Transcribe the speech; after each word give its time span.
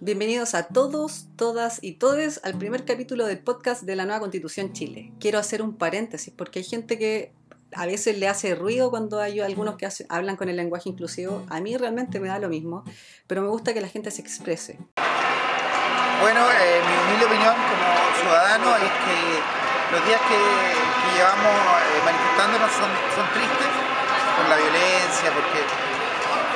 Bienvenidos 0.00 0.54
a 0.54 0.66
todos, 0.66 1.26
todas 1.36 1.78
y 1.80 1.92
todes 1.92 2.40
al 2.42 2.58
primer 2.58 2.84
capítulo 2.84 3.26
del 3.26 3.38
podcast 3.38 3.82
de 3.82 3.94
la 3.94 4.04
nueva 4.04 4.20
Constitución 4.20 4.72
Chile. 4.72 5.12
Quiero 5.20 5.38
hacer 5.38 5.62
un 5.62 5.76
paréntesis 5.76 6.34
porque 6.36 6.58
hay 6.58 6.64
gente 6.64 6.98
que 6.98 7.32
a 7.72 7.86
veces 7.86 8.18
le 8.18 8.28
hace 8.28 8.54
ruido 8.56 8.90
cuando 8.90 9.20
hay 9.20 9.40
algunos 9.40 9.76
que 9.76 9.88
hablan 10.08 10.36
con 10.36 10.48
el 10.48 10.56
lenguaje 10.56 10.88
inclusivo. 10.88 11.46
A 11.48 11.60
mí 11.60 11.76
realmente 11.76 12.18
me 12.18 12.28
da 12.28 12.38
lo 12.40 12.48
mismo, 12.48 12.84
pero 13.26 13.40
me 13.42 13.48
gusta 13.48 13.72
que 13.72 13.80
la 13.80 13.88
gente 13.88 14.10
se 14.10 14.20
exprese. 14.20 14.78
Bueno, 16.20 16.40
eh, 16.40 16.80
mi 16.82 16.94
humilde 17.06 17.26
opinión 17.26 17.54
como 17.54 18.20
ciudadano 18.20 18.76
es 18.76 18.92
que 19.06 19.94
los 19.94 20.06
días 20.06 20.20
que, 20.20 21.14
llevamos 21.14 21.54
eh, 21.54 22.00
manifestándonos 22.04 22.70
son 22.72 23.26
tristes 23.32 23.70
por 24.36 24.48
la 24.48 24.56
violencia, 24.56 25.30
porque 25.30 25.93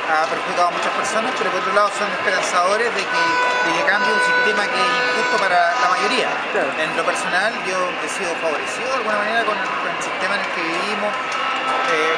ha 0.09 0.25
perjudicado 0.25 0.67
a 0.69 0.73
muchas 0.73 0.93
personas, 0.97 1.29
pero 1.37 1.53
por 1.53 1.61
otro 1.61 1.73
lado 1.73 1.89
son 1.93 2.09
esperanzadores 2.09 2.89
de 2.97 3.03
que, 3.05 3.23
de 3.65 3.71
que 3.77 3.83
cambie 3.85 4.09
un 4.09 4.23
sistema 4.25 4.65
que 4.65 4.81
es 4.81 4.91
injusto 5.13 5.37
para 5.37 5.77
la 5.77 5.89
mayoría. 5.93 6.29
Claro. 6.51 6.69
En 6.81 6.89
lo 6.97 7.03
personal 7.05 7.53
yo 7.69 7.77
he 8.01 8.09
sido 8.09 8.33
favorecido 8.41 8.89
de 8.89 8.97
alguna 9.05 9.17
manera 9.21 9.45
con 9.45 9.53
el, 9.53 9.69
con 9.69 9.89
el 9.93 10.01
sistema 10.01 10.33
en 10.33 10.41
el 10.41 10.51
que 10.57 10.61
vivimos, 10.65 11.11
eh, 11.93 12.15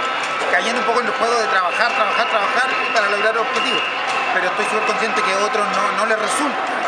cayendo 0.52 0.80
un 0.80 0.88
poco 0.88 1.04
en 1.04 1.08
el 1.12 1.16
juego 1.20 1.36
de 1.36 1.48
trabajar, 1.52 1.92
trabajar, 1.92 2.26
trabajar 2.32 2.68
para 2.96 3.08
lograr 3.12 3.36
objetivos. 3.38 3.84
Pero 4.34 4.48
estoy 4.48 4.66
súper 4.72 4.86
consciente 4.88 5.20
que 5.22 5.34
a 5.36 5.40
otros 5.44 5.66
no, 5.76 5.84
no 6.00 6.04
les 6.08 6.16
resulta 6.16 6.82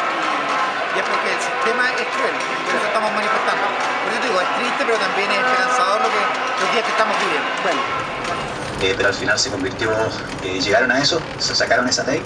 y 0.94 1.00
es 1.00 1.06
porque 1.10 1.26
el 1.34 1.42
sistema 1.42 1.90
es 1.90 2.06
cruel 2.14 2.38
y 2.38 2.64
por 2.70 2.74
eso 2.78 2.86
estamos 2.86 3.10
manifestando. 3.18 3.66
Por 3.66 4.10
eso 4.14 4.22
te 4.22 4.28
digo, 4.30 4.40
es 4.40 4.52
triste 4.62 4.82
pero 4.86 4.98
también 5.02 5.28
es 5.32 5.42
esperanzador 5.42 5.98
lo 6.06 6.10
que, 6.14 6.22
los 6.22 6.68
días 6.70 6.86
que 6.86 6.94
estamos 6.94 7.16
viviendo. 7.18 7.50
Bueno, 7.66 7.82
Pero 8.96 9.08
al 9.08 9.14
final 9.14 9.40
se 9.40 9.50
convirtió, 9.50 9.92
llegaron 10.42 10.92
a 10.92 11.00
eso, 11.00 11.22
se 11.38 11.56
sacaron 11.56 11.88
esa 11.88 12.04
ley 12.04 12.22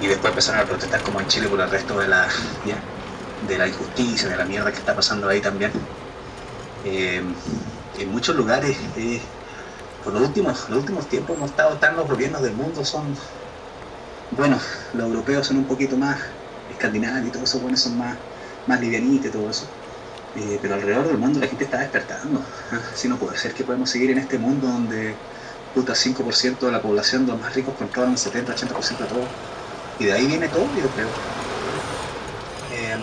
y 0.00 0.06
después 0.08 0.30
empezaron 0.30 0.60
a 0.60 0.64
protestar 0.64 1.00
como 1.02 1.20
en 1.20 1.28
Chile 1.28 1.48
por 1.48 1.60
el 1.60 1.70
resto 1.70 1.98
de 1.98 2.08
la, 2.08 2.28
ya, 2.66 2.76
de 3.46 3.58
la 3.58 3.68
injusticia, 3.68 4.28
de 4.28 4.36
la 4.36 4.44
mierda 4.44 4.70
que 4.72 4.78
está 4.78 4.94
pasando 4.94 5.28
ahí 5.28 5.40
también. 5.40 5.72
Eh, 6.84 7.22
en 7.98 8.12
muchos 8.12 8.36
lugares, 8.36 8.76
eh, 8.96 9.20
por 10.04 10.12
los 10.12 10.22
últimos, 10.22 10.68
los 10.68 10.80
últimos 10.80 11.08
tiempos 11.08 11.36
hemos 11.36 11.50
estado 11.50 11.76
tan 11.78 11.96
los 11.96 12.08
gobiernos 12.08 12.42
del 12.42 12.54
mundo 12.54 12.84
son, 12.84 13.16
bueno, 14.32 14.58
los 14.92 15.06
europeos 15.06 15.46
son 15.46 15.58
un 15.58 15.66
poquito 15.66 15.96
más 15.96 16.18
escandinavos 16.70 17.26
y 17.26 17.30
todo 17.30 17.44
eso, 17.44 17.58
bueno, 17.60 17.76
son 17.76 17.96
más, 17.96 18.16
más 18.66 18.80
livianitos 18.80 19.26
y 19.26 19.30
todo 19.30 19.50
eso. 19.50 19.66
Eh, 20.34 20.58
pero 20.60 20.74
alrededor 20.74 21.08
del 21.08 21.16
mundo 21.16 21.40
la 21.40 21.46
gente 21.46 21.64
está 21.64 21.78
despertando. 21.78 22.44
Si 22.94 23.08
no 23.08 23.16
puede 23.18 23.38
ser 23.38 23.54
que 23.54 23.64
podemos 23.64 23.88
seguir 23.90 24.10
en 24.10 24.18
este 24.18 24.38
mundo 24.38 24.66
donde 24.68 25.14
puta 25.76 25.92
5% 25.92 26.58
de 26.58 26.72
la 26.72 26.80
población, 26.80 27.26
los 27.26 27.38
más 27.38 27.54
ricos, 27.54 27.74
controlan 27.76 28.12
el 28.12 28.18
70-80% 28.18 28.96
de 28.96 29.04
todo. 29.04 29.28
Y 29.98 30.06
de 30.06 30.12
ahí 30.14 30.26
viene 30.26 30.48
todo, 30.48 30.64
yo 30.64 30.88
creo. 30.96 31.08
Eh, 32.72 32.96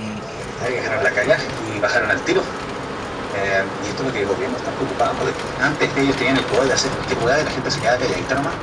hay 0.64 0.74
que 0.74 0.82
dejaron 0.82 1.04
la 1.04 1.12
caga 1.12 1.38
y 1.76 1.80
bajaron 1.80 2.10
al 2.10 2.20
tiro. 2.22 2.42
Eh, 2.42 3.64
y 3.86 3.90
esto 3.90 4.02
es 4.02 4.08
lo 4.08 4.14
que 4.14 4.22
el 4.22 4.28
gobierno 4.28 4.58
está 4.58 4.72
preocupado. 4.72 5.14
Porque 5.14 5.34
antes 5.62 5.90
ellos 5.98 6.16
tenían 6.18 6.38
el 6.38 6.46
poder 6.46 6.68
de 6.70 6.74
hacer 6.74 6.90
que 7.08 7.16
pueda 7.16 7.40
y 7.40 7.46
la 7.46 7.52
gente 7.52 7.70
se 7.70 7.80
quedaba 7.80 8.00
calladita 8.00 8.36
nomás. 8.36 8.54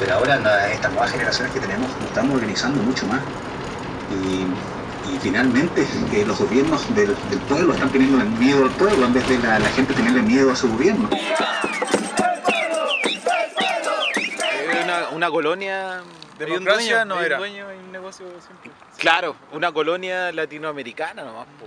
Pero 0.00 0.14
ahora 0.14 0.36
la- 0.36 0.72
estas 0.72 0.90
nuevas 0.90 1.12
generaciones 1.12 1.52
que 1.52 1.60
tenemos 1.60 1.88
nos 1.96 2.08
estamos 2.08 2.34
organizando 2.34 2.82
mucho 2.82 3.06
más. 3.06 3.20
Y, 4.10 4.46
finalmente 5.20 5.86
que 6.10 6.24
los 6.24 6.38
gobiernos 6.38 6.94
del, 6.94 7.16
pueblo 7.48 7.72
están 7.72 7.90
teniendo 7.90 8.18
miedo 8.38 8.64
al 8.64 8.70
pueblo 8.72 9.06
en 9.06 9.14
vez 9.14 9.26
de 9.26 9.38
la 9.38 9.58
gente 9.74 9.94
tenerle 9.94 10.22
miedo 10.22 10.52
a 10.52 10.56
su 10.56 10.68
gobierno. 10.68 11.08
Una, 15.00 15.08
una 15.10 15.30
colonia. 15.30 16.02
Democracia 16.38 16.58
un 16.58 16.64
dueño, 16.64 17.04
no 17.06 17.16
un 17.16 17.24
era. 17.24 17.38
dueño, 17.38 17.68
hay 17.68 17.78
un 17.78 17.92
negocio 17.92 18.26
siempre. 18.40 18.70
Claro, 18.96 19.34
una 19.52 19.72
colonia 19.72 20.30
latinoamericana 20.32 21.22
nomás, 21.24 21.46
po. 21.58 21.66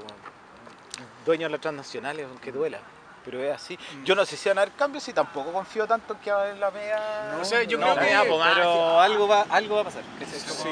Dueño 1.26 1.48
de 1.48 1.52
las 1.52 1.62
transnacionales, 1.62 2.26
aunque 2.30 2.52
duela. 2.52 2.80
Pero 3.24 3.40
es 3.44 3.54
así. 3.54 3.78
Yo 4.04 4.16
no 4.16 4.26
sé 4.26 4.36
si 4.36 4.50
van 4.50 4.58
a 4.58 4.62
haber 4.64 4.74
cambios 4.74 5.08
y 5.08 5.14
tampoco 5.14 5.54
confío 5.54 5.86
tanto 5.86 6.14
en 6.14 6.20
que 6.22 6.32
va 6.32 6.40
a 6.40 6.42
haber 6.42 6.58
la 6.58 6.72
media. 6.72 7.38
O 7.40 7.46
sea, 7.46 7.62
yo 7.62 7.78
no, 7.78 7.94
creo 7.94 8.00
que- 8.00 8.30
pero 8.56 9.00
algo 9.00 9.28
va, 9.28 9.46
algo 9.48 9.76
va 9.76 9.82
a 9.82 9.84
pasar. 9.84 10.02
¿cachai? 10.18 10.40
Como- 10.40 10.64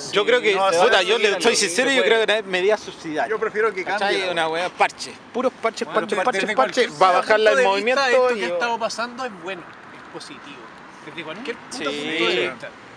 Sí, 0.00 0.10
Yo 0.12 0.26
creo 0.26 0.40
que, 0.40 0.52
No, 0.56 0.68
puta, 0.82 1.02
yo 1.02 1.16
le 1.18 1.40
soy 1.40 1.54
sincero, 1.54 1.92
yo 1.92 2.02
creo 2.02 2.26
que 2.26 2.42
medidas 2.42 2.80
subsidiarias. 2.80 3.30
Yo 3.30 3.38
prefiero 3.38 3.72
que 3.72 3.84
cambie. 3.84 4.28
Una 4.28 4.48
wea 4.48 4.68
parche, 4.70 5.12
puros 5.32 5.52
parches, 5.62 5.86
Bueno, 5.86 6.00
parches, 6.08 6.24
parches, 6.24 6.54
parches, 6.56 7.00
va 7.00 7.10
a 7.10 7.12
bajarla 7.12 7.50
punto 7.50 7.60
el 7.60 7.68
movimiento 7.68 8.04
Esto 8.04 8.34
y 8.34 8.38
que 8.40 8.44
ha 8.46 8.48
estado 8.48 8.78
pasando 8.80 9.24
es 9.24 9.42
bueno, 9.44 9.62
es 9.62 10.12
positivo. 10.12 10.56
Puto 11.04 11.54
Sí. 11.70 11.84
de. 11.84 12.52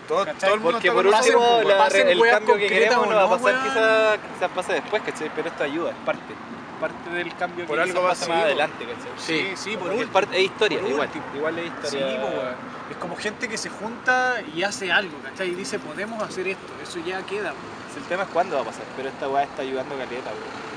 Todo, 0.08 0.24
¿Cachai? 0.24 0.40
todo 0.40 0.54
el 0.54 0.60
mundo 0.60 0.72
Porque 0.78 0.92
por 0.92 1.04
pasen- 1.06 1.34
último, 1.34 1.40
nosotros, 1.40 1.68
la- 1.72 1.78
pasen 1.78 2.08
el 2.08 2.20
cambio 2.30 2.54
que 2.56 2.66
queremos 2.68 3.08
no 3.08 3.14
va 3.16 3.22
a 3.24 3.28
pasar 3.28 3.62
quizás 3.64 4.18
quizás 4.34 4.50
pase 4.54 4.72
después, 4.74 5.02
¿cachai? 5.02 5.30
Pero 5.34 5.48
esto 5.48 5.64
ayuda, 5.64 5.90
es 5.90 5.96
parte. 6.06 6.34
Parte 6.80 7.10
del 7.10 7.34
cambio 7.36 7.66
Por 7.66 7.76
que 7.76 7.82
algo 7.82 8.02
pasa 8.06 8.28
más 8.28 8.44
adelante, 8.44 8.84
¿cachai? 8.84 9.12
Sí, 9.16 9.52
sí, 9.56 9.76
por 9.76 9.88
es, 9.88 9.94
último. 9.94 10.12
parte, 10.12 10.36
es 10.36 10.44
historia, 10.44 10.78
igual. 10.86 11.08
último. 11.08 11.24
Igual 11.34 11.58
es 11.58 11.64
Sí, 11.64 11.96
historia. 11.96 12.20
po, 12.20 12.26
weón. 12.28 12.54
es 12.90 12.96
como 12.98 13.16
gente 13.16 13.48
que 13.48 13.58
se 13.58 13.68
junta 13.68 14.36
y 14.54 14.62
hace 14.62 14.92
algo, 14.92 15.18
¿cachai? 15.24 15.48
Y 15.48 15.54
dice, 15.56 15.78
podemos 15.80 16.22
hacer 16.22 16.46
esto, 16.48 16.72
eso 16.82 17.00
ya 17.04 17.22
queda. 17.22 17.52
El 17.96 18.02
tema 18.04 18.22
es 18.24 18.28
cuándo 18.28 18.54
va 18.56 18.62
a 18.62 18.64
pasar, 18.66 18.84
pero 18.96 19.08
esta 19.08 19.26
weá 19.28 19.42
está 19.44 19.62
ayudando 19.62 19.96
caleta, 19.96 20.30
weón. 20.30 20.75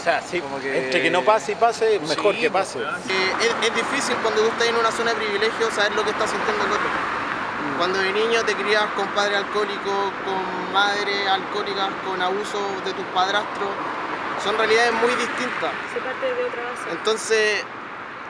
O 0.00 0.02
sea, 0.02 0.22
sí, 0.22 0.40
Como 0.40 0.58
que- 0.58 0.84
entre 0.86 1.02
que 1.02 1.10
no 1.10 1.22
pase 1.22 1.52
y 1.52 1.54
pase, 1.56 2.00
mejor 2.00 2.34
Sí, 2.34 2.40
que 2.40 2.50
pase. 2.50 2.78
weón. 2.78 2.94
Eh, 3.08 3.32
es, 3.40 3.68
es 3.68 3.74
difícil 3.74 4.16
cuando 4.22 4.40
tú 4.40 4.48
estás 4.48 4.68
en 4.68 4.76
una 4.76 4.90
zona 4.90 5.10
de 5.10 5.16
privilegio 5.18 5.70
saber 5.70 5.94
lo 5.94 6.02
que 6.04 6.10
está 6.10 6.26
sintiendo 6.26 6.64
el 6.64 6.72
otro. 6.72 6.88
Cuando 7.76 7.98
de 7.98 8.12
niño 8.12 8.42
te 8.44 8.54
crías 8.54 8.84
con 8.96 9.06
padre 9.08 9.36
alcohólico, 9.36 10.12
con 10.24 10.72
madre 10.72 11.28
alcohólicas, 11.28 11.88
con 12.06 12.20
abuso 12.22 12.58
de 12.84 12.92
tus 12.94 13.04
padrastros, 13.14 13.68
son 14.42 14.56
realidades 14.56 14.92
muy 14.94 15.14
distintas. 15.16 15.70
se 15.92 16.00
parte 16.00 16.26
de 16.34 16.44
otra 16.44 16.62
base. 16.62 16.90
Entonces, 16.92 17.64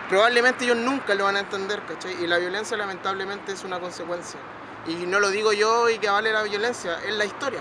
probablemente 0.09 0.65
ellos 0.65 0.77
nunca 0.77 1.15
lo 1.15 1.25
van 1.25 1.37
a 1.37 1.41
entender, 1.41 1.83
¿cachai? 1.87 2.15
Y 2.23 2.27
la 2.27 2.39
violencia 2.39 2.77
lamentablemente 2.77 3.53
es 3.53 3.63
una 3.63 3.79
consecuencia. 3.79 4.41
Y 4.89 4.95
no 5.07 5.21
lo 5.21 5.31
digo 5.31 5.53
yo 5.53 5.89
y 5.89 5.99
que 5.99 6.11
vale 6.11 6.33
la 6.33 6.43
violencia, 6.43 6.99
es 7.07 7.15
la 7.15 7.25
historia. 7.25 7.61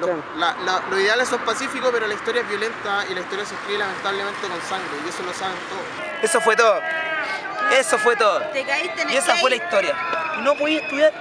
Lo, 0.00 0.08
la- 0.36 0.54
la- 0.64 0.82
los 0.90 1.00
ideales 1.00 1.28
son 1.28 1.38
pacíficos, 1.40 1.88
pero 1.92 2.06
la 2.06 2.14
historia 2.14 2.42
es 2.42 2.48
violenta 2.48 3.04
y 3.10 3.14
la 3.14 3.20
historia 3.20 3.46
se 3.46 3.54
escribe 3.54 3.78
lamentablemente 3.78 4.40
con 4.46 4.60
sangre, 4.68 4.90
y 5.04 5.08
eso 5.08 5.22
lo 5.22 5.32
saben 5.32 5.56
todos. 5.70 6.22
Eso 6.22 6.40
fue 6.40 6.54
todo. 6.56 6.80
Eso 7.72 7.98
fue 7.98 8.14
todo. 8.16 8.40
Te 8.52 8.64
caíste 8.64 9.02
en 9.02 9.10
Y 9.10 9.16
esa 9.16 9.34
fue 9.36 9.50
la 9.50 9.56
historia. 9.56 9.94
No 10.40 10.54
podí 10.54 10.76
estudiar. 10.76 11.12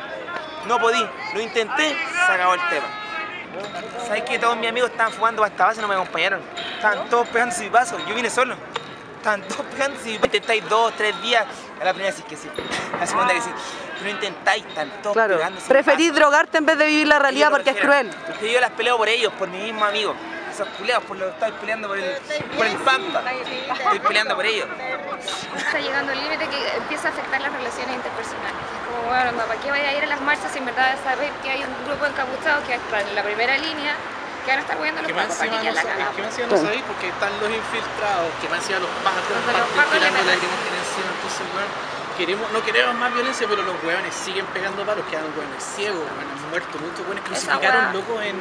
No 0.67 0.79
podí. 0.79 1.07
Lo 1.33 1.41
intenté, 1.41 1.89
se 2.27 2.31
acabó 2.31 2.53
el 2.55 2.69
tema. 2.69 2.85
¿Sabes 4.05 4.23
que 4.23 4.37
todos 4.37 4.57
mis 4.57 4.67
amigos 4.69 4.89
estaban 4.91 5.13
fumando 5.13 5.41
para 5.41 5.51
esta 5.51 5.65
base 5.65 5.79
y 5.79 5.81
no 5.81 5.87
me 5.87 5.95
acompañaron? 5.95 6.41
Estaban 6.75 7.09
todos 7.09 7.27
pegando 7.29 7.55
su 7.55 7.63
paso, 7.71 7.97
yo 8.07 8.13
vine 8.13 8.29
solo. 8.29 8.55
Estaban 9.17 9.41
todos 9.43 9.65
pegando 9.71 9.99
su 10.01 10.09
Intentáis 10.09 10.67
dos, 10.69 10.93
tres 10.97 11.19
días. 11.21 11.45
A 11.81 11.85
la 11.85 11.93
primera 11.93 12.13
decís 12.13 12.25
que 12.29 12.35
sí. 12.35 12.49
A 12.93 12.97
la 12.99 13.07
segunda 13.07 13.33
que 13.33 13.41
sí. 13.41 13.49
Pero 13.99 14.09
intentáis, 14.09 14.63
todos 15.01 15.13
claro. 15.13 15.39
Preferís 15.67 16.13
drogarte 16.13 16.57
en 16.57 16.65
vez 16.65 16.77
de 16.77 16.85
vivir 16.85 17.07
la 17.07 17.19
realidad 17.19 17.49
porque 17.51 17.71
es 17.71 17.77
cruel. 17.77 18.11
Porque 18.27 18.51
yo 18.51 18.59
las 18.59 18.71
peleo 18.71 18.97
por 18.97 19.07
ellos, 19.07 19.31
por 19.33 19.47
mi 19.47 19.59
mismo 19.59 19.85
amigo. 19.85 20.15
Esos 20.51 20.67
culeados, 20.77 21.03
por 21.03 21.17
lo 21.17 21.25
que 21.25 21.31
estoy 21.31 21.51
peleando 21.59 21.87
por 21.89 21.97
el, 21.97 22.15
por 22.55 22.65
el 22.65 22.77
Pampa. 22.77 23.23
Estoy 23.29 23.99
peleando 23.99 24.35
por 24.35 24.45
ellos. 24.45 24.67
Está 25.57 25.79
llegando 25.79 26.13
el 26.13 26.21
límite 26.21 26.47
que 26.47 26.77
empieza 26.77 27.09
a 27.09 27.11
afectar 27.11 27.41
las 27.41 27.51
relaciones 27.51 27.95
interpersonales. 27.95 28.55
Es 28.55 28.87
como, 28.87 29.03
bueno, 29.11 29.31
¿para 29.35 29.59
qué 29.59 29.71
vaya 29.71 29.89
a 29.89 29.93
ir 29.93 30.03
a 30.03 30.07
las 30.07 30.21
marchas 30.21 30.51
si 30.51 30.59
en 30.59 30.65
verdad 30.65 30.95
saber 31.03 31.29
que 31.43 31.49
hay 31.51 31.63
un 31.63 31.75
grupo 31.85 32.05
de 32.05 32.11
encapuchados 32.11 32.63
que 32.63 32.75
están 32.75 33.07
en 33.07 33.15
la 33.15 33.23
primera 33.23 33.57
línea, 33.57 33.95
que 34.45 34.51
van 34.51 34.59
a 34.59 34.61
estar 34.61 34.77
moviendo 34.77 35.01
los 35.01 35.11
pacos 35.11 35.35
para 35.35 35.49
que 35.49 35.55
no 35.57 35.61
quede 35.61 35.73
la 35.73 35.83
cagada? 35.83 36.11
que 36.15 36.21
más 36.21 36.31
encima 36.31 36.47
no 36.47 36.57
sabéis 36.57 36.83
porque 36.87 37.07
están 37.09 37.31
los 37.41 37.49
infiltrados, 37.51 38.31
que 38.39 38.47
más 38.47 38.59
encima 38.63 38.79
los 38.79 38.93
pacos, 39.03 39.27
Los 39.27 39.67
entonces 40.95 42.04
queremos, 42.17 42.51
no 42.51 42.61
queremos 42.63 42.95
más 42.95 43.13
violencia, 43.13 43.47
pero 43.49 43.61
los 43.63 43.75
hueones 43.83 44.13
siguen 44.13 44.45
pegando 44.47 44.85
palos, 44.85 45.05
quedan 45.09 45.25
hueones 45.37 45.63
ciegos, 45.63 45.99
weón, 45.99 46.27
han 46.31 46.49
muerto 46.49 46.77
muchos 46.79 47.01
hueones 47.05 47.23
crucificaron 47.23 47.93
locos 47.93 48.23
en. 48.23 48.35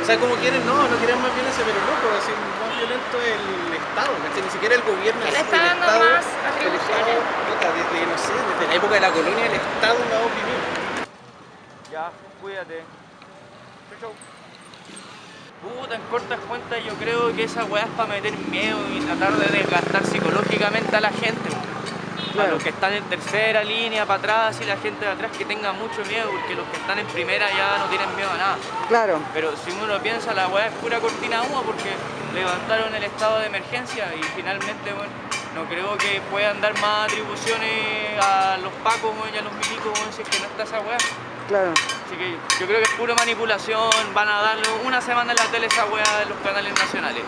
O 0.00 0.04
sea, 0.06 0.16
como 0.18 0.34
quieren, 0.36 0.64
no, 0.64 0.72
no 0.88 0.96
quieren 0.96 1.20
más 1.20 1.34
violencia, 1.34 1.62
pero 1.66 1.76
loco, 1.84 2.06
así, 2.16 2.32
más 2.32 2.70
violento 2.78 3.16
el 3.20 3.74
Estado, 3.76 4.12
¿cachai? 4.24 4.42
Ni 4.42 4.50
siquiera 4.50 4.74
el 4.76 4.82
gobierno. 4.82 5.20
El 5.26 5.34
dando 5.34 5.84
Estado- 5.84 6.04
más 6.10 6.24
el. 6.64 6.74
Estado, 6.80 7.12
puta, 7.44 7.68
desde, 7.76 7.98
no 8.06 8.16
sé, 8.16 8.32
desde 8.32 8.64
la 8.68 8.74
época 8.74 8.94
de 8.94 9.00
la 9.00 9.10
colonia, 9.10 9.46
el 9.46 9.52
Estado 9.60 9.98
la 10.08 10.16
ha 10.16 10.24
oprimido. 10.24 10.60
Ya, 11.92 12.10
cuídate. 12.40 12.84
Puta, 15.60 15.94
en 15.94 16.00
cortas 16.10 16.40
cuentas 16.48 16.78
yo 16.86 16.94
creo 16.94 17.36
que 17.36 17.44
esa 17.44 17.64
weá 17.64 17.84
es 17.84 17.90
para 17.90 18.08
meter 18.08 18.32
miedo 18.48 18.78
y 18.96 19.00
tratar 19.00 19.36
de 19.36 19.58
desgastar 19.58 20.06
psicológicamente 20.06 20.96
a 20.96 21.02
la 21.02 21.10
gente. 21.10 21.50
A 22.38 22.46
los 22.46 22.62
que 22.62 22.70
están 22.70 22.94
en 22.94 23.04
tercera 23.04 23.62
línea, 23.62 24.06
para 24.06 24.20
atrás 24.20 24.58
y 24.62 24.64
la 24.64 24.78
gente 24.78 25.04
de 25.04 25.10
atrás 25.10 25.32
que 25.36 25.44
tenga 25.44 25.72
mucho 25.72 26.02
miedo, 26.08 26.30
porque 26.30 26.54
los 26.54 26.66
que 26.68 26.76
están 26.78 26.98
en 26.98 27.06
primera 27.08 27.50
ya 27.50 27.76
no 27.76 27.86
tienen 27.86 28.08
miedo 28.16 28.30
a 28.30 28.38
nada. 28.38 28.56
Claro. 28.88 29.20
Pero 29.34 29.52
si 29.56 29.70
uno 29.72 30.00
piensa, 30.00 30.32
la 30.32 30.48
weá 30.48 30.68
es 30.68 30.72
pura 30.74 30.98
cortina 31.00 31.42
humo 31.42 31.62
porque 31.62 31.90
levantaron 32.34 32.94
el 32.94 33.04
estado 33.04 33.40
de 33.40 33.46
emergencia 33.46 34.14
y 34.18 34.22
finalmente, 34.22 34.92
bueno, 34.94 35.12
no 35.54 35.64
creo 35.64 35.98
que 35.98 36.22
puedan 36.30 36.62
dar 36.62 36.72
más 36.80 37.10
atribuciones 37.10 38.16
a 38.22 38.56
los 38.62 38.72
pacos 38.84 39.12
y 39.34 39.36
a 39.36 39.42
los 39.42 39.52
milicos 39.52 39.98
si 40.16 40.22
es 40.22 40.28
que 40.28 40.38
no 40.38 40.46
está 40.46 40.62
esa 40.62 40.80
weá. 40.80 40.96
Claro. 41.50 41.74
Así 42.06 42.14
que 42.14 42.30
yo 42.60 42.66
creo 42.68 42.78
que 42.78 42.84
es 42.84 42.96
pura 42.96 43.12
manipulación, 43.16 43.90
van 44.14 44.28
a 44.28 44.40
darle 44.40 44.68
una 44.86 45.00
semana 45.00 45.32
en 45.32 45.36
la 45.36 45.46
tele 45.46 45.66
esa 45.66 45.84
weá 45.86 46.20
de 46.20 46.26
los 46.26 46.38
canales 46.44 46.72
nacionales. 46.78 47.24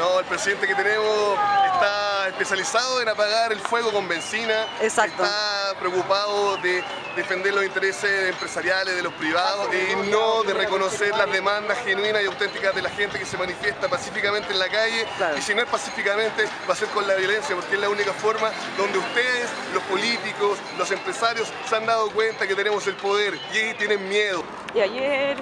No, 0.00 0.18
el 0.18 0.24
presidente 0.24 0.66
que 0.66 0.74
tenemos 0.74 1.38
está 1.74 2.28
especializado 2.28 3.02
en 3.02 3.08
apagar 3.10 3.52
el 3.52 3.60
fuego 3.60 3.92
con 3.92 4.08
benzina. 4.08 4.66
Exacto. 4.80 5.22
Está 5.22 5.74
preocupado 5.78 6.56
de 6.56 6.82
defender 7.14 7.52
los 7.52 7.62
intereses 7.66 8.30
empresariales 8.30 8.96
de 8.96 9.02
los 9.02 9.12
privados 9.12 9.68
y 9.74 10.10
no 10.10 10.42
de 10.44 10.54
reconocer 10.54 11.14
las 11.14 11.30
demandas 11.30 11.76
genuinas 11.84 12.22
y 12.22 12.24
auténticas 12.24 12.74
de 12.74 12.80
la 12.80 12.88
gente 12.88 13.18
que 13.18 13.26
se 13.26 13.36
manifiesta 13.36 13.88
pacíficamente 13.88 14.54
en 14.54 14.58
la 14.58 14.70
calle. 14.70 15.06
Claro. 15.18 15.36
Y 15.36 15.42
si 15.42 15.54
no 15.54 15.60
es 15.60 15.68
pacíficamente, 15.68 16.48
va 16.66 16.72
a 16.72 16.76
ser 16.76 16.88
con 16.88 17.06
la 17.06 17.14
violencia, 17.16 17.54
porque 17.54 17.74
es 17.74 17.80
la 17.82 17.90
única 17.90 18.14
forma 18.14 18.50
donde 18.78 18.96
ustedes, 18.96 19.50
los 19.74 19.82
políticos, 19.82 20.58
los 20.78 20.90
empresarios, 20.92 21.52
se 21.68 21.76
han 21.76 21.84
dado 21.84 22.10
cuenta 22.10 22.46
que 22.46 22.54
tenemos 22.54 22.86
el 22.86 22.94
poder 22.94 23.38
y 23.52 23.74
tienen 23.74 24.08
miedo. 24.08 24.42
Y 24.74 24.80
ayer 24.80 25.36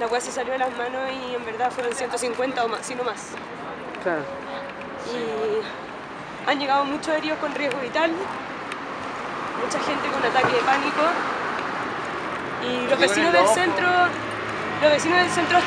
la 0.00 0.06
weá 0.06 0.20
se 0.20 0.30
salió 0.32 0.52
de 0.52 0.58
las 0.58 0.76
manos 0.76 1.02
y 1.12 1.34
en 1.34 1.44
verdad 1.44 1.70
fueron 1.70 1.92
150 1.94 2.64
o 2.64 2.68
más, 2.68 2.86
si 2.86 2.94
no 2.94 3.04
más. 3.04 3.30
Claro. 4.02 4.22
Y 5.12 6.48
han 6.50 6.58
llegado 6.58 6.84
muchos 6.84 7.08
heridos 7.16 7.38
con 7.38 7.54
riesgo 7.54 7.80
vital, 7.80 8.10
mucha 9.64 9.78
gente 9.80 10.08
con 10.08 10.22
ataque 10.24 10.54
de 10.56 10.62
pánico. 10.62 11.02
Y 12.62 12.90
los 12.90 12.98
vecinos 12.98 13.32
del 13.32 13.46
centro, 13.48 13.86
los 14.82 14.90
vecinos 14.92 15.18
del 15.18 15.30
centro 15.30 15.58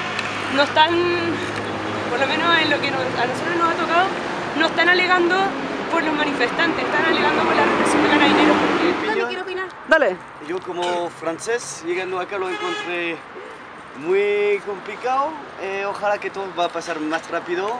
no 0.55 0.63
están, 0.63 0.89
por 2.09 2.19
lo 2.19 2.27
menos 2.27 2.57
en 2.61 2.69
lo 2.69 2.79
que 2.81 2.91
nos- 2.91 3.01
a 3.01 3.25
nosotros 3.25 3.55
nos 3.57 3.69
ha 3.71 3.75
tocado, 3.75 4.07
no 4.57 4.65
están 4.67 4.89
alegando 4.89 5.35
por 5.91 6.03
los 6.03 6.13
manifestantes, 6.13 6.83
están 6.85 7.05
alegando 7.05 7.43
por 7.43 7.55
la 7.55 7.65
represión 7.65 8.03
de 8.03 8.09
carabineros. 8.09 8.57
Dale, 9.07 9.25
quiero 9.27 9.41
opinar. 9.43 9.67
Dale. 9.87 10.17
Yo 10.47 10.59
como 10.61 11.09
francés, 11.09 11.83
llegando 11.85 12.19
acá 12.19 12.37
lo 12.37 12.49
encontré 12.49 13.17
muy 13.97 14.61
complicado. 14.65 15.31
Eh, 15.61 15.85
ojalá 15.85 16.17
que 16.17 16.29
todo 16.29 16.47
va 16.57 16.65
a 16.65 16.69
pasar 16.69 16.99
más 16.99 17.29
rápido 17.29 17.77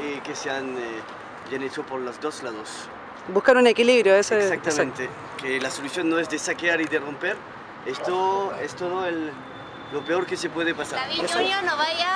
y 0.00 0.20
que 0.20 0.34
sean 0.34 0.76
eh, 0.78 1.00
bien 1.48 1.62
hecho 1.62 1.82
por 1.84 2.00
los 2.00 2.20
dos 2.20 2.42
lados. 2.42 2.88
Buscar 3.28 3.56
un 3.56 3.66
equilibrio, 3.66 4.14
ese 4.14 4.38
Exactamente. 4.38 5.08
Que 5.40 5.60
la 5.60 5.70
solución 5.70 6.08
no 6.08 6.18
es 6.18 6.28
de 6.28 6.38
saquear 6.38 6.80
y 6.80 6.86
de 6.86 6.98
romper. 6.98 7.36
Esto 7.86 8.52
es 8.60 8.74
todo 8.74 9.06
el, 9.06 9.32
lo 9.92 10.04
peor 10.04 10.26
que 10.26 10.36
se 10.36 10.50
puede 10.50 10.74
pasar. 10.74 11.00
David 11.00 11.24
Eso. 11.24 11.38
Junior 11.38 11.62
no 11.64 11.76
vaya 11.76 12.10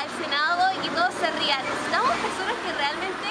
al 0.00 0.08
Senado 0.22 0.72
y 0.74 0.88
que 0.88 0.94
todos 0.94 1.14
se 1.14 1.30
rían. 1.38 1.62
Necesitamos 1.62 2.10
personas 2.10 2.56
que 2.64 2.72
realmente 2.72 3.26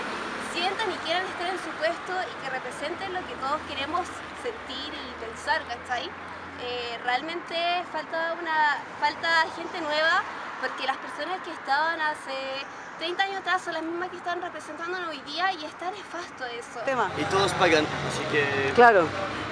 sientan 0.54 0.92
y 0.92 0.96
quieran 1.06 1.26
estar 1.26 1.48
en 1.48 1.60
su 1.60 1.70
puesto 1.80 2.14
y 2.24 2.44
que 2.44 2.50
representen 2.50 3.14
lo 3.14 3.20
que 3.28 3.36
todos 3.36 3.60
queremos 3.68 4.08
sentir 4.44 4.94
y 4.94 5.26
pensar, 5.26 5.62
¿cachai? 5.68 6.10
Eh, 6.66 6.98
realmente 7.04 7.56
falta 7.92 8.36
una 8.42 8.78
falta 9.00 9.28
gente 9.56 9.82
nueva 9.82 10.24
porque 10.62 10.88
las 10.88 10.96
personas 10.98 11.42
que 11.44 11.52
estaban 11.52 12.00
hace 12.00 12.32
30 13.00 13.24
años 13.24 13.38
atrás 13.42 13.62
son 13.64 13.74
las 13.74 13.84
mismas 13.84 14.10
que 14.10 14.16
están 14.18 14.42
representándonos 14.42 15.10
hoy 15.10 15.20
día 15.26 15.52
y 15.52 15.66
está 15.66 15.92
nefasto 15.92 16.46
eso. 16.46 16.80
Y 17.18 17.24
todos 17.26 17.52
pagan, 17.56 17.86
así 18.08 18.24
que 18.32 18.72
Claro. 18.76 19.08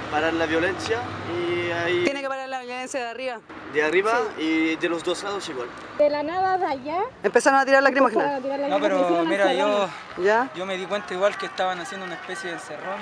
parar 0.10 0.34
la 0.34 0.46
violencia 0.46 1.00
y 1.38 1.69
ahí 1.72 2.04
Tiene 2.06 2.22
que 2.22 2.30
parar 2.30 2.48
la 2.48 2.62
violencia 2.62 3.02
de 3.02 3.10
arriba. 3.10 3.40
de 3.74 3.84
arriba 3.84 4.13
y 4.38 4.75
de 4.78 4.90
los 4.90 5.04
dos 5.04 5.22
lados 5.24 5.48
igual. 5.50 5.68
De 5.98 6.10
la 6.10 6.24
nada 6.24 6.58
de 6.58 6.66
allá. 6.66 7.00
Empezaron 7.24 7.60
a 7.60 7.66
tirar 7.66 7.84
lacrimógenas. 7.84 8.42
No, 8.69 8.80
pero 8.80 9.25
mira, 9.25 9.52
yo. 9.54 9.90
¿Ya? 10.18 10.50
yo 10.56 10.66
me 10.66 10.78
di 10.78 10.86
cuenta 10.86 11.13
igual 11.13 11.38
que 11.38 11.46
estaban 11.48 11.80
haciendo 11.81 12.06
una 12.06 12.16
especie 12.16 12.52
de 12.52 12.56
encerrón. 12.56 13.00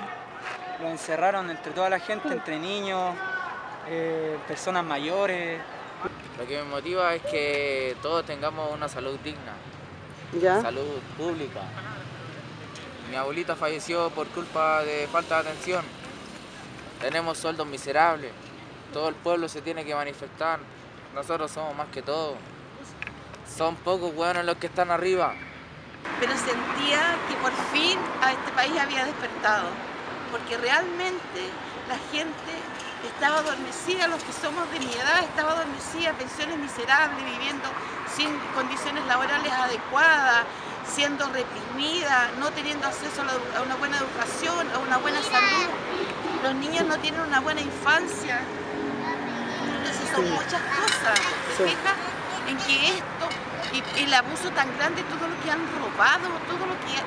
Lo 0.82 0.88
encerraron 0.88 1.50
entre 1.52 1.74
toda 1.74 1.90
la 1.90 2.00
gente, 2.00 2.30
entre 2.30 2.58
niños, 2.58 3.14
eh, 3.90 4.38
personas 4.48 4.84
mayores. 4.84 5.60
Lo 6.38 6.48
que 6.48 6.58
me 6.58 6.64
motiva 6.64 7.14
es 7.16 7.22
que 7.24 7.98
todos 8.02 8.26
tengamos 8.26 8.72
una 8.74 8.88
salud 8.88 9.20
digna, 9.20 9.54
¿Ya? 10.40 10.62
salud 10.62 10.86
pública. 11.18 11.60
Mi 13.10 13.16
abuelita 13.18 13.56
falleció 13.56 14.10
por 14.12 14.28
culpa 14.28 14.84
de 14.84 15.08
falta 15.12 15.42
de 15.42 15.50
atención. 15.50 15.84
Tenemos 17.02 17.38
sueldos 17.38 17.68
miserables. 17.68 18.32
Todo 18.94 19.10
el 19.10 19.16
pueblo 19.16 19.50
se 19.50 19.62
tiene 19.62 19.84
que 19.84 19.94
manifestar. 19.96 20.60
Nosotros 21.14 21.52
somos 21.52 21.76
más 21.76 21.88
que 21.88 22.02
todo. 22.02 22.36
Son 23.58 23.76
pocos 23.76 24.14
buenos 24.14 24.46
los 24.46 24.56
que 24.58 24.68
están 24.68 24.92
arriba. 24.92 25.34
pero 26.20 26.32
sentía 26.38 27.18
que 27.28 27.36
por 27.36 27.52
fin 27.74 28.00
a 28.22 28.32
este 28.32 28.52
país 28.52 28.72
había 28.80 29.06
despertado, 29.06 29.68
porque 30.32 30.58
realmente 30.58 31.50
la 31.90 31.98
gente 32.12 32.52
estaba 33.08 33.40
adormecida, 33.40 34.08
los 34.08 34.22
que 34.24 34.34
somos 34.34 34.70
de 34.72 34.80
mi 34.80 34.92
edad, 34.94 35.24
estaba 35.24 35.52
adormecida, 35.54 36.14
pensiones 36.14 36.58
miserables, 36.58 37.24
viviendo 37.26 37.68
sin 38.16 38.36
condiciones 38.56 39.06
laborales 39.06 39.52
adecuadas, 39.52 40.44
siendo 40.86 41.26
reprimida, 41.30 42.32
no 42.40 42.52
teniendo 42.52 42.88
acceso 42.88 43.22
a, 43.22 43.62
una 43.62 43.76
buena 43.76 43.98
educación, 43.98 44.68
a 44.76 44.80
una 44.80 44.98
buena 44.98 45.22
salud. 45.22 45.70
Los 46.44 46.56
niños 46.56 46.86
no 46.86 46.98
tienen 46.98 47.22
una 47.22 47.40
buena 47.40 47.62
infancia. 47.62 48.40
Entonces 49.78 50.10
son 50.16 50.30
muchas 50.32 50.62
cosas. 50.62 51.20
¿Se 51.58 51.64
Sí. 51.64 51.70
fija? 51.70 51.94
En 52.48 52.58
que 52.58 52.88
esto, 52.88 53.26
y 53.72 54.04
el 54.04 54.14
abuso 54.14 54.50
tan 54.52 54.76
grande, 54.78 55.04
todo 55.04 55.28
lo 55.28 55.40
que 55.44 55.52
han 55.52 55.62
robado, 55.80 56.30
todo 56.48 56.66
lo 56.66 56.74
que... 56.82 56.98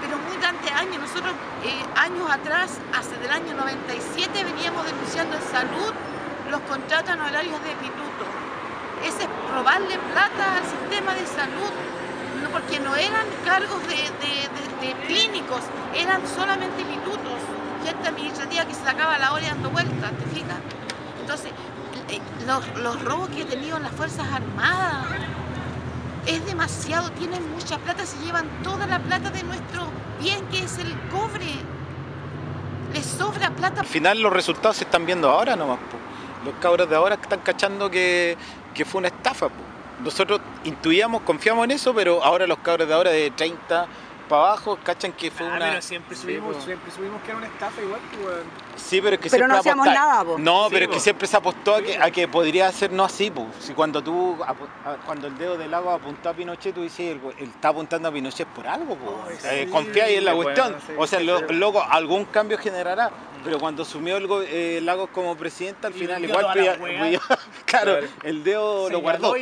Pero 0.00 0.18
muy 0.18 0.36
durante 0.36 0.70
años, 0.70 0.98
nosotros 1.00 1.32
eh, 1.64 1.82
años 1.96 2.30
atrás, 2.30 2.78
hace 2.96 3.16
del 3.18 3.30
año 3.30 3.54
97, 3.54 4.44
veníamos 4.44 4.84
denunciando 4.86 5.36
en 5.36 5.42
salud 5.42 5.92
los 6.50 6.60
contratos 6.62 7.10
en 7.14 7.20
horarios 7.20 7.60
de 7.62 7.74
minuto. 7.76 8.24
Ese 9.04 9.24
es 9.24 9.28
robarle 9.54 9.98
plata 10.12 10.56
al 10.58 10.64
sistema 10.64 11.12
de 11.14 11.26
salud, 11.26 11.70
porque 12.52 12.80
no 12.80 12.94
eran 12.96 13.26
cargos 13.44 13.80
de, 13.88 13.96
de- 13.96 14.48
de- 14.86 14.94
clínicos, 15.06 15.60
eran 15.94 16.20
solamente 16.26 16.84
minutos, 16.84 17.38
gente 17.84 18.08
administrativa 18.08 18.64
que 18.64 18.74
se 18.74 18.84
sacaba 18.84 19.18
la 19.18 19.32
hora 19.32 19.48
dando 19.48 19.70
vueltas, 19.70 20.12
¿te 20.12 20.24
fijas? 20.34 20.58
Entonces, 21.20 21.50
eh, 22.08 22.20
los, 22.46 22.66
los 22.78 23.02
robos 23.04 23.28
que 23.30 23.42
he 23.42 23.44
tenido 23.44 23.76
en 23.76 23.82
las 23.82 23.92
Fuerzas 23.92 24.26
Armadas 24.32 25.06
es 26.28 26.44
demasiado, 26.44 27.10
tienen 27.12 27.50
mucha 27.52 27.78
plata, 27.78 28.04
se 28.04 28.18
llevan 28.24 28.46
toda 28.62 28.86
la 28.86 28.98
plata 28.98 29.30
de 29.30 29.42
nuestro 29.42 29.86
bien 30.20 30.46
que 30.48 30.58
es 30.62 30.78
el 30.78 30.92
cobre. 31.10 31.46
Les 32.92 33.04
sobra 33.04 33.50
plata. 33.50 33.80
Al 33.80 33.86
final 33.86 34.20
los 34.20 34.32
resultados 34.32 34.76
se 34.76 34.84
están 34.84 35.06
viendo 35.06 35.28
ahora 35.28 35.56
nomás. 35.56 35.78
po. 35.78 35.96
Los 36.44 36.54
cabros 36.60 36.88
de 36.88 36.96
ahora 36.96 37.14
están 37.14 37.40
cachando 37.40 37.90
que, 37.90 38.36
que 38.74 38.84
fue 38.84 38.98
una 39.00 39.08
estafa. 39.08 39.48
po. 39.48 39.54
Nosotros 40.04 40.40
intuíamos, 40.64 41.22
confiamos 41.22 41.64
en 41.64 41.72
eso, 41.72 41.94
pero 41.94 42.22
ahora 42.22 42.46
los 42.46 42.58
cabros 42.58 42.86
de 42.86 42.94
ahora 42.94 43.10
de 43.10 43.30
30 43.30 43.86
para 44.28 44.42
abajo 44.42 44.78
cachan 44.84 45.12
que 45.12 45.30
fue 45.30 45.46
Ah, 45.46 45.56
una... 45.56 45.68
pero 45.70 45.82
siempre 45.82 46.14
Sí, 46.16 46.22
subimos, 46.22 46.56
po. 46.56 46.62
siempre 46.62 46.90
subimos 46.92 47.22
que 47.22 47.28
era 47.28 47.38
una 47.38 47.46
estafa 47.46 47.80
igual, 47.82 48.00
pues, 48.12 48.26
weón. 48.26 48.44
Sí, 48.76 49.00
pero 49.00 49.14
es 49.16 49.20
que 49.20 49.30
Pero 49.30 49.30
siempre 49.30 49.48
no 49.54 49.58
hacíamos 49.60 49.86
nada, 49.86 50.24
po. 50.24 50.38
No, 50.38 50.64
Sí, 50.64 50.70
pero 50.72 50.82
es 50.84 50.88
po. 50.88 50.94
que 50.94 51.00
siempre 51.00 51.26
se 51.26 51.36
apostó 51.36 51.74
a 51.76 51.82
que, 51.82 51.98
a 51.98 52.10
que 52.10 52.28
podría 52.28 52.70
ser 52.70 52.92
no 52.92 53.04
así, 53.04 53.30
po. 53.30 53.46
Si 53.58 53.72
cuando 53.74 54.02
tú 54.02 54.36
apu- 54.36 54.68
a- 54.84 54.96
cuando 55.06 55.26
el 55.26 55.36
dedo 55.38 55.56
del 55.58 55.72
agua 55.74 55.94
apuntó 55.94 56.28
a 56.28 56.34
Pinochet, 56.34 56.74
tú 56.74 56.82
dices, 56.82 57.00
él, 57.00 57.20
él 57.38 57.48
está 57.48 57.68
apuntando 57.68 58.08
a 58.08 58.12
Pinochet 58.12 58.46
por 58.48 58.66
algo, 58.66 58.94
po. 58.96 59.24
Eh, 59.44 59.64
sí, 59.66 59.70
confía 59.72 60.08
en 60.08 60.24
la 60.24 60.32
sí, 60.32 60.36
cuestión. 60.36 60.66
bueno, 60.72 60.84
sí, 60.86 60.92
o 60.96 61.06
sea, 61.06 61.18
sí, 61.18 61.24
lo- 61.54 61.82
algún 61.90 62.24
cambio 62.26 62.58
generará. 62.58 63.10
Pero 63.44 63.60
cuando 63.60 63.82
asumió 63.84 64.16
el, 64.16 64.26
go- 64.26 64.42
eh, 64.42 64.80
Lagos 64.82 65.10
como 65.14 65.36
presidente, 65.36 65.86
al 65.86 65.94
Y 65.94 66.00
final 66.00 66.24
igual 66.24 66.46
claro, 66.52 67.20
Claro. 67.66 67.98
el 68.24 68.42
dedo 68.42 68.90
lo 68.90 69.00
guardó. 69.00 69.32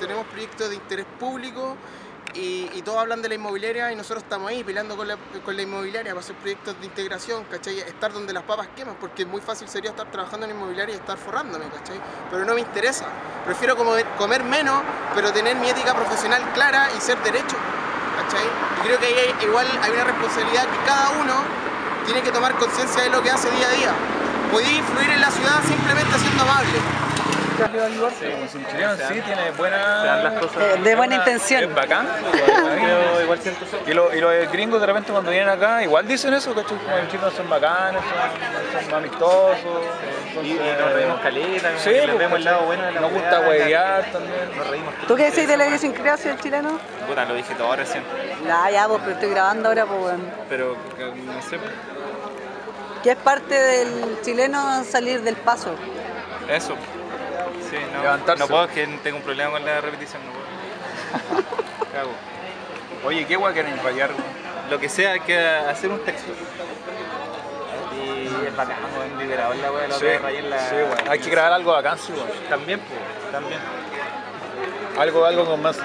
Tenemos 0.00 0.26
proyectos 0.26 0.70
de 0.70 0.74
interés 0.76 1.06
público 1.18 1.76
y, 2.34 2.70
y 2.74 2.82
todos 2.82 2.98
hablan 2.98 3.22
de 3.22 3.28
la 3.28 3.34
inmobiliaria 3.34 3.92
y 3.92 3.96
nosotros 3.96 4.22
estamos 4.22 4.50
ahí 4.50 4.62
peleando 4.64 4.96
con 4.96 5.08
la, 5.08 5.16
con 5.44 5.56
la 5.56 5.62
inmobiliaria 5.62 6.12
para 6.12 6.20
hacer 6.20 6.36
proyectos 6.36 6.78
de 6.80 6.86
integración, 6.86 7.44
¿cachai? 7.44 7.78
Estar 7.78 8.12
donde 8.12 8.32
las 8.32 8.42
papas 8.44 8.68
queman, 8.76 8.96
porque 9.00 9.26
muy 9.26 9.40
fácil 9.40 9.68
sería 9.68 9.90
estar 9.90 10.10
trabajando 10.10 10.46
en 10.46 10.52
inmobiliaria 10.52 10.94
y 10.94 10.98
estar 10.98 11.18
forrándome, 11.18 11.66
¿cachai? 11.66 12.00
Pero 12.30 12.44
no 12.44 12.54
me 12.54 12.60
interesa. 12.60 13.06
Prefiero 13.44 13.76
comer, 13.76 14.06
comer 14.18 14.44
menos, 14.44 14.82
pero 15.14 15.32
tener 15.32 15.56
mi 15.56 15.68
ética 15.68 15.94
profesional 15.94 16.42
clara 16.52 16.88
y 16.96 17.00
ser 17.00 17.18
derecho, 17.22 17.56
¿cachai? 18.16 18.44
Y 18.78 18.86
creo 18.86 18.98
que 18.98 19.06
ahí 19.06 19.34
igual 19.42 19.66
hay 19.82 19.90
una 19.90 20.04
responsabilidad 20.04 20.64
que 20.64 20.86
cada 20.86 21.10
uno 21.20 21.34
tiene 22.04 22.22
que 22.22 22.32
tomar 22.32 22.54
conciencia 22.56 23.02
de 23.02 23.10
lo 23.10 23.22
que 23.22 23.30
hace 23.30 23.50
día 23.50 23.68
a 23.68 23.70
día. 23.70 23.92
Podía 24.50 24.72
influir 24.72 25.10
en 25.10 25.20
la 25.20 25.30
ciudad 25.30 25.62
simplemente 25.66 26.18
siendo 26.18 26.42
amable. 26.42 27.09
Sí, 27.60 28.56
un 28.56 28.66
chileno 28.66 28.92
sí 28.96 29.20
tiene 29.20 29.50
buena... 29.56 30.32
Eh, 30.60 30.80
de 30.82 30.94
buena 30.94 31.16
intención. 31.16 31.64
Es 31.64 31.74
bacán. 31.74 32.06
Igual, 32.34 33.22
igual 33.22 33.38
siento 33.40 33.64
eso. 33.64 33.78
Y, 33.86 33.92
lo- 33.92 34.14
y 34.14 34.20
los 34.20 34.52
gringos 34.52 34.80
de 34.80 34.86
repente 34.86 35.12
cuando 35.12 35.30
vienen 35.30 35.48
acá 35.50 35.82
igual 35.82 36.06
dicen 36.06 36.32
eso, 36.34 36.54
¿cachai? 36.54 36.78
Como 36.78 36.96
los 36.96 37.08
chilenos 37.08 37.34
son 37.34 37.48
bacanes, 37.50 38.02
son, 38.02 38.84
son 38.84 38.94
amistosos. 38.94 39.58
Y- 40.42 40.52
y 40.52 40.74
nos 40.78 40.92
reímos 40.92 41.20
caleta, 41.20 41.70
sí, 41.78 41.90
que 41.90 42.02
pues, 42.06 42.18
vemos 42.18 42.38
el 42.38 42.44
lado 42.44 42.62
bueno 42.64 42.84
de 42.86 42.92
la 42.92 43.00
Nos 43.00 43.12
gusta 43.12 43.40
huevear 43.40 44.04
también. 44.12 44.56
Nos 44.56 44.66
reímos. 44.68 44.94
¿Tú 45.06 45.16
qué 45.16 45.24
decís 45.30 45.46
de 45.48 45.56
la 45.56 45.66
idiosincrasia 45.66 46.30
del 46.32 46.40
chileno? 46.40 46.78
Puta, 47.06 47.24
lo 47.24 47.34
dije 47.34 47.54
todo 47.56 47.74
recién. 47.76 48.02
Ya, 48.46 48.70
ya, 48.70 48.88
pues, 48.88 49.00
pero 49.00 49.12
estoy 49.12 49.30
grabando 49.30 49.68
ahora, 49.68 49.86
pues, 49.86 50.00
weón. 50.00 50.30
Pero 50.48 50.76
que- 50.96 51.04
no 51.04 51.42
sé. 51.42 51.58
que 53.02 53.10
es 53.12 53.16
parte 53.16 53.54
del 53.54 54.18
chileno 54.22 54.84
salir 54.84 55.22
del 55.22 55.36
paso. 55.36 55.74
Eso. 56.48 56.74
Sí, 57.70 57.76
no, 57.94 58.02
Levantarse. 58.02 58.42
no 58.42 58.48
puedo, 58.48 58.64
es 58.64 58.70
que 58.72 58.86
tengo 59.02 59.16
un 59.18 59.22
problema 59.22 59.52
con 59.52 59.64
la 59.64 59.80
repetición, 59.80 60.22
no 60.24 60.32
puedo. 60.32 61.44
¿Qué 61.92 61.98
hago? 61.98 62.10
Oye, 63.04 63.26
¿qué 63.26 63.36
guay 63.36 63.54
quieren 63.54 63.76
rayar? 63.82 64.10
Lo 64.70 64.78
que 64.78 64.88
sea, 64.88 65.12
hay 65.12 65.20
que 65.20 65.38
hacer 65.38 65.90
un 65.90 66.00
texto. 66.04 66.32
Y 67.96 68.46
es 68.46 68.56
bacán, 68.56 68.76
weón, 68.96 69.18
liberador 69.18 69.56
la 69.56 69.72
weá, 69.72 69.88
la 69.88 69.94
Sí, 69.94 70.04
otra 70.04 70.08
vez 70.12 70.22
rayé 70.22 70.38
en 70.38 70.50
la... 70.50 70.58
sí, 70.68 70.74
weón. 70.76 71.08
Hay 71.08 71.18
que 71.18 71.30
grabar 71.30 71.52
algo 71.54 71.72
bacán, 71.72 71.98
sí, 71.98 72.12
weón. 72.12 72.28
También, 72.48 72.80
pues, 72.80 73.32
también. 73.32 73.60
Algo, 74.98 75.24
algo 75.24 75.44
con 75.46 75.62
más. 75.62 75.78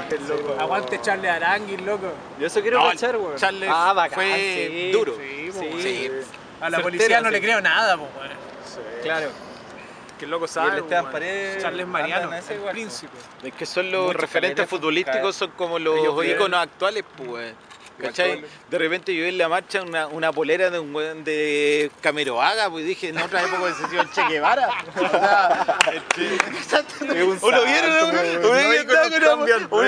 Aguante 0.59 0.99
Charles 1.01 1.31
Aranguis, 1.31 1.81
loco. 1.81 2.11
Yo 2.39 2.47
eso 2.47 2.61
quiero 2.61 2.79
No, 2.83 2.89
cachar, 2.89 3.15
weón. 3.17 3.35
Charles 3.37 3.69
Ah, 3.71 3.93
bacán, 3.93 4.15
fue 4.15 4.33
sí, 4.69 4.91
duro. 4.91 5.15
sí, 5.17 5.51
sí. 5.81 6.11
A 6.61 6.69
la 6.69 6.77
Certero, 6.77 6.83
policía 6.83 7.21
no 7.21 7.27
sí. 7.29 7.33
le 7.33 7.41
creo 7.41 7.61
nada, 7.61 7.97
pues, 7.97 8.09
weón. 8.17 9.01
Claro. 9.03 9.29
Que 10.17 10.25
el 10.25 10.31
loco 10.31 10.45
Y 10.45 10.47
sabe. 10.47 10.73
el 10.73 10.77
Esteban 10.79 11.03
weón. 11.05 11.11
Paredes 11.13 11.61
Charles 11.61 11.87
Mariano, 11.87 12.33
ese 12.33 12.55
el 12.55 12.61
príncipe. 12.71 13.13
Es 13.43 13.53
que 13.53 13.65
son 13.65 13.91
los 13.91 14.13
referentes 14.15 14.67
futbolísticos, 14.69 15.35
son 15.35 15.51
como 15.51 15.77
los 15.79 16.25
íconos 16.25 16.59
actuales, 16.59 17.03
pues. 17.17 17.53
¿Cachai? 17.99 18.43
De 18.69 18.77
repente 18.77 19.15
yo 19.15 19.23
vi 19.23 19.29
en 19.29 19.37
la 19.37 19.47
marcha 19.47 19.81
una, 19.81 20.07
una 20.07 20.31
polera 20.33 20.69
de 20.69 20.79
un 20.79 20.93
weón 20.93 21.23
de 21.23 21.89
Cameroaga, 22.01 22.69
pues 22.69 22.85
dije, 22.85 23.09
en 23.09 23.17
otra 23.19 23.41
época 23.43 23.73
sido 23.89 24.01
el 24.01 24.11
Che 24.11 24.23
Guevara. 24.29 24.69
O 25.85 26.69
sea, 26.69 26.83
un 27.01 27.37
¿O 27.41 27.51
lo 27.51 27.63
vieron? 27.65 27.89
no? 27.99 28.07
weón. 28.07 28.45
¿O 29.69 29.81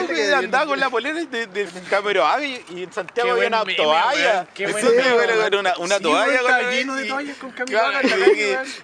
No, 0.00 0.06
que 0.06 0.28
y 0.28 0.32
andaba 0.32 0.66
con 0.66 0.80
la 0.80 0.90
polera 0.90 1.22
de, 1.24 1.46
de 1.46 1.68
Cameroaga 1.88 2.44
y, 2.44 2.64
y 2.70 2.82
en 2.84 2.92
Santiago 2.92 3.32
había 3.32 3.48
una 3.48 3.64
toalla. 3.64 4.46
qué 4.54 4.66
buen 4.66 4.84
Sí, 4.84 4.90
meme, 4.96 5.12
weón, 5.14 5.54
weón. 5.54 5.66
una, 5.78 6.00
toalla. 6.00 6.70
lleno 6.70 6.94
de 6.96 7.04
toallas 7.06 7.36
con 7.36 7.50
Cameroaga 7.52 8.00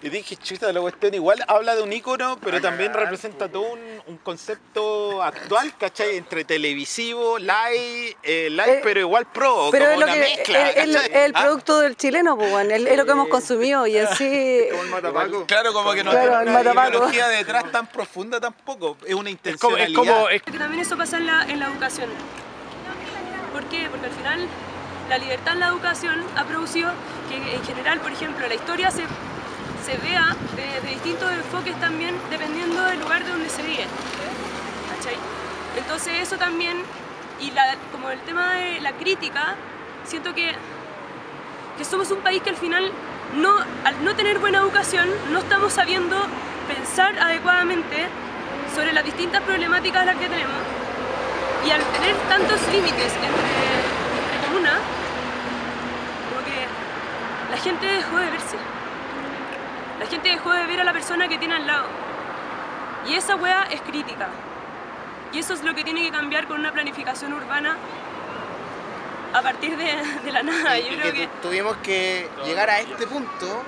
y 0.02 0.08
dije- 0.10 0.36
chuta, 0.36 0.72
la 0.72 0.80
cuestión 0.80 1.14
igual 1.14 1.42
habla 1.48 1.74
de 1.74 1.82
un 1.82 1.92
ícono, 1.92 2.38
pero 2.42 2.60
también 2.60 2.92
representa 2.94 3.48
todo 3.48 3.62
un, 3.72 3.80
un 4.06 4.16
concepto 4.18 5.22
actual, 5.22 5.72
¿cachai? 5.78 6.16
Entre 6.16 6.44
televisivo, 6.44 7.38
live, 7.48 8.16
eh, 8.22 8.48
live, 8.50 8.72
Eh, 8.74 8.80
pero 8.82 9.00
igual 9.00 9.26
pro, 9.26 9.68
Pero 9.72 9.86
como 9.86 9.94
es 9.94 9.98
lo 10.00 10.04
una 10.06 10.14
que 10.14 10.20
mezcla, 10.20 10.70
es, 10.70 11.10
el 11.14 11.32
Ah, 11.34 11.42
producto 11.42 11.80
del 11.80 11.96
chileno, 11.96 12.36
pues, 12.36 12.52
es, 12.70 12.86
es 12.86 12.96
lo 12.96 13.04
que 13.06 13.10
hemos 13.12 13.28
consumido 13.28 13.86
y 13.86 13.98
así. 13.98 14.66
Claro, 15.46 15.72
como 15.72 15.92
que 15.92 16.04
no 16.04 16.10
Claro, 16.10 16.26
tiene 16.28 16.42
el 16.42 16.48
una 16.48 16.52
matapaco. 16.58 16.88
ideología 16.90 17.28
detrás 17.28 17.70
tan 17.72 17.86
profunda 17.86 18.40
tampoco, 18.40 18.96
es 19.06 19.14
una 19.14 19.30
Es 19.30 19.56
como, 19.56 19.76
es 19.76 19.88
intencionalidad. 19.88 19.98
como, 19.98 20.28
es- 20.28 20.42
Que 20.42 20.58
también 20.58 20.80
eso 20.82 20.96
pasa 20.96 21.16
en 21.16 21.26
la, 21.26 21.42
en 21.44 21.58
la 21.60 21.66
educación. 21.66 22.10
¿Por 23.52 23.64
qué? 23.64 23.88
Porque 23.90 24.06
al 24.06 24.12
final 24.12 24.46
la 25.08 25.18
libertad 25.18 25.54
en 25.54 25.60
la 25.60 25.66
educación 25.68 26.22
ha 26.36 26.44
producido 26.44 26.90
que 27.28 27.36
en 27.54 27.64
general, 27.64 28.00
por 28.00 28.12
ejemplo, 28.12 28.46
la 28.46 28.54
historia 28.54 28.90
se, 28.90 29.02
se 29.86 29.96
vea 30.06 30.36
de, 30.54 30.80
de 30.86 30.94
distintos 30.94 31.30
enfoques 31.32 31.78
también 31.80 32.14
dependiendo 32.30 32.82
del 32.84 33.00
lugar 33.00 33.24
de 33.24 33.30
donde 33.30 33.48
se 33.48 33.62
vive. 33.62 33.86
¿Cachai? 34.94 35.16
Entonces 35.78 36.14
eso 36.20 36.36
también, 36.36 36.82
y 37.40 37.52
como 37.92 38.10
el 38.10 38.20
tema 38.20 38.54
de 38.54 38.80
la 38.80 38.92
crítica, 38.92 39.54
siento 40.04 40.34
que, 40.34 40.52
que 41.76 41.84
somos 41.84 42.10
un 42.10 42.18
país 42.18 42.42
que 42.42 42.50
al 42.50 42.56
final, 42.56 42.90
no, 43.36 43.56
al 43.84 44.04
no 44.04 44.14
tener 44.14 44.38
buena 44.38 44.58
educación, 44.58 45.08
no 45.30 45.38
estamos 45.38 45.72
sabiendo 45.72 46.16
pensar 46.66 47.18
adecuadamente 47.18 48.08
sobre 48.74 48.92
las 48.92 49.04
distintas 49.04 49.42
problemáticas 49.42 50.04
las 50.04 50.16
que 50.16 50.28
tenemos. 50.28 50.54
Y 51.66 51.70
al 51.70 51.82
tener 51.82 52.16
tantos 52.28 52.60
límites 52.72 53.12
entre, 53.12 54.46
comunas, 54.46 54.78
como 56.28 56.44
que 56.44 56.66
la 57.50 57.56
gente 57.56 57.86
dejó 57.86 58.16
de 58.16 58.30
verse. 58.30 58.56
La 60.00 60.06
gente 60.06 60.28
dejó 60.28 60.52
de 60.52 60.66
ver 60.66 60.80
a 60.80 60.84
la 60.84 60.92
persona 60.92 61.28
que 61.28 61.38
tiene 61.38 61.54
al 61.54 61.66
lado. 61.66 61.86
Y 63.08 63.14
esa 63.14 63.36
wea 63.36 63.64
es 63.70 63.80
crítica. 63.82 64.28
Y 65.32 65.38
eso 65.38 65.54
es 65.54 65.62
lo 65.62 65.74
que 65.74 65.84
tiene 65.84 66.02
que 66.02 66.10
cambiar 66.10 66.46
con 66.46 66.58
una 66.60 66.72
planificación 66.72 67.32
urbana 67.32 67.76
a 69.34 69.42
partir 69.42 69.76
de, 69.76 69.94
de 70.24 70.32
la 70.32 70.42
nada. 70.42 70.78
Yo 70.78 70.92
y 70.92 70.96
creo 70.96 71.12
que 71.12 71.18
que 71.20 71.26
tu- 71.28 71.48
tuvimos 71.48 71.76
que 71.78 72.28
llegar 72.44 72.70
a 72.70 72.80
este 72.80 73.06
punto 73.06 73.62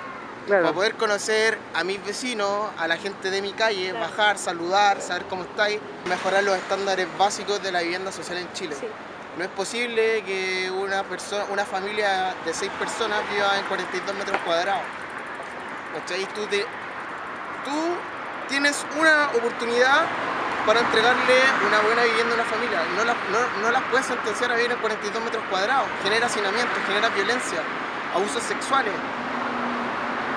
para 0.48 0.72
poder 0.72 0.94
conocer 0.96 1.58
a 1.74 1.84
mis 1.84 2.04
vecinos, 2.04 2.70
a 2.78 2.88
la 2.88 2.96
gente 2.96 3.30
de 3.30 3.42
mi 3.42 3.52
calle, 3.52 3.92
bajar, 3.92 4.38
saludar, 4.38 5.00
saber 5.02 5.24
cómo 5.28 5.42
estáis, 5.42 5.78
mejorar 6.08 6.42
los 6.44 6.56
estándares 6.56 7.06
básicos 7.18 7.62
de 7.62 7.70
la 7.72 7.82
vivienda 7.82 8.10
social 8.10 8.38
en 8.38 8.50
Chile. 8.54 8.74
No 9.36 9.44
es 9.44 9.50
posible 9.50 10.22
que 10.24 10.70
una 10.70 11.04
persona, 11.04 11.44
una 11.50 11.64
familia 11.64 12.34
de 12.44 12.52
seis 12.54 12.70
personas 12.78 13.20
viva 13.32 13.56
en 13.58 13.64
42 13.66 14.14
metros 14.16 14.40
cuadrados. 14.44 14.82
¿Cachai? 15.94 16.26
Tú, 16.34 16.46
te- 16.46 16.66
tú 17.64 17.70
tienes 18.50 18.84
una 18.98 19.30
oportunidad 19.38 20.02
para 20.66 20.80
entregarle 20.80 21.38
una 21.66 21.80
buena 21.80 22.02
vivienda 22.02 22.32
a 22.32 22.34
una 22.34 22.44
familia. 22.44 22.80
No 23.62 23.70
las 23.70 23.82
puedes 23.84 24.06
sentenciar 24.06 24.52
a 24.52 24.56
vivir 24.56 24.72
en 24.72 24.78
42 24.78 25.22
metros 25.22 25.42
cuadrados. 25.48 25.86
Genera 26.02 26.26
hacinamiento, 26.26 26.74
genera 26.86 27.08
violencia, 27.10 27.60
abusos 28.14 28.42
sexuales. 28.42 28.92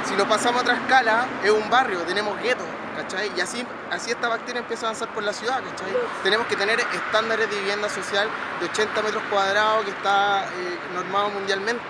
Si 0.06 0.16
lo 0.16 0.28
pasamos 0.28 0.60
a 0.60 0.62
otra 0.62 0.76
escala, 0.76 1.26
es 1.44 1.50
un 1.50 1.70
barrio, 1.70 2.00
tenemos 2.02 2.40
guetos, 2.42 2.68
¿cachai? 2.96 3.32
Y 3.36 3.42
así, 3.42 3.66
así 3.90 4.12
esta 4.12 4.28
bacteria 4.28 4.60
empieza 4.60 4.86
a 4.86 4.90
avanzar 4.90 5.08
por 5.10 5.24
la 5.24 5.34
ciudad, 5.34 5.62
¿cachai? 5.64 5.94
Tenemos 6.22 6.46
que 6.48 6.56
tener 6.56 6.80
estándares 6.80 7.50
de 7.50 7.56
vivienda 7.56 7.90
social 7.90 8.28
de 8.60 8.66
80 8.66 9.02
metros 9.02 9.24
cuadrados 9.30 9.86
que 9.86 9.92
está 9.92 10.44
eh, 10.44 10.78
normado 10.94 11.30
mundialmente, 11.30 11.84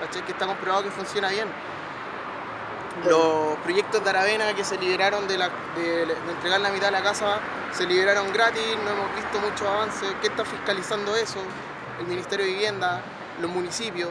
¿cachai? 0.00 0.22
Que 0.24 0.32
está 0.32 0.46
comprobado 0.46 0.84
que 0.84 0.90
funciona 0.90 1.28
bien. 1.28 1.48
Los 3.04 3.56
proyectos 3.58 4.02
de 4.02 4.10
Aravena 4.10 4.54
que 4.54 4.64
se 4.64 4.76
liberaron 4.78 5.28
de, 5.28 5.38
la- 5.38 5.50
de- 5.76 6.06
de 6.06 6.12
entregar 6.32 6.60
la 6.60 6.70
mitad 6.70 6.86
de 6.86 6.92
la 6.92 7.02
casa 7.02 7.38
se 7.72 7.86
liberaron 7.86 8.32
gratis, 8.32 8.62
no 8.84 8.90
hemos 8.90 9.14
visto 9.14 9.38
mucho 9.40 9.68
avance. 9.68 10.06
¿Qué 10.20 10.28
está 10.28 10.44
fiscalizando 10.44 11.14
eso? 11.14 11.38
El 12.00 12.06
Ministerio 12.06 12.44
de 12.46 12.52
Vivienda, 12.52 13.00
los 13.40 13.50
municipios. 13.50 14.10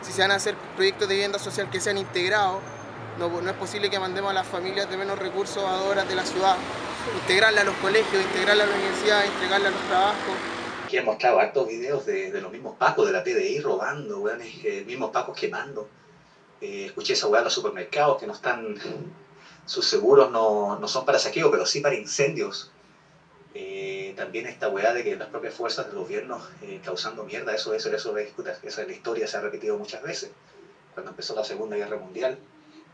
Si 0.00 0.12
se 0.12 0.22
van 0.22 0.32
a 0.32 0.36
hacer 0.36 0.56
proyectos 0.74 1.08
de 1.08 1.14
vivienda 1.14 1.38
social 1.38 1.70
que 1.70 1.80
sean 1.80 1.96
integrados, 1.98 2.60
no, 3.18 3.28
no 3.28 3.50
es 3.50 3.56
posible 3.56 3.88
que 3.88 4.00
mandemos 4.00 4.30
a 4.30 4.34
las 4.34 4.46
familias 4.46 4.88
de 4.90 4.96
menos 4.96 5.18
recursos 5.18 5.62
a 5.64 5.82
horas 5.82 6.08
de 6.08 6.14
la 6.16 6.24
ciudad, 6.24 6.56
integrarla 7.20 7.60
a 7.60 7.64
los 7.64 7.76
colegios, 7.76 8.22
integrarla 8.22 8.64
a 8.64 8.66
la 8.66 8.74
universidad, 8.74 9.24
integrarla 9.24 9.68
a 9.68 9.70
los 9.70 9.80
trabajos. 9.82 10.34
que 10.88 10.98
han 10.98 11.04
mostrado 11.04 11.38
hartos 11.40 11.68
videos 11.68 12.04
de, 12.04 12.32
de 12.32 12.40
los 12.40 12.50
mismos 12.50 12.76
pacos 12.76 13.06
de 13.06 13.12
la 13.12 13.22
PDI 13.22 13.60
robando, 13.60 14.28
eh, 14.28 14.84
mismos 14.86 15.10
pacos 15.10 15.38
quemando. 15.38 15.88
Eh, 16.62 16.86
escuché 16.86 17.14
esa 17.14 17.26
weá 17.26 17.40
en 17.40 17.44
los 17.44 17.52
supermercados 17.52 18.20
que 18.20 18.26
no 18.26 18.32
están, 18.32 18.78
sus 19.66 19.84
seguros 19.84 20.30
no, 20.30 20.78
no 20.78 20.86
son 20.86 21.04
para 21.04 21.18
saqueo, 21.18 21.50
pero 21.50 21.66
sí 21.66 21.80
para 21.80 21.96
incendios. 21.96 22.70
Eh, 23.52 24.14
también 24.16 24.46
esta 24.46 24.68
weá 24.68 24.94
de 24.94 25.02
que 25.02 25.16
las 25.16 25.28
propias 25.28 25.54
fuerzas 25.54 25.86
del 25.88 25.96
gobierno 25.96 26.40
eh, 26.62 26.80
causando 26.84 27.24
mierda, 27.24 27.52
eso, 27.52 27.74
eso, 27.74 27.92
eso, 27.92 28.16
esa 28.16 28.82
es 28.82 28.86
la 28.86 28.92
historia, 28.92 29.26
se 29.26 29.36
ha 29.36 29.40
repetido 29.40 29.76
muchas 29.76 30.02
veces. 30.02 30.30
Cuando 30.94 31.10
empezó 31.10 31.34
la 31.34 31.44
Segunda 31.44 31.76
Guerra 31.76 31.96
Mundial, 31.96 32.38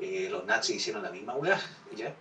eh, 0.00 0.28
los 0.30 0.46
nazis 0.46 0.76
hicieron 0.76 1.02
la 1.02 1.10
misma 1.10 1.34
weá, 1.34 1.60
¿ya? 1.94 2.14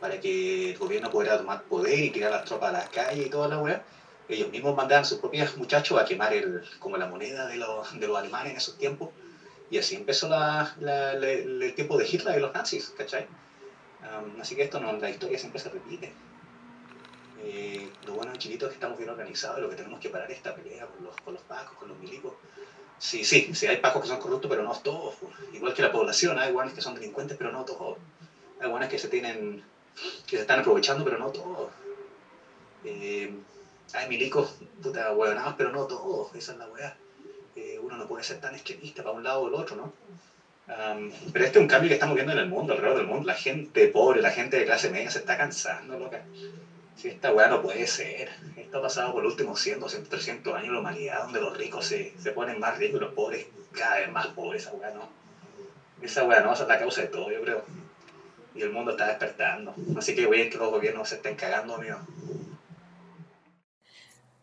Para 0.00 0.18
que 0.18 0.70
el 0.70 0.78
gobierno 0.78 1.10
pudiera 1.10 1.36
tomar 1.36 1.62
poder 1.64 1.98
y 1.98 2.10
tirar 2.10 2.30
las 2.30 2.46
tropas 2.46 2.70
a 2.70 2.72
las 2.72 2.88
calles 2.88 3.26
y 3.26 3.30
toda 3.30 3.48
la 3.48 3.58
weá 3.58 3.84
ellos 4.28 4.50
mismos 4.50 4.74
mandaban 4.74 5.04
a 5.04 5.06
sus 5.06 5.18
propios 5.18 5.56
muchachos 5.56 6.00
a 6.00 6.04
quemar 6.04 6.32
el, 6.32 6.64
como 6.78 6.96
la 6.96 7.06
moneda 7.06 7.46
de 7.46 7.56
los, 7.56 7.98
de 7.98 8.06
los 8.06 8.18
alemanes 8.18 8.52
en 8.52 8.56
esos 8.56 8.76
tiempos. 8.76 9.10
Y 9.68 9.78
así 9.78 9.96
empezó 9.96 10.28
la, 10.28 10.74
la- 10.80 11.14
la- 11.14 11.30
el 11.30 11.74
tiempo 11.74 11.96
de 11.98 12.06
Hitler 12.08 12.38
y 12.38 12.40
los 12.40 12.54
nazis, 12.54 12.90
¿cachai? 12.90 13.28
Um, 14.00 14.40
así 14.40 14.56
que 14.56 14.64
esto 14.64 14.80
no, 14.80 14.92
la 14.94 15.10
historia 15.10 15.38
siempre 15.38 15.60
se 15.60 15.70
repite. 15.70 16.20
Eh, 17.34 17.98
lo 18.02 18.14
bueno 18.14 18.32
en 18.32 18.38
Chilito 18.38 18.66
es 18.66 18.70
que 18.70 18.76
estamos 18.76 18.96
bien 18.98 19.10
organizados 19.10 19.58
y 19.58 19.62
lo 19.62 19.68
que 19.68 19.76
tenemos 19.76 20.00
que 20.00 20.08
parar 20.10 20.30
es 20.30 20.38
esta 20.38 20.54
pelea 20.54 20.86
con 20.88 21.04
los, 21.04 21.20
con 21.20 21.34
los 21.34 21.42
pacos, 21.44 21.76
con 21.76 21.88
los 21.88 21.98
milicos. 21.98 22.38
Sí, 22.98 23.24
sí, 23.24 23.54
sí, 23.54 23.66
hay 23.66 23.78
pacos 23.78 24.02
que 24.02 24.08
son 24.08 24.20
corruptos, 24.20 24.50
pero 24.50 24.62
no 24.62 24.72
todos. 24.82 25.16
pues. 25.20 25.34
Igual 25.52 25.74
que 25.74 25.82
la 25.82 25.92
población, 25.92 26.38
hay 26.38 26.52
guanes 26.52 26.74
que 26.74 26.80
son 26.82 26.94
delincuentes, 26.94 27.36
pero 27.36 27.52
no 27.52 27.64
todos. 27.64 27.98
Hay 28.58 28.68
guanes 28.70 28.88
que 28.88 28.98
se 28.98 29.08
tienen, 29.08 29.64
que 30.26 30.36
se 30.36 30.42
están 30.42 30.60
aprovechando, 30.60 31.04
pero 31.04 31.18
no 31.18 31.30
todos. 31.32 31.74
Eh, 32.82 33.44
hay 33.92 34.08
milicos, 34.08 34.58
puta, 34.82 35.12
huevonados, 35.12 35.54
pero 35.58 35.70
no 35.72 35.86
todos, 35.86 36.34
esa 36.34 36.52
es 36.52 36.58
la 36.58 36.68
weá. 36.68 37.02
Uno 37.86 37.96
no 37.96 38.08
puede 38.08 38.24
ser 38.24 38.40
tan 38.40 38.52
extremista 38.54 39.04
para 39.04 39.14
un 39.14 39.22
lado 39.22 39.42
o 39.42 39.48
el 39.48 39.54
otro, 39.54 39.76
¿no? 39.76 39.92
Am, 40.74 41.12
pero 41.32 41.44
este 41.44 41.58
es 41.58 41.62
un 41.62 41.68
cambio 41.68 41.88
que 41.88 41.94
estamos 41.94 42.16
viendo 42.16 42.32
en 42.32 42.38
el 42.38 42.48
mundo, 42.48 42.72
alrededor 42.72 42.98
del 42.98 43.06
mundo. 43.06 43.26
La 43.26 43.34
gente 43.34 43.86
pobre, 43.88 44.20
la 44.20 44.30
gente 44.30 44.58
de 44.58 44.64
clase 44.64 44.90
media 44.90 45.08
se 45.08 45.20
está 45.20 45.36
cansando, 45.36 45.96
loca. 45.96 46.24
Si 46.96 47.08
esta 47.08 47.32
weá 47.32 47.46
no 47.46 47.62
puede 47.62 47.86
ser. 47.86 48.30
Esto 48.56 48.78
ha 48.78 48.82
pasado 48.82 49.12
por 49.12 49.22
los 49.22 49.34
últimos 49.34 49.60
100, 49.60 49.78
200, 49.78 50.10
300 50.10 50.54
años 50.54 50.66
en 50.66 50.74
la 50.74 50.80
humanidad, 50.80 51.22
donde 51.22 51.40
los 51.40 51.56
ricos 51.56 51.86
se, 51.86 52.14
se 52.18 52.32
ponen 52.32 52.58
más 52.58 52.76
ricos 52.78 53.00
y 53.00 53.04
los 53.04 53.14
pobres 53.14 53.46
cada 53.70 54.00
vez 54.00 54.10
más 54.10 54.26
pobres. 54.28 54.62
Esa 54.62 54.72
weá 54.72 54.90
no. 54.90 55.08
Esa 56.02 56.24
weá 56.24 56.40
no, 56.40 56.52
esa 56.52 56.64
es 56.64 56.68
la 56.68 56.78
causa 56.80 57.02
de 57.02 57.08
todo, 57.08 57.30
yo 57.30 57.40
creo. 57.42 57.64
Y 58.56 58.62
el 58.62 58.70
mundo 58.70 58.92
está 58.92 59.06
despertando. 59.06 59.72
Así 59.96 60.16
que 60.16 60.24
a 60.24 60.50
que 60.50 60.58
los 60.58 60.70
gobiernos 60.70 61.08
se 61.08 61.16
estén 61.16 61.36
cagando, 61.36 61.76
amigo. 61.76 61.98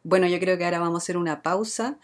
Bueno, 0.03 0.27
yo 0.27 0.39
creo 0.39 0.57
que 0.57 0.65
ahora 0.65 0.79
vamos 0.79 1.01
a 1.01 1.03
hacer 1.03 1.17
una 1.17 1.41
pausa 1.41 1.97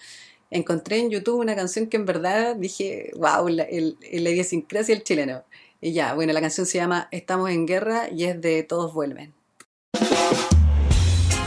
encontré 0.51 0.99
en 0.99 1.09
YouTube 1.09 1.39
una 1.39 1.55
canción 1.55 1.87
que 1.87 1.97
en 1.97 2.05
verdad 2.05 2.55
dije, 2.55 3.11
wow, 3.15 3.47
la, 3.47 3.63
el, 3.63 3.97
la 4.11 4.29
idiosincrasia 4.29 4.95
del 4.95 5.03
chileno. 5.03 5.43
Y 5.81 5.93
ya, 5.93 6.13
bueno, 6.13 6.33
la 6.33 6.41
canción 6.41 6.65
se 6.65 6.77
llama 6.77 7.07
Estamos 7.11 7.49
en 7.51 7.65
guerra 7.65 8.09
y 8.09 8.25
es 8.25 8.41
de 8.41 8.63
Todos 8.63 8.93
vuelven. 8.93 9.33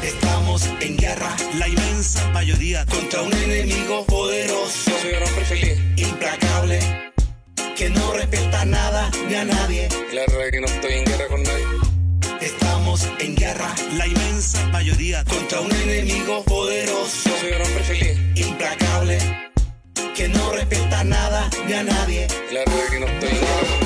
Estamos 0.03 0.67
en 0.81 0.97
guerra, 0.97 1.37
la 1.59 1.69
inmensa 1.69 2.29
mayoría, 2.31 2.85
contra 2.87 3.23
un 3.23 3.33
enemigo 3.33 4.05
poderoso, 4.07 4.91
implacable, 5.97 6.81
que 7.77 7.91
no 7.91 8.13
respeta 8.13 8.65
nada 8.65 9.11
ni 9.29 9.35
a 9.35 9.45
nadie. 9.45 9.89
La 10.13 10.23
verdad 10.23 10.47
es 10.47 10.51
que 10.51 10.61
no 10.61 10.67
estoy 10.67 10.93
en 10.95 11.05
guerra 11.05 11.29
con 11.29 11.43
nadie. 11.43 11.92
Estamos 12.83 13.09
en 13.21 13.37
guerra, 13.37 13.73
la 13.97 14.09
inmensa 14.09 14.67
mayoría, 14.73 15.23
contra 15.25 15.61
un 15.61 15.71
enemigo 15.71 16.43
poderoso, 16.43 17.31
implacable, 18.35 19.19
que 20.17 20.29
no 20.29 20.51
respeta 20.51 21.05
nada 21.05 21.49
ni 21.69 21.75
a 21.75 21.85
nadie. 21.85 22.25
Es 22.25 22.91
que 22.91 22.99
no 22.99 23.07
estoy 23.07 23.82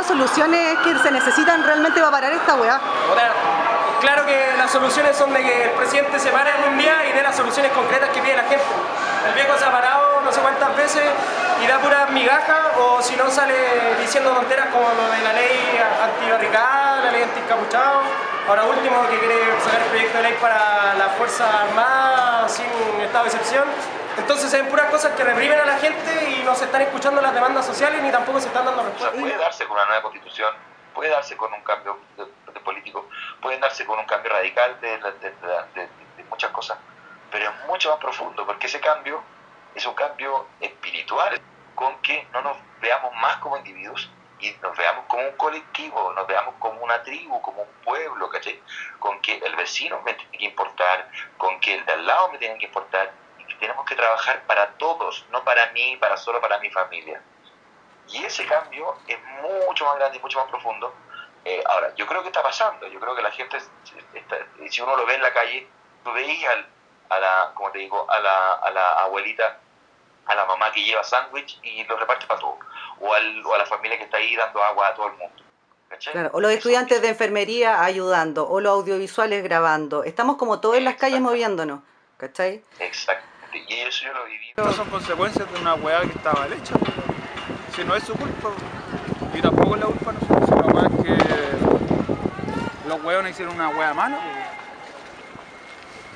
las 0.00 0.06
soluciones 0.06 0.78
que 0.78 0.98
se 0.98 1.10
necesitan 1.10 1.62
realmente 1.62 2.00
para 2.00 2.10
parar 2.10 2.32
esta 2.32 2.54
weá? 2.54 2.80
Claro 4.00 4.24
que 4.24 4.54
las 4.56 4.70
soluciones 4.70 5.14
son 5.14 5.30
de 5.34 5.42
que 5.42 5.64
el 5.64 5.70
presidente 5.72 6.18
se 6.18 6.30
pare 6.30 6.52
en 6.56 6.72
un 6.72 6.78
día 6.78 7.06
y 7.06 7.12
dé 7.12 7.22
las 7.22 7.36
soluciones 7.36 7.70
concretas 7.72 8.08
que 8.08 8.22
pide 8.22 8.34
la 8.34 8.44
gente. 8.44 8.64
El 9.28 9.34
viejo 9.34 9.58
se 9.58 9.64
ha 9.66 9.70
parado 9.70 10.22
no 10.24 10.32
sé 10.32 10.40
cuántas 10.40 10.74
veces 10.74 11.02
y 11.62 11.66
da 11.66 11.78
pura 11.80 12.06
migaja 12.06 12.70
o 12.78 13.02
si 13.02 13.14
no 13.16 13.30
sale 13.30 13.54
diciendo 14.00 14.30
tonteras 14.30 14.68
como 14.68 14.88
lo 14.88 15.12
de 15.12 15.20
la 15.20 15.34
ley 15.34 15.78
antibarricada, 16.02 17.04
la 17.04 17.10
ley 17.10 17.22
anticapuchado. 17.22 18.00
Ahora 18.48 18.64
último 18.64 19.06
que 19.10 19.18
quiere 19.18 19.36
sacar 19.62 19.82
el 19.82 19.88
proyecto 19.90 20.16
de 20.16 20.22
ley 20.24 20.38
para 20.40 20.94
las 20.94 21.12
Fuerzas 21.18 21.46
Armadas 21.68 22.50
sin 22.56 23.02
estado 23.02 23.24
de 23.24 23.30
excepción. 23.30 23.64
Entonces 24.20 24.50
se 24.50 24.58
ven 24.58 24.68
puras 24.68 24.90
cosas 24.90 25.16
que 25.16 25.24
reprimen 25.24 25.58
a 25.58 25.64
la 25.64 25.78
gente 25.78 26.30
y 26.30 26.42
no 26.44 26.54
se 26.54 26.66
están 26.66 26.82
escuchando 26.82 27.22
las 27.22 27.32
demandas 27.32 27.64
sociales 27.64 28.02
ni 28.02 28.10
tampoco 28.10 28.38
se 28.38 28.48
están 28.48 28.66
dando 28.66 28.82
O 28.82 28.84
sea, 28.84 28.90
respuestas. 28.92 29.20
puede 29.20 29.36
darse 29.38 29.64
con 29.66 29.76
una 29.76 29.86
nueva 29.86 30.02
constitución, 30.02 30.54
puede 30.94 31.10
darse 31.10 31.36
con 31.38 31.52
un 31.52 31.62
cambio 31.62 31.98
de, 32.18 32.26
de 32.52 32.60
político, 32.60 33.08
pueden 33.40 33.60
darse 33.60 33.86
con 33.86 33.98
un 33.98 34.04
cambio 34.04 34.30
radical 34.30 34.78
de, 34.80 35.88
muchas 36.28 36.50
cosas, 36.50 36.78
pero 37.30 37.46
es 37.46 37.66
mucho 37.66 37.90
más 37.90 37.98
profundo, 37.98 38.44
porque 38.46 38.66
ese 38.66 38.78
cambio 38.78 39.22
es 39.74 39.86
un 39.86 39.94
cambio 39.94 40.46
espiritual, 40.60 41.40
con 41.74 41.98
que 42.02 42.28
no 42.32 42.42
nos 42.42 42.58
veamos 42.80 43.14
más 43.14 43.36
como 43.38 43.56
individuos 43.56 44.10
y 44.38 44.54
nos 44.62 44.76
veamos 44.76 45.06
como 45.06 45.22
un 45.22 45.36
colectivo, 45.36 46.12
nos 46.12 46.26
veamos 46.26 46.54
como 46.58 46.80
una 46.82 47.02
tribu, 47.02 47.40
como 47.40 47.62
un 47.62 47.68
pueblo, 47.84 48.28
¿cachai? 48.28 48.60
Con 48.98 49.18
que 49.20 49.38
el 49.38 49.56
vecino 49.56 50.00
me 50.02 50.12
tiene 50.12 50.38
que 50.38 50.44
importar, 50.44 51.10
con 51.38 51.58
que 51.60 51.74
el 51.74 51.86
de 51.86 51.92
al 51.92 52.06
lado 52.06 52.30
me 52.32 52.38
tiene 52.38 52.58
que 52.58 52.66
importar, 52.66 53.12
tenemos 53.60 53.84
que 53.86 53.94
trabajar 53.94 54.42
para 54.46 54.72
todos, 54.72 55.24
no 55.30 55.44
para 55.44 55.70
mí, 55.72 55.96
para 55.98 56.16
solo 56.16 56.40
para 56.40 56.58
mi 56.58 56.70
familia. 56.70 57.22
Y 58.08 58.24
ese 58.24 58.44
cambio 58.46 58.96
es 59.06 59.18
mucho 59.68 59.84
más 59.84 59.96
grande 59.96 60.16
y 60.18 60.20
mucho 60.20 60.40
más 60.40 60.48
profundo. 60.50 60.92
Eh, 61.44 61.62
ahora, 61.66 61.94
yo 61.94 62.06
creo 62.06 62.22
que 62.22 62.28
está 62.28 62.42
pasando. 62.42 62.86
Yo 62.88 62.98
creo 62.98 63.14
que 63.14 63.22
la 63.22 63.30
gente, 63.30 63.56
está- 64.14 64.38
si 64.68 64.80
uno 64.82 64.96
lo 64.96 65.06
ve 65.06 65.14
en 65.14 65.22
la 65.22 65.32
calle, 65.32 65.68
tú 66.02 66.12
veías 66.12 66.56
a 67.08 67.18
la, 67.20 67.52
como 67.54 67.70
te 67.70 67.78
digo, 67.78 68.10
a 68.10 68.18
la, 68.18 68.52
a 68.54 68.70
la 68.70 68.92
abuelita, 69.04 69.58
a 70.26 70.34
la 70.34 70.44
mamá 70.46 70.72
que 70.72 70.82
lleva 70.82 71.04
sándwich 71.04 71.58
y 71.62 71.84
lo 71.84 71.96
reparte 71.96 72.26
para 72.26 72.40
todos. 72.40 72.58
O, 73.00 73.12
al- 73.14 73.44
o 73.46 73.54
a 73.54 73.58
la 73.58 73.66
familia 73.66 73.96
que 73.98 74.04
está 74.04 74.16
ahí 74.16 74.34
dando 74.36 74.62
agua 74.62 74.88
a 74.88 74.94
todo 74.94 75.06
el 75.06 75.12
mundo. 75.14 75.42
Claro, 76.12 76.30
o 76.32 76.40
los 76.40 76.52
estudiantes 76.52 77.02
de 77.02 77.08
enfermería 77.08 77.82
ayudando, 77.82 78.48
o 78.48 78.60
los 78.60 78.72
audiovisuales 78.72 79.42
grabando. 79.42 80.04
Estamos 80.04 80.36
como 80.36 80.60
todos 80.60 80.76
en 80.76 80.84
las 80.84 80.94
calles 80.96 81.20
moviéndonos, 81.20 81.80
¿cachai? 82.16 82.62
Y 83.52 83.74
eso 83.74 84.04
yo 84.04 84.12
lo 84.12 84.24
viví. 84.26 84.50
Estas 84.50 84.76
son 84.76 84.88
consecuencias 84.88 85.52
de 85.52 85.60
una 85.60 85.74
weá 85.74 86.00
que 86.02 86.12
está 86.12 86.32
mal 86.32 86.52
hecha. 86.52 86.74
Si 87.74 87.84
no 87.84 87.94
es 87.94 88.04
su 88.04 88.14
culpa. 88.14 88.50
Y 89.34 89.40
tampoco 89.40 89.74
es 89.74 89.80
la 89.80 89.86
culpa 89.86 90.12
de 90.12 90.18
nosotros, 90.20 90.48
sino 90.48 90.74
más 90.74 91.04
que 91.04 91.80
los 92.88 93.04
hueones 93.04 93.30
hicieron 93.32 93.54
una 93.54 93.68
hueá 93.68 93.94
mala, 93.94 94.18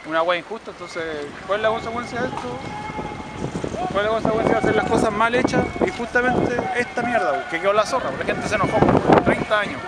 una 0.06 0.22
hueá 0.22 0.38
injusta, 0.38 0.72
entonces, 0.72 1.26
¿cuál 1.46 1.60
es 1.60 1.62
la 1.62 1.68
consecuencia 1.68 2.20
de 2.20 2.26
esto? 2.26 2.58
¿Cuál 3.92 4.06
es 4.06 4.10
la 4.10 4.18
consecuencia 4.18 4.52
de 4.54 4.58
hacer 4.58 4.74
las 4.74 4.90
cosas 4.90 5.12
mal 5.12 5.34
hechas? 5.36 5.64
Y 5.86 5.90
justamente 5.90 6.56
esta 6.76 7.02
mierda, 7.02 7.48
que 7.48 7.60
quedó 7.60 7.72
la 7.72 7.86
zorra, 7.86 8.10
porque 8.10 8.24
la 8.24 8.34
gente 8.34 8.48
se 8.48 8.56
enojó 8.56 8.78
por 8.78 9.22
30 9.22 9.60
años. 9.60 9.80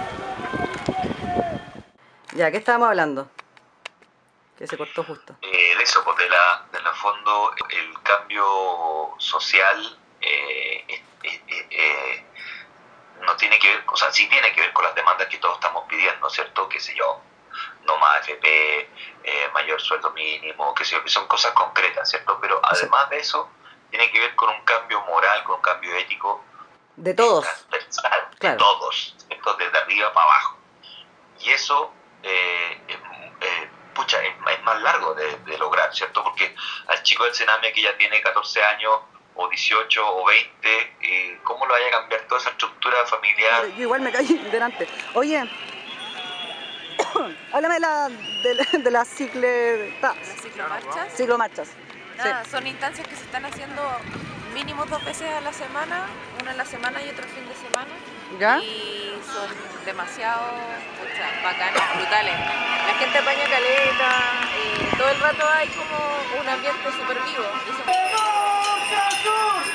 Ya, 2.36 2.50
¿qué 2.52 2.58
estábamos 2.58 2.88
hablando? 2.88 3.28
Que 4.56 4.66
se 4.66 4.76
cortó 4.78 5.04
justo. 5.04 5.36
Eh, 5.42 5.74
de 5.76 5.82
eso, 5.82 6.02
pues 6.04 6.16
de 6.16 6.28
la, 6.30 6.66
de 6.72 6.80
la 6.80 6.92
fondo, 6.94 7.52
el 7.68 8.02
cambio 8.02 9.14
social 9.18 9.98
eh, 10.20 11.02
eh, 11.22 12.24
no 13.20 13.36
tiene 13.36 13.58
que 13.58 13.68
ver, 13.68 13.84
o 13.86 13.96
sea, 13.96 14.10
sí 14.12 14.28
tiene 14.28 14.52
que 14.52 14.60
ver 14.60 14.72
con 14.72 14.84
las 14.84 14.94
demandas 14.94 15.28
que 15.28 15.38
todos 15.38 15.54
estamos 15.54 15.84
pidiendo, 15.88 16.28
¿cierto? 16.30 16.68
Qué 16.68 16.80
sé 16.80 16.94
yo, 16.94 17.20
no 17.84 17.98
más 17.98 18.20
FP, 18.20 18.90
eh, 19.24 19.48
mayor 19.52 19.80
sueldo 19.80 20.10
mínimo, 20.12 20.74
qué 20.74 20.84
sé 20.84 20.96
yo, 20.96 21.02
que 21.02 21.10
son 21.10 21.26
cosas 21.26 21.52
concretas, 21.52 22.08
¿cierto? 22.08 22.38
Pero 22.40 22.60
además 22.62 23.10
de 23.10 23.18
eso, 23.18 23.50
tiene 23.90 24.10
que 24.10 24.20
ver 24.20 24.34
con 24.36 24.50
un 24.50 24.62
cambio 24.64 25.00
moral, 25.02 25.42
con 25.44 25.56
un 25.56 25.62
cambio 25.62 25.94
ético 25.96 26.44
De 26.96 27.14
todos. 27.14 27.44
transversal, 27.44 28.28
de 28.40 28.52
todos, 28.52 29.14
¿cierto? 29.28 29.54
Desde 29.54 29.78
arriba 29.78 30.12
para 30.12 30.24
abajo. 30.30 30.56
Y 31.40 31.50
eso, 31.50 31.92
eh, 32.22 32.80
eh, 32.88 32.98
es 33.40 33.65
más 34.66 34.82
largo 34.82 35.14
de, 35.14 35.36
de 35.46 35.58
lograr, 35.58 35.94
¿cierto? 35.94 36.22
Porque 36.24 36.54
al 36.88 37.00
chico 37.04 37.24
del 37.24 37.34
Sename 37.34 37.72
que 37.72 37.82
ya 37.82 37.96
tiene 37.96 38.20
14 38.20 38.62
años, 38.64 38.92
o 39.38 39.48
18, 39.48 40.02
o 40.16 40.24
20, 40.26 40.94
eh, 41.02 41.38
¿cómo 41.44 41.66
lo 41.66 41.72
vaya 41.72 41.86
a 41.88 41.90
cambiar 41.90 42.22
toda 42.22 42.40
esa 42.40 42.50
estructura 42.50 43.04
familiar? 43.06 43.66
Yo 43.76 43.82
igual 43.82 44.00
me 44.00 44.10
caí 44.10 44.26
delante. 44.50 44.88
Oye, 45.14 45.40
háblame 47.52 47.74
de 47.74 47.80
la, 47.80 48.08
de, 48.08 48.54
la- 48.54 48.78
de 48.78 48.90
las 48.90 49.08
cicletas. 49.08 50.16
¿Las 50.16 50.42
ciclomarchas? 50.42 51.16
Ciclomarchas. 51.16 51.68
Nada, 52.16 52.44
son 52.46 52.66
instancias 52.66 53.06
que 53.06 53.14
se 53.14 53.24
están 53.24 53.44
haciendo 53.44 53.82
mínimo 54.56 54.86
dos 54.86 55.04
veces 55.04 55.28
a 55.30 55.42
la 55.42 55.52
semana, 55.52 56.06
una 56.40 56.50
en 56.52 56.56
la 56.56 56.64
semana 56.64 57.02
y 57.04 57.10
otra 57.10 57.26
fin 57.26 57.44
de 57.46 57.54
semana. 57.54 57.92
¿Ya? 58.40 58.56
Y 58.58 59.12
son 59.32 59.50
demasiado 59.84 60.46
pucha, 60.96 61.26
bacanas, 61.44 61.96
brutales. 61.96 62.34
La 62.88 62.94
gente 62.98 63.18
apaña 63.18 63.44
caleta, 63.54 64.10
y 64.56 64.96
todo 64.96 65.08
el 65.10 65.20
rato 65.20 65.44
hay 65.46 65.68
como 65.68 65.96
un 66.40 66.48
ambiente 66.48 66.88
súper 66.98 67.18
vivo. 67.20 67.44
Y 67.66 67.70
eso- 67.70 69.65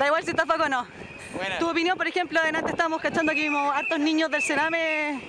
Da 0.00 0.06
igual 0.06 0.24
si 0.24 0.30
estás 0.30 0.46
Paco 0.46 0.62
o 0.62 0.68
no. 0.70 0.88
Tu 1.58 1.68
opinión, 1.68 1.98
por 1.98 2.06
ejemplo, 2.06 2.40
delante 2.42 2.70
estábamos 2.70 3.02
cachando 3.02 3.34
que 3.34 3.42
vimos 3.42 3.70
hartos 3.76 3.98
niños 3.98 4.30
del 4.30 4.40
Sename 4.40 5.20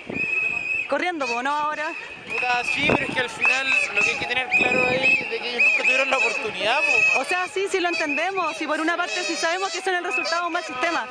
corriendo, 0.89 1.27
¿no? 1.43 1.51
Ahora. 1.51 1.91
Puta, 2.25 2.63
sí, 2.63 2.87
pero 2.87 3.05
es 3.05 3.13
que 3.13 3.19
al 3.19 3.29
final 3.29 3.67
lo 3.93 4.01
que 4.01 4.11
hay 4.11 4.17
que 4.19 4.25
tener 4.27 4.47
claro 4.47 4.87
ahí 4.87 5.17
es 5.19 5.29
de 5.29 5.39
que 5.39 5.49
ellos 5.49 5.63
nunca 5.69 5.83
tuvieron 5.83 6.09
la 6.09 6.17
oportunidad, 6.19 6.79
po. 6.79 7.19
O 7.19 7.25
sea, 7.25 7.49
sí, 7.49 7.67
sí 7.69 7.81
lo 7.81 7.89
entendemos. 7.89 8.61
Y 8.61 8.65
por 8.65 8.79
una 8.79 8.95
parte 8.95 9.21
sí 9.23 9.35
sabemos 9.35 9.73
que 9.73 9.81
son 9.81 9.93
el 9.93 10.05
resultado 10.05 10.43
de 10.43 10.47
un 10.47 10.53
mal 10.53 10.63
sistema. 10.63 11.05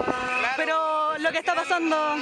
Pero 0.56 1.18
lo 1.18 1.30
que 1.30 1.38
está 1.38 1.54
pasando... 1.54 2.16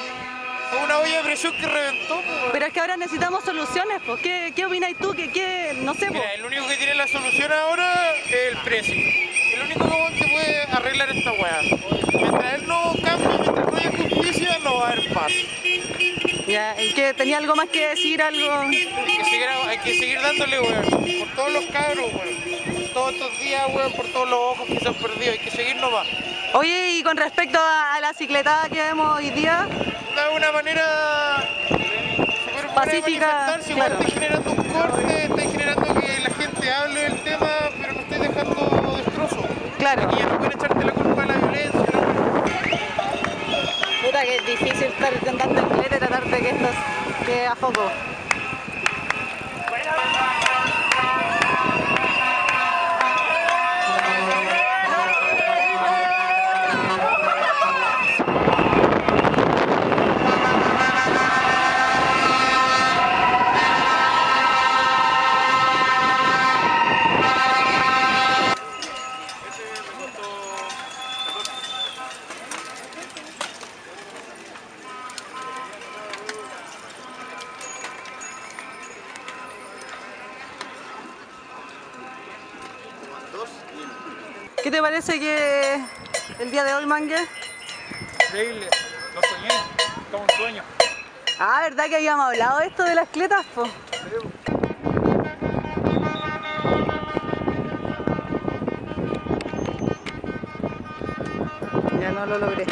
Fue 0.70 0.84
una 0.84 0.98
olla 0.98 1.16
de 1.18 1.24
presión 1.24 1.52
que 1.56 1.66
reventó. 1.66 2.22
Pero 2.52 2.66
es 2.66 2.72
que 2.72 2.80
ahora 2.80 2.96
necesitamos 2.96 3.44
soluciones, 3.44 4.00
pues. 4.04 4.20
¿Qué, 4.20 4.52
qué 4.54 4.66
opinas 4.66 4.92
tú? 5.00 5.14
¿Qué, 5.14 5.30
qué, 5.30 5.74
no 5.82 5.94
sé. 5.94 6.10
Mira, 6.10 6.34
el 6.34 6.44
único 6.44 6.66
que 6.68 6.76
tiene 6.76 6.94
la 6.94 7.06
solución 7.08 7.50
ahora 7.52 8.14
es 8.26 8.52
el 8.52 8.58
precio. 8.58 8.94
El 8.94 9.62
único 9.62 10.08
que 10.16 10.26
puede 10.28 10.62
arreglar 10.72 11.10
esta 11.10 11.32
weá. 11.32 11.60
Mientras 12.12 12.54
él 12.54 12.66
no 12.66 12.94
cambie, 13.02 13.28
mientras 13.28 13.66
no 13.66 13.76
haya 13.76 13.90
justicia, 13.90 14.58
no 14.62 14.74
va 14.76 14.88
a 14.88 14.92
haber 14.92 15.12
paz. 15.12 15.32
Ya, 16.46 16.80
¿y 16.80 16.92
qué? 16.94 17.14
¿Tenía 17.14 17.38
algo 17.38 17.54
más 17.56 17.68
que 17.68 17.88
decir? 17.88 18.22
¿Algo? 18.22 18.60
Hay 18.60 18.70
que 18.70 19.24
seguir, 19.24 19.48
hay 19.68 19.78
que 19.78 19.98
seguir 19.98 20.20
dándole, 20.20 20.60
weón. 20.60 20.84
Por 20.84 21.34
todos 21.34 21.52
los 21.52 21.64
cabros, 21.66 22.12
weón. 22.12 22.77
Todos 22.98 23.12
estos 23.12 23.38
días, 23.38 23.62
weón, 23.72 23.92
por 23.92 24.06
todos 24.08 24.28
los 24.28 24.40
ojos 24.40 24.66
que 24.66 24.80
se 24.80 24.88
han 24.88 24.94
perdido. 24.94 25.30
Hay 25.30 25.38
que 25.38 25.52
seguir 25.52 25.76
nomás. 25.76 26.08
Oye, 26.54 26.98
y 26.98 27.02
con 27.04 27.16
respecto 27.16 27.56
a, 27.56 27.94
a 27.94 28.00
la 28.00 28.12
cicletada 28.12 28.68
que 28.68 28.82
vemos 28.82 29.16
hoy 29.16 29.30
día, 29.30 29.68
De 29.68 30.36
una 30.36 30.50
manera 30.50 31.44
de 31.68 32.74
Pacífica, 32.74 33.60
igual 33.68 33.86
claro. 33.86 33.94
estáis 34.00 34.14
generando 34.14 34.50
un 34.50 34.64
corte, 34.64 35.22
estáis 35.26 35.52
generando 35.52 35.94
que 35.94 36.20
la 36.20 36.30
gente 36.34 36.72
hable 36.72 37.00
del 37.02 37.20
tema, 37.22 37.48
pero 37.80 37.92
no 37.92 38.00
estáis 38.00 38.20
dejando 38.20 38.96
destrozos. 38.96 39.46
Claro. 39.78 40.10
Y 40.12 40.16
ya 40.18 40.26
no 40.26 40.38
pueden 40.38 40.58
echarte 40.58 40.84
la 40.84 40.92
culpa 40.92 41.20
de 41.22 41.28
la 41.28 41.34
violencia, 41.34 41.86
puta 44.02 44.22
que 44.24 44.36
es 44.38 44.46
difícil 44.46 44.82
estar 44.82 45.12
intentando 45.12 45.60
el 45.60 45.86
y 45.86 45.98
tratar 45.98 46.24
de 46.24 46.38
que 46.40 46.50
esto 46.50 46.68
quede 47.24 47.46
a 47.46 47.54
foco. 47.54 47.92
¿Qué 84.68 84.72
te 84.72 84.82
parece 84.82 85.18
que 85.18 85.82
el 86.40 86.50
día 86.50 86.62
de 86.62 86.74
hoy, 86.74 86.84
Mangue? 86.84 87.16
Increíble, 88.26 88.68
lo 89.14 89.22
soñé, 89.22 89.48
como 90.10 90.24
un 90.24 90.30
sueño. 90.36 90.62
Ah, 91.40 91.60
¿verdad 91.62 91.86
que 91.88 91.96
habíamos 91.96 92.26
hablado 92.26 92.58
de 92.58 92.66
esto 92.66 92.84
de 92.84 92.94
las 92.94 93.08
cletas, 93.08 93.46
po? 93.54 93.66
Ya 101.98 102.10
no 102.10 102.26
lo 102.26 102.38
logré. 102.38 102.66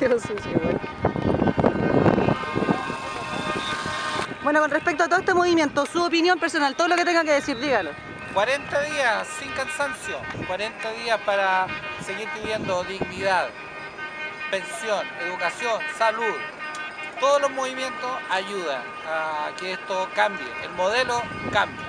Quedó 0.00 0.18
sucio 0.18 0.50
igual. 0.50 0.80
Bueno, 4.42 4.60
con 4.62 4.70
respecto 4.72 5.04
a 5.04 5.08
todo 5.08 5.20
este 5.20 5.32
movimiento, 5.32 5.86
su 5.86 6.02
opinión 6.02 6.40
personal, 6.40 6.74
todo 6.74 6.88
lo 6.88 6.96
que 6.96 7.04
tenga 7.04 7.22
que 7.22 7.34
decir, 7.34 7.56
dígalo. 7.60 8.07
40 8.34 8.80
días 8.82 9.26
sin 9.38 9.50
cansancio, 9.52 10.20
40 10.46 10.90
días 10.92 11.20
para 11.24 11.66
seguir 12.04 12.28
pidiendo 12.30 12.84
dignidad, 12.84 13.48
pensión, 14.50 15.06
educación, 15.26 15.80
salud. 15.96 16.36
Todos 17.20 17.40
los 17.42 17.50
movimientos 17.50 18.10
ayudan 18.30 18.82
a 19.06 19.50
que 19.58 19.72
esto 19.72 20.08
cambie, 20.14 20.46
el 20.62 20.70
modelo 20.70 21.20
cambie. 21.52 21.87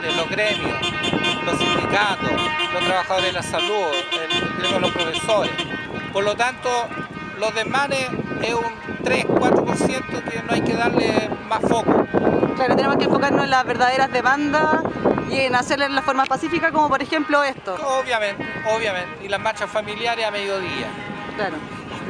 Trabajadores, 0.00 0.16
los 0.16 0.30
gremios, 0.30 0.80
los 1.44 1.58
sindicatos, 1.58 2.30
los 2.72 2.84
trabajadores 2.84 3.26
de 3.26 3.32
la 3.32 3.42
salud, 3.42 3.86
el, 4.12 4.42
el 4.42 4.52
gremio 4.58 4.74
de 4.74 4.80
los 4.80 4.90
profesores. 4.90 5.52
Por 6.12 6.24
lo 6.24 6.34
tanto, 6.36 6.68
los 7.38 7.54
desmanes 7.54 8.08
es 8.42 8.54
un 8.54 9.04
3-4% 9.04 10.24
que 10.24 10.42
no 10.42 10.52
hay 10.52 10.60
que 10.62 10.74
darle 10.74 11.30
más 11.48 11.60
foco. 11.62 12.06
Claro, 12.56 12.76
tenemos 12.76 12.96
que 12.96 13.04
enfocarnos 13.04 13.44
en 13.44 13.50
las 13.50 13.64
verdaderas 13.64 14.10
demandas 14.10 14.82
y 15.30 15.40
en 15.40 15.54
hacerlas 15.54 15.88
en 15.88 15.94
la 15.94 16.02
forma 16.02 16.24
pacífica, 16.24 16.72
como 16.72 16.88
por 16.88 17.02
ejemplo 17.02 17.42
esto. 17.44 17.74
Obviamente, 17.74 18.44
obviamente. 18.74 19.24
Y 19.24 19.28
las 19.28 19.40
marchas 19.40 19.70
familiares 19.70 20.24
a 20.24 20.30
mediodía. 20.30 20.88
Claro. 21.36 21.56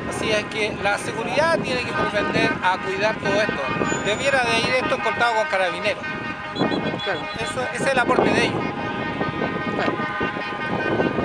Así 0.08 0.30
es 0.30 0.44
que 0.46 0.76
la 0.82 0.98
seguridad 0.98 1.58
tiene 1.58 1.82
que 1.82 1.92
propender 1.92 2.50
a 2.62 2.78
cuidar 2.78 3.16
todo 3.16 3.40
esto. 3.40 3.62
Debiera 4.04 4.44
de 4.44 4.58
ir 4.60 4.74
esto 4.82 4.94
escoltado 4.96 5.34
con 5.34 5.48
carabineros. 5.48 6.15
Eso, 6.56 7.60
ese 7.74 7.84
es 7.84 7.92
el 7.92 7.98
aporte 7.98 8.30
de 8.30 8.46
ellos. 8.46 8.62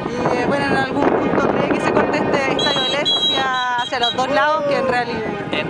Y 0.09 0.37
eh, 0.37 0.45
bueno, 0.47 0.65
en 0.65 0.77
algún 0.77 1.05
punto 1.05 1.47
cree 1.47 1.69
que 1.69 1.81
se 1.81 1.91
corte 1.91 2.17
este, 2.17 2.51
esta 2.51 2.71
violencia 2.71 3.77
hacia 3.77 3.99
los 3.99 4.15
dos 4.15 4.29
lados, 4.29 4.65
que 4.67 4.77
en 4.77 4.87
realidad 4.87 5.21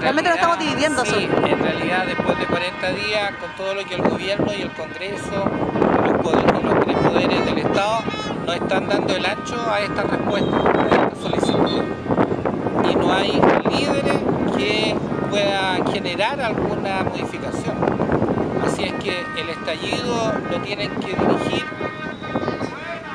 realmente 0.01 0.29
lo 0.29 0.35
estamos 0.35 0.59
dividiendo. 0.59 1.05
Sí, 1.05 1.29
en 1.45 1.59
realidad 1.59 2.05
después 2.05 2.37
de 2.37 2.45
40 2.45 2.91
días, 2.93 3.31
con 3.39 3.55
todo 3.55 3.73
lo 3.75 3.85
que 3.85 3.95
el 3.95 4.01
gobierno 4.01 4.51
y 4.53 4.61
el 4.61 4.71
Congreso 4.71 5.49
los, 6.05 6.21
poderes, 6.21 6.63
los 6.63 6.79
tres 6.85 6.97
poderes 6.97 7.45
del 7.45 7.57
Estado 7.59 7.99
nos 8.45 8.55
están 8.55 8.87
dando 8.87 9.15
el 9.15 9.25
ancho 9.25 9.55
a 9.69 9.79
esta 9.79 10.03
respuesta, 10.03 10.57
a 10.57 10.83
esta 10.83 11.21
solicitud. 11.21 11.83
Y 12.91 12.95
no 12.95 13.13
hay 13.13 13.31
líderes 13.69 14.17
que 14.57 14.95
pueda 15.29 15.77
generar 15.91 16.41
alguna 16.41 17.03
modificación. 17.03 17.50
Que 18.99 19.25
el 19.37 19.49
estallido 19.49 20.33
lo 20.51 20.61
tienen 20.61 20.91
que 20.99 21.07
dirigir 21.15 21.65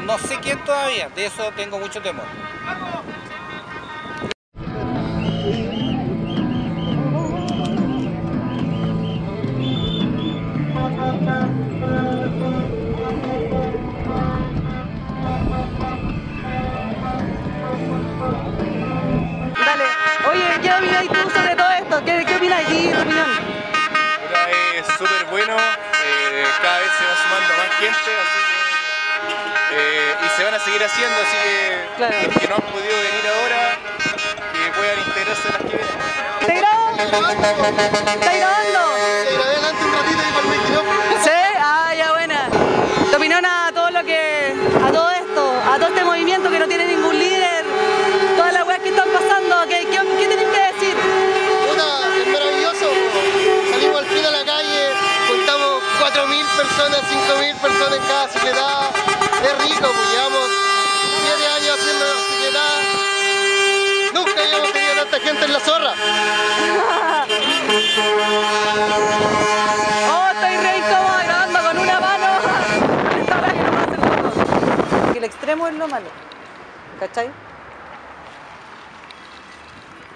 no 0.06 0.16
sé 0.18 0.36
quién 0.40 0.62
todavía, 0.64 1.08
de 1.08 1.26
eso 1.26 1.50
tengo 1.56 1.80
mucho 1.80 2.00
temor. 2.00 2.24
Dale. 19.58 19.84
Oye, 20.30 20.60
¿qué 20.62 20.72
opinas 20.72 21.15
se 26.98 27.04
va 27.04 27.14
sumando 27.22 27.52
más 27.56 27.70
gente, 27.78 28.10
así 28.24 28.40
que, 28.48 28.56
eh, 29.76 30.24
y 30.24 30.28
se 30.36 30.44
van 30.44 30.54
a 30.54 30.58
seguir 30.58 30.82
haciendo, 30.84 31.16
así 31.16 31.36
que 31.44 32.26
los 32.26 32.38
que 32.38 32.48
no 32.48 32.54
han 32.56 32.62
podido 32.62 32.96
venir 32.96 33.24
ahora, 33.28 33.78
que 34.52 34.70
puedan 34.76 34.98
integrarse 35.06 35.48
a 35.48 35.52
las 35.52 35.60
que 35.60 35.76
vienen. 35.76 35.98
¿Estás 36.40 36.56
grabando? 36.56 37.02
¿Estás 37.02 38.36
grabando? 38.36 38.80
¿Sí? 41.24 41.30
Ah, 41.60 41.94
ya 41.96 42.12
buena. 42.12 42.48
Tu 43.10 43.16
opinión 43.16 43.44
a 43.44 43.70
todo 43.74 43.90
lo 43.90 44.04
que. 44.04 44.54
a 44.84 44.92
todo 44.92 45.10
esto, 45.10 45.62
a 45.70 45.76
todo 45.76 45.88
este 45.88 46.04
movimiento 46.04 46.35
cicletada. 58.46 58.90
Es 59.42 59.58
rico, 59.58 59.88
pues 59.92 60.10
llevamos 60.12 60.48
7 61.22 61.48
años 61.48 61.78
haciendo 61.78 62.06
cicletada. 62.30 62.80
Nunca 64.14 64.40
habíamos 64.40 64.72
tenido 64.72 64.94
tanta 64.94 65.20
gente 65.20 65.44
en 65.44 65.52
la 65.52 65.60
zorra. 65.60 65.92
Oh, 70.10 70.28
estoy 70.32 70.56
re 70.56 70.78
incómoda 70.78 71.24
grabando 71.24 71.58
con 71.60 71.78
una 71.78 72.00
mano. 72.00 72.26
El 75.14 75.24
extremo 75.24 75.68
es 75.68 75.74
lo 75.74 75.88
malo. 75.88 76.06
¿Cachai? 77.00 77.30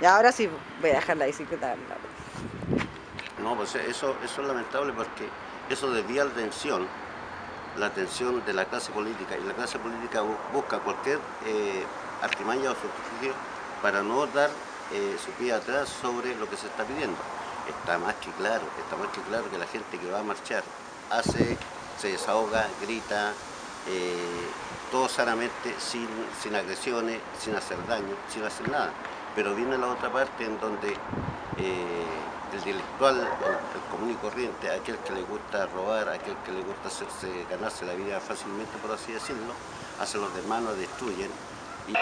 Y 0.00 0.04
ahora 0.04 0.32
sí 0.32 0.48
voy 0.80 0.90
a 0.90 0.94
dejar 0.94 1.16
la 1.16 1.26
bicicleta. 1.26 1.72
al 1.72 1.78
lado. 1.88 2.00
No, 3.42 3.56
pues 3.56 3.74
eso, 3.74 4.16
eso 4.24 4.42
es 4.42 4.48
lamentable 4.48 4.92
porque 4.92 5.28
eso 5.68 5.90
desvía 5.90 6.24
la 6.24 6.30
atención, 6.30 6.86
la 7.76 7.86
atención 7.86 8.44
de 8.44 8.52
la 8.52 8.64
clase 8.64 8.90
política 8.92 9.36
y 9.36 9.44
la 9.46 9.54
clase 9.54 9.78
política 9.78 10.22
bu- 10.22 10.36
busca 10.52 10.78
cualquier 10.80 11.18
eh, 11.46 11.84
artimaña 12.22 12.70
o 12.70 12.74
subterfugio 12.74 13.32
para 13.82 14.02
no 14.02 14.26
dar 14.26 14.50
eh, 14.92 15.16
su 15.24 15.30
pie 15.32 15.52
atrás 15.52 15.88
sobre 15.88 16.34
lo 16.36 16.48
que 16.48 16.56
se 16.56 16.66
está 16.66 16.84
pidiendo. 16.84 17.16
Está 17.68 17.98
más 17.98 18.14
que 18.16 18.30
claro, 18.32 18.62
está 18.82 18.96
más 18.96 19.08
que 19.14 19.20
claro 19.22 19.48
que 19.50 19.56
la 19.58 19.66
gente 19.66 19.98
que 19.98 20.10
va 20.10 20.20
a 20.20 20.22
marchar 20.24 20.62
hace, 21.10 21.56
se 21.98 22.08
desahoga, 22.08 22.66
grita, 22.82 23.32
eh, 23.88 24.46
todo 24.90 25.08
sanamente, 25.08 25.74
sin, 25.78 26.08
sin 26.42 26.54
agresiones, 26.56 27.20
sin 27.38 27.54
hacer 27.54 27.78
daño, 27.86 28.14
sin 28.28 28.44
hacer 28.44 28.68
nada. 28.68 28.90
Pero 29.36 29.54
viene 29.54 29.78
la 29.78 29.86
otra 29.86 30.10
parte 30.12 30.44
en 30.44 30.58
donde 30.58 30.88
eh, 31.58 32.06
el 32.52 32.58
intelectual, 32.58 33.16
el, 33.20 33.90
común 33.90 34.10
y 34.10 34.14
corriente, 34.14 34.70
aquel 34.70 34.96
que 34.98 35.12
le 35.12 35.22
gusta 35.22 35.66
robar, 35.66 36.08
aquel 36.08 36.34
que 36.44 36.52
le 36.52 36.62
gusta 36.62 36.88
hacerse, 36.88 37.46
ganarse 37.48 37.84
la 37.84 37.94
vida 37.94 38.20
fácilmente, 38.20 38.76
por 38.78 38.90
así 38.92 39.12
decirlo, 39.12 39.52
hace 40.00 40.18
los 40.18 40.34
demás, 40.34 40.62
lo 40.62 40.74
destruyen. 40.74 41.30
Y... 41.88 41.92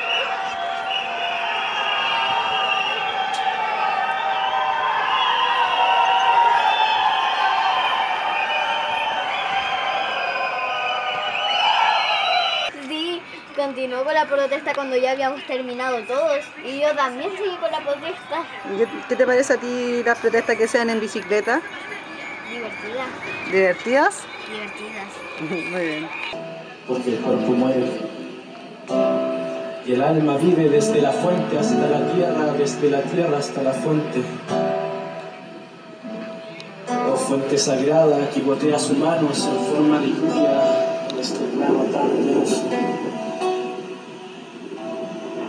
continuó 13.58 14.04
con 14.04 14.14
la 14.14 14.24
protesta 14.26 14.72
cuando 14.72 14.96
ya 14.96 15.10
habíamos 15.10 15.44
terminado 15.46 16.00
todos. 16.04 16.44
Y 16.64 16.80
yo 16.80 16.94
también 16.94 17.30
seguí 17.36 17.56
con 17.56 17.70
la 17.70 17.80
protesta. 17.80 18.44
¿Y 18.72 19.06
¿Qué, 19.08 19.16
te 19.16 19.26
parece 19.26 19.54
a 19.54 19.56
ti 19.56 20.02
las 20.04 20.18
protestas 20.18 20.56
que 20.56 20.68
sean 20.68 20.90
en 20.90 21.00
bicicleta? 21.00 21.60
Divertida. 22.48 23.06
¿Divertidas? 23.50 24.22
Divertidas. 24.48 25.08
Muy 25.70 25.86
bien. 25.86 26.08
porque 26.86 27.16
el 27.16 27.20
cuerpo 27.20 27.52
muere. 27.52 28.18
Y 29.84 29.92
el 29.92 30.02
alma 30.02 30.36
vive 30.36 30.68
desde 30.68 31.00
la 31.00 31.12
fuente 31.12 31.58
hasta 31.58 31.86
la 31.86 32.12
tierra, 32.12 32.52
desde 32.52 32.90
la 32.90 33.02
tierra 33.02 33.38
hasta 33.38 33.62
la 33.62 33.72
fuente. 33.72 34.22
Oh 37.10 37.16
fuente 37.16 37.58
sagrada 37.58 38.30
que 38.30 38.40
goteas 38.40 38.88
humanos 38.90 39.48
en 39.50 39.66
forma 39.66 39.98
de 39.98 40.06
lluvia 40.08 40.98
este 41.18 41.40
plano 41.40 41.84
tan. 41.92 43.07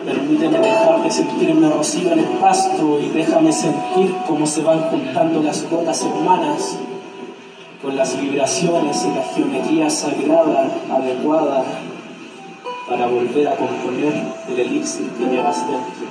Permíteme 0.10 0.58
dejar 0.58 1.04
de 1.04 1.12
sentirme 1.12 1.70
rocío 1.70 2.12
en 2.14 2.20
el 2.20 2.26
pasto 2.42 3.00
y 3.00 3.10
déjame 3.10 3.54
sentir 3.54 4.12
cómo 4.26 4.48
se 4.48 4.64
van 4.64 4.82
juntando 4.90 5.44
las 5.44 5.70
gotas 5.70 6.04
hermanas 6.04 6.80
con 7.80 7.96
las 7.96 8.20
vibraciones 8.20 9.06
y 9.06 9.16
la 9.16 9.22
geometría 9.22 9.88
sagrada 9.88 10.68
adecuada 10.92 11.64
para 12.90 13.06
volver 13.06 13.50
a 13.50 13.56
componer 13.56 14.14
el 14.50 14.60
elixir 14.60 15.12
que 15.12 15.26
llevas 15.26 15.58
dentro. 15.68 16.08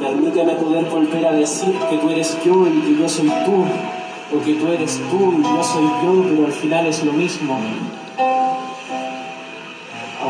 Permíteme 0.00 0.52
poder 0.54 0.84
volver 0.86 1.26
a 1.26 1.32
decir 1.32 1.72
que 1.88 1.98
tú 1.98 2.10
eres 2.10 2.36
yo 2.44 2.66
y 2.66 2.80
que 2.80 3.00
yo 3.00 3.08
soy 3.08 3.28
tú, 3.44 3.64
o 4.36 4.44
que 4.44 4.54
tú 4.54 4.66
eres 4.66 5.00
tú 5.10 5.32
y 5.38 5.42
yo 5.44 5.62
soy 5.62 5.84
yo, 6.02 6.24
pero 6.28 6.46
al 6.46 6.52
final 6.52 6.86
es 6.86 7.04
lo 7.04 7.12
mismo. 7.12 7.56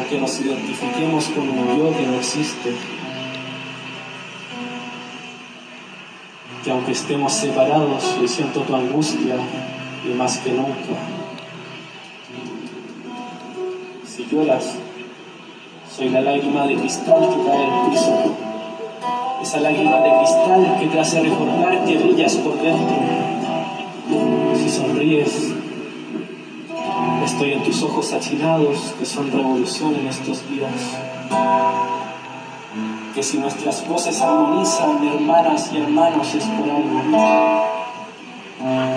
Aunque 0.06 0.20
nos 0.20 0.40
identifiquemos 0.40 1.24
con 1.30 1.48
un 1.48 1.78
yo 1.78 1.96
que 1.98 2.06
no 2.06 2.14
existe. 2.14 2.76
que 6.62 6.70
aunque 6.70 6.92
estemos 6.92 7.32
separados, 7.32 8.16
yo 8.20 8.28
siento 8.28 8.60
tu 8.60 8.76
angustia 8.76 9.34
y 10.04 10.14
más 10.14 10.38
que 10.38 10.52
nunca. 10.52 10.94
Si 14.06 14.28
lloras, 14.30 14.76
soy 15.90 16.10
la 16.10 16.20
lágrima 16.20 16.68
de 16.68 16.76
cristal 16.76 17.28
que 17.28 17.50
cae 17.50 17.64
al 17.64 17.90
piso, 17.90 18.36
esa 19.42 19.58
lágrima 19.58 19.96
de 20.02 20.10
cristal 20.18 20.76
que 20.78 20.86
te 20.86 21.00
hace 21.00 21.20
recordar 21.20 21.84
que 21.84 21.98
brillas 21.98 22.36
por 22.36 22.56
dentro. 22.62 22.96
Si 24.56 24.70
sonríes, 24.70 25.55
estoy 27.26 27.52
en 27.52 27.62
tus 27.62 27.82
ojos 27.82 28.12
achinados 28.12 28.94
que 28.98 29.04
son 29.04 29.30
revolución 29.30 29.94
en 29.94 30.06
estos 30.06 30.48
días 30.48 30.72
que 33.16 33.22
si 33.22 33.38
nuestras 33.38 33.88
voces 33.88 34.20
armonizan, 34.20 35.02
hermanas 35.02 35.70
y 35.72 35.78
hermanos, 35.78 36.34
es 36.34 36.44
por 36.44 36.68
algo. 36.68 37.00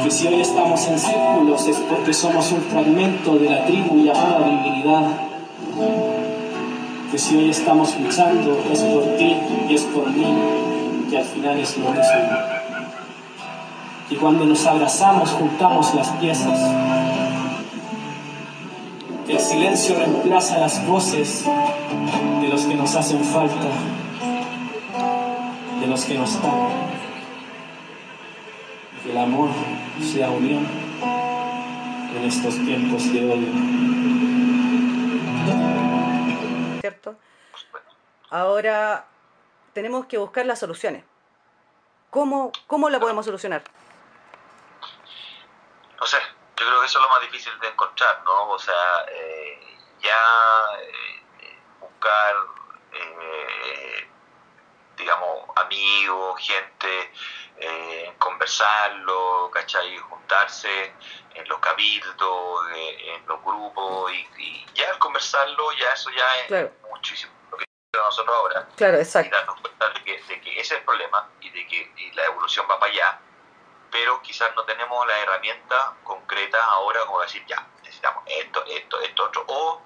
Que 0.03 0.11
si 0.11 0.27
hoy 0.27 0.41
estamos 0.41 0.85
en 0.89 0.99
círculos 0.99 1.65
es 1.69 1.77
porque 1.77 2.13
somos 2.13 2.51
un 2.51 2.61
fragmento 2.63 3.37
de 3.37 3.49
la 3.49 3.65
tribu 3.65 4.03
llamada 4.03 4.39
divinidad. 4.45 5.07
Que 7.09 7.17
si 7.17 7.37
hoy 7.37 7.49
estamos 7.49 7.97
luchando 7.97 8.61
es 8.69 8.81
por 8.81 9.03
ti 9.15 9.37
y 9.69 9.73
es 9.73 9.83
por 9.83 10.09
mí, 10.09 10.25
que 11.09 11.17
al 11.17 11.23
final 11.23 11.57
es 11.57 11.77
lo 11.77 11.89
mismo. 11.89 12.03
Que 14.09 14.17
cuando 14.17 14.43
nos 14.43 14.65
abrazamos 14.65 15.29
juntamos 15.29 15.95
las 15.95 16.09
piezas. 16.09 16.98
Silencio 19.49 19.97
reemplaza 19.97 20.59
las 20.59 20.85
voces 20.85 21.43
de 21.43 22.47
los 22.49 22.67
que 22.67 22.75
nos 22.75 22.93
hacen 22.95 23.23
falta 23.23 23.67
de 25.81 25.88
los 25.88 26.05
que 26.05 26.13
no 26.13 26.23
están. 26.25 26.51
Que 29.03 29.09
el 29.09 29.17
amor 29.17 29.49
sea 30.13 30.29
unión 30.29 30.67
en 32.15 32.23
estos 32.25 32.57
tiempos 32.63 33.12
de 33.12 33.25
odio. 33.25 33.47
¿cierto? 36.81 37.15
Ahora 38.29 39.07
tenemos 39.73 40.05
que 40.05 40.19
buscar 40.19 40.45
las 40.45 40.59
soluciones. 40.59 41.03
¿Cómo, 42.12 42.51
cómo 42.67 42.88
la 42.91 42.99
podemos 42.99 43.25
solucionar? 43.25 43.63
No 45.99 46.05
sé, 46.05 46.17
yo 46.59 46.65
creo 46.67 46.79
que 46.81 46.85
eso 46.85 46.99
es 46.99 47.03
lo 47.03 47.09
más 47.09 47.21
difícil 47.21 47.57
de 47.59 47.67
encontrar, 47.69 48.21
¿no? 48.23 48.49
O 48.49 48.59
sea, 48.59 49.05
eh, 49.09 49.77
ya 50.01 50.17
eh, 50.81 51.57
buscar, 51.79 52.35
eh, 52.93 54.07
digamos, 54.97 55.49
amigos, 55.55 56.39
gente, 56.45 57.11
eh, 57.57 58.13
conversarlo, 58.19 59.49
¿cachai? 59.53 59.97
Juntarse 59.97 60.93
en 61.35 61.47
los 61.47 61.59
cabildos, 61.59 62.67
eh, 62.75 63.15
en 63.15 63.25
los 63.27 63.41
grupos, 63.43 64.11
y, 64.11 64.27
y 64.37 64.65
ya 64.73 64.89
al 64.89 64.99
conversarlo, 64.99 65.71
ya 65.73 65.91
eso 65.93 66.09
ya 66.11 66.37
es 66.39 66.47
Claro. 66.47 66.71
muchísimo 66.89 67.31
lo 67.51 67.57
que 67.57 67.65
nosotros 67.93 68.35
ahora. 68.35 68.67
Claro, 68.75 68.97
Y 68.97 69.01
exacto. 69.01 69.35
darnos 69.35 69.61
cuenta 69.61 69.89
de 69.89 70.03
que, 70.03 70.21
de 70.23 70.41
que 70.41 70.51
ese 70.59 70.73
es 70.73 70.79
el 70.79 70.83
problema 70.85 71.29
y 71.41 71.49
de 71.49 71.67
que 71.67 71.91
y 71.97 72.11
la 72.11 72.25
evolución 72.25 72.65
va 72.69 72.79
para 72.79 72.91
allá, 72.91 73.19
pero 73.91 74.21
quizás 74.21 74.49
no 74.56 74.63
tenemos 74.65 75.06
la 75.08 75.17
herramienta 75.19 75.95
concreta 76.04 76.63
ahora 76.63 77.02
como 77.06 77.21
decir, 77.21 77.43
ya, 77.47 77.67
necesitamos 77.84 78.23
esto, 78.28 78.63
esto, 78.65 78.99
esto, 79.02 79.25
otro, 79.25 79.43
o 79.47 79.82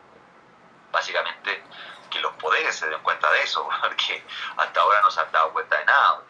básicamente 0.92 1.64
que 2.10 2.20
los 2.20 2.34
poderes 2.34 2.76
se 2.76 2.88
den 2.88 3.02
cuenta 3.02 3.32
de 3.32 3.42
eso, 3.42 3.68
porque 3.82 4.24
hasta 4.58 4.82
ahora 4.82 5.02
no 5.02 5.12
se 5.12 5.20
han 5.20 5.32
dado 5.32 5.52
cuenta 5.54 5.78
de 5.80 5.86
nada. 5.86 6.24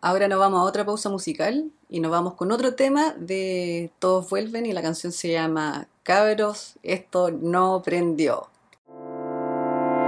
Ahora 0.00 0.28
nos 0.28 0.38
vamos 0.38 0.60
a 0.60 0.64
otra 0.64 0.84
pausa 0.86 1.08
musical 1.08 1.72
y 1.88 1.98
nos 1.98 2.12
vamos 2.12 2.34
con 2.34 2.52
otro 2.52 2.76
tema 2.76 3.14
de 3.16 3.90
Todos 3.98 4.30
Vuelven 4.30 4.64
y 4.64 4.72
la 4.72 4.80
canción 4.80 5.12
se 5.12 5.32
llama 5.32 5.88
Cabros, 6.04 6.74
esto 6.84 7.30
no 7.32 7.82
prendió. 7.82 8.48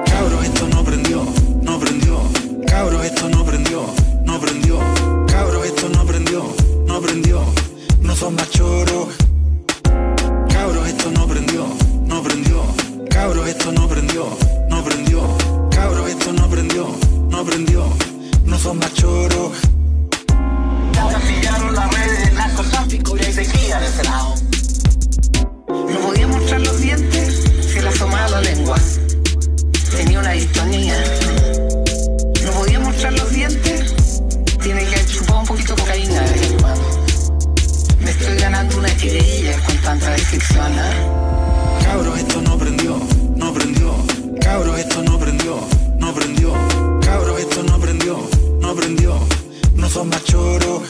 Cabros, 0.06 0.44
esto 0.44 0.68
no 0.68 0.84
prendió, 0.84 1.24
no 1.62 1.80
prendió. 1.80 2.20
Cabros, 2.68 3.04
esto 3.04 3.28
no 3.30 3.44
prendió, 3.44 3.84
no 4.30 4.38
prendió. 4.38 4.78
Cabros, 5.26 5.66
esto 5.66 5.88
no 5.88 6.04
prendió, 6.06 6.44
no 6.86 7.00
prendió. 7.00 7.44
No 8.00 8.14
son 8.14 8.36
más 8.36 8.48
choros. 8.50 9.08
Cabros, 10.48 10.86
esto 10.86 11.10
no 11.10 11.26
prendió, 11.26 11.66
no 12.04 12.22
prendió. 12.22 12.62
Cabros, 13.10 13.48
esto 13.48 13.72
no 13.72 13.88
prendió, 13.88 14.26
no 14.68 14.84
prendió. 14.84 15.20
Cabros, 15.70 16.08
esto 16.08 16.32
no 16.32 16.48
prendió, 16.48 16.86
no 17.28 17.44
prendió. 17.44 17.84
No 18.44 18.56
son 18.56 18.78
más 18.78 18.94
choros. 18.94 19.52
Ahora 21.00 21.18
pillaron 21.18 21.74
las 21.74 21.92
redes 21.92 22.32
narcotráfico 22.32 23.16
y 23.16 23.22
sequía 23.32 23.80
de 23.80 23.86
ese 23.86 24.04
lado. 24.04 24.34
No 25.68 25.98
podía 26.06 26.28
mostrar 26.28 26.60
los 26.60 26.80
dientes, 26.80 27.42
se 27.72 27.82
le 27.82 27.88
asomaba 27.88 28.28
la 28.28 28.40
lengua. 28.42 28.76
Tenía 29.90 30.20
una 30.20 30.30
distonía. 30.30 30.94
Una 38.60 38.94
tirilla 38.94 39.58
con 39.64 39.74
tanta 39.78 40.10
descripción, 40.10 40.70
¿eh? 40.74 41.82
Cabros, 41.82 42.18
esto 42.18 42.42
no 42.42 42.58
prendió, 42.58 43.00
no 43.34 43.54
prendió. 43.54 43.94
Cabros, 44.38 44.78
esto 44.78 45.02
no 45.02 45.18
prendió, 45.18 45.56
no 45.98 46.12
prendió. 46.12 46.52
Cabros, 47.00 47.40
esto 47.40 47.62
no 47.62 47.80
prendió, 47.80 48.18
no 48.60 48.74
prendió. 48.74 49.14
No 49.74 49.88
son 49.88 50.10
más 50.10 50.22
choros. 50.24 50.82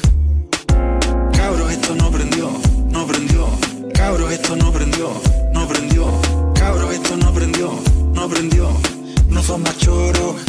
Cabros, 1.33 1.71
esto 1.71 1.95
no 1.95 2.11
prendió, 2.11 2.51
no 2.91 3.07
prendió. 3.07 3.47
Cabros, 3.95 4.33
esto 4.33 4.57
no 4.57 4.73
prendió, 4.73 5.13
no 5.55 5.69
prendió. 5.69 6.21
Cabros, 6.55 6.93
esto 6.93 7.17
no 7.19 7.33
prendió, 7.33 7.71
no 8.15 8.29
prendió. 8.29 8.69
No 9.29 9.43
son 9.45 9.63
más 9.63 9.79
choros. 9.79 10.43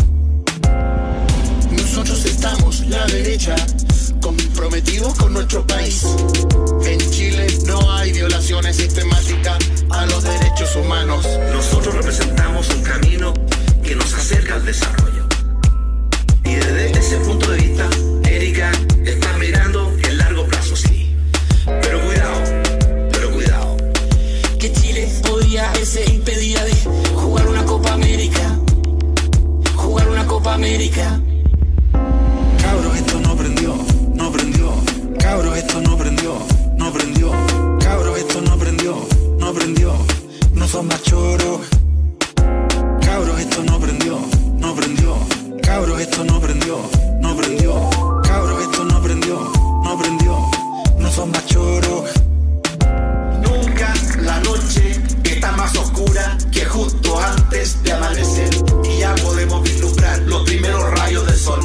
Nosotros 1.71 2.25
estamos, 2.25 2.79
la 2.87 3.05
derecha, 3.05 3.55
comprometidos 4.19 5.15
con 5.15 5.33
nuestro 5.33 5.65
país. 5.65 6.05
En 6.85 6.99
Chile 7.11 7.47
no 7.65 7.91
hay 7.91 8.11
violaciones 8.11 8.75
sistemáticas 8.77 9.57
a 9.89 10.05
los 10.05 10.23
derechos 10.23 10.75
humanos. 10.75 11.27
Nosotros 11.51 11.95
representamos 11.95 12.69
un 12.69 12.83
camino 12.83 13.33
que 13.83 13.95
nos 13.95 14.13
acerca 14.13 14.55
al 14.55 14.65
desarrollo. 14.65 15.27
Y 16.43 16.55
desde 16.55 16.91
ese 16.91 17.17
punto 17.17 17.51
de 17.51 17.57
vista, 17.57 17.89
Erika 18.29 18.71
está 19.05 19.37
mirando 19.37 19.91
el 20.07 20.17
largo 20.17 20.45
plazo, 20.45 20.75
sí. 20.75 21.15
Pero 21.65 22.01
cuidado, 22.01 22.41
pero 23.11 23.31
cuidado. 23.31 23.77
Que 24.59 24.71
Chile 24.73 25.09
podría 25.27 25.69
haberse 25.69 26.03
impedida 26.11 26.63
de 26.65 26.73
jugar 27.15 27.47
una 27.47 27.65
Copa 27.65 27.93
América. 27.93 28.59
Jugar 29.75 30.09
una 30.09 30.25
Copa 30.27 30.53
América. 30.53 31.19
Son 40.71 40.87
más 40.87 41.03
choros. 41.03 41.67
Cabros, 43.01 43.39
esto 43.41 43.61
no 43.63 43.77
prendió, 43.77 44.17
no 44.55 44.73
prendió. 44.73 45.17
Cabros, 45.63 45.99
esto 45.99 46.23
no 46.23 46.39
prendió, 46.39 46.77
no 47.19 47.35
prendió. 47.35 47.89
Cabros, 48.23 48.61
esto 48.61 48.85
no 48.85 49.01
prendió, 49.03 49.51
no 49.83 49.97
prendió. 49.99 50.49
No 50.97 51.11
son 51.11 51.29
más. 51.31 51.43
Nunca 53.41 53.93
la 54.21 54.39
noche 54.39 55.01
está 55.25 55.51
más 55.51 55.75
oscura 55.75 56.37
que 56.53 56.63
justo 56.63 57.19
antes 57.19 57.83
de 57.83 57.91
amanecer. 57.91 58.49
Y 58.85 58.99
ya 58.99 59.13
podemos 59.15 59.63
vislumbrar 59.63 60.19
los 60.19 60.43
primeros 60.43 60.89
rayos 60.91 61.25
del 61.25 61.37
sol. 61.37 61.59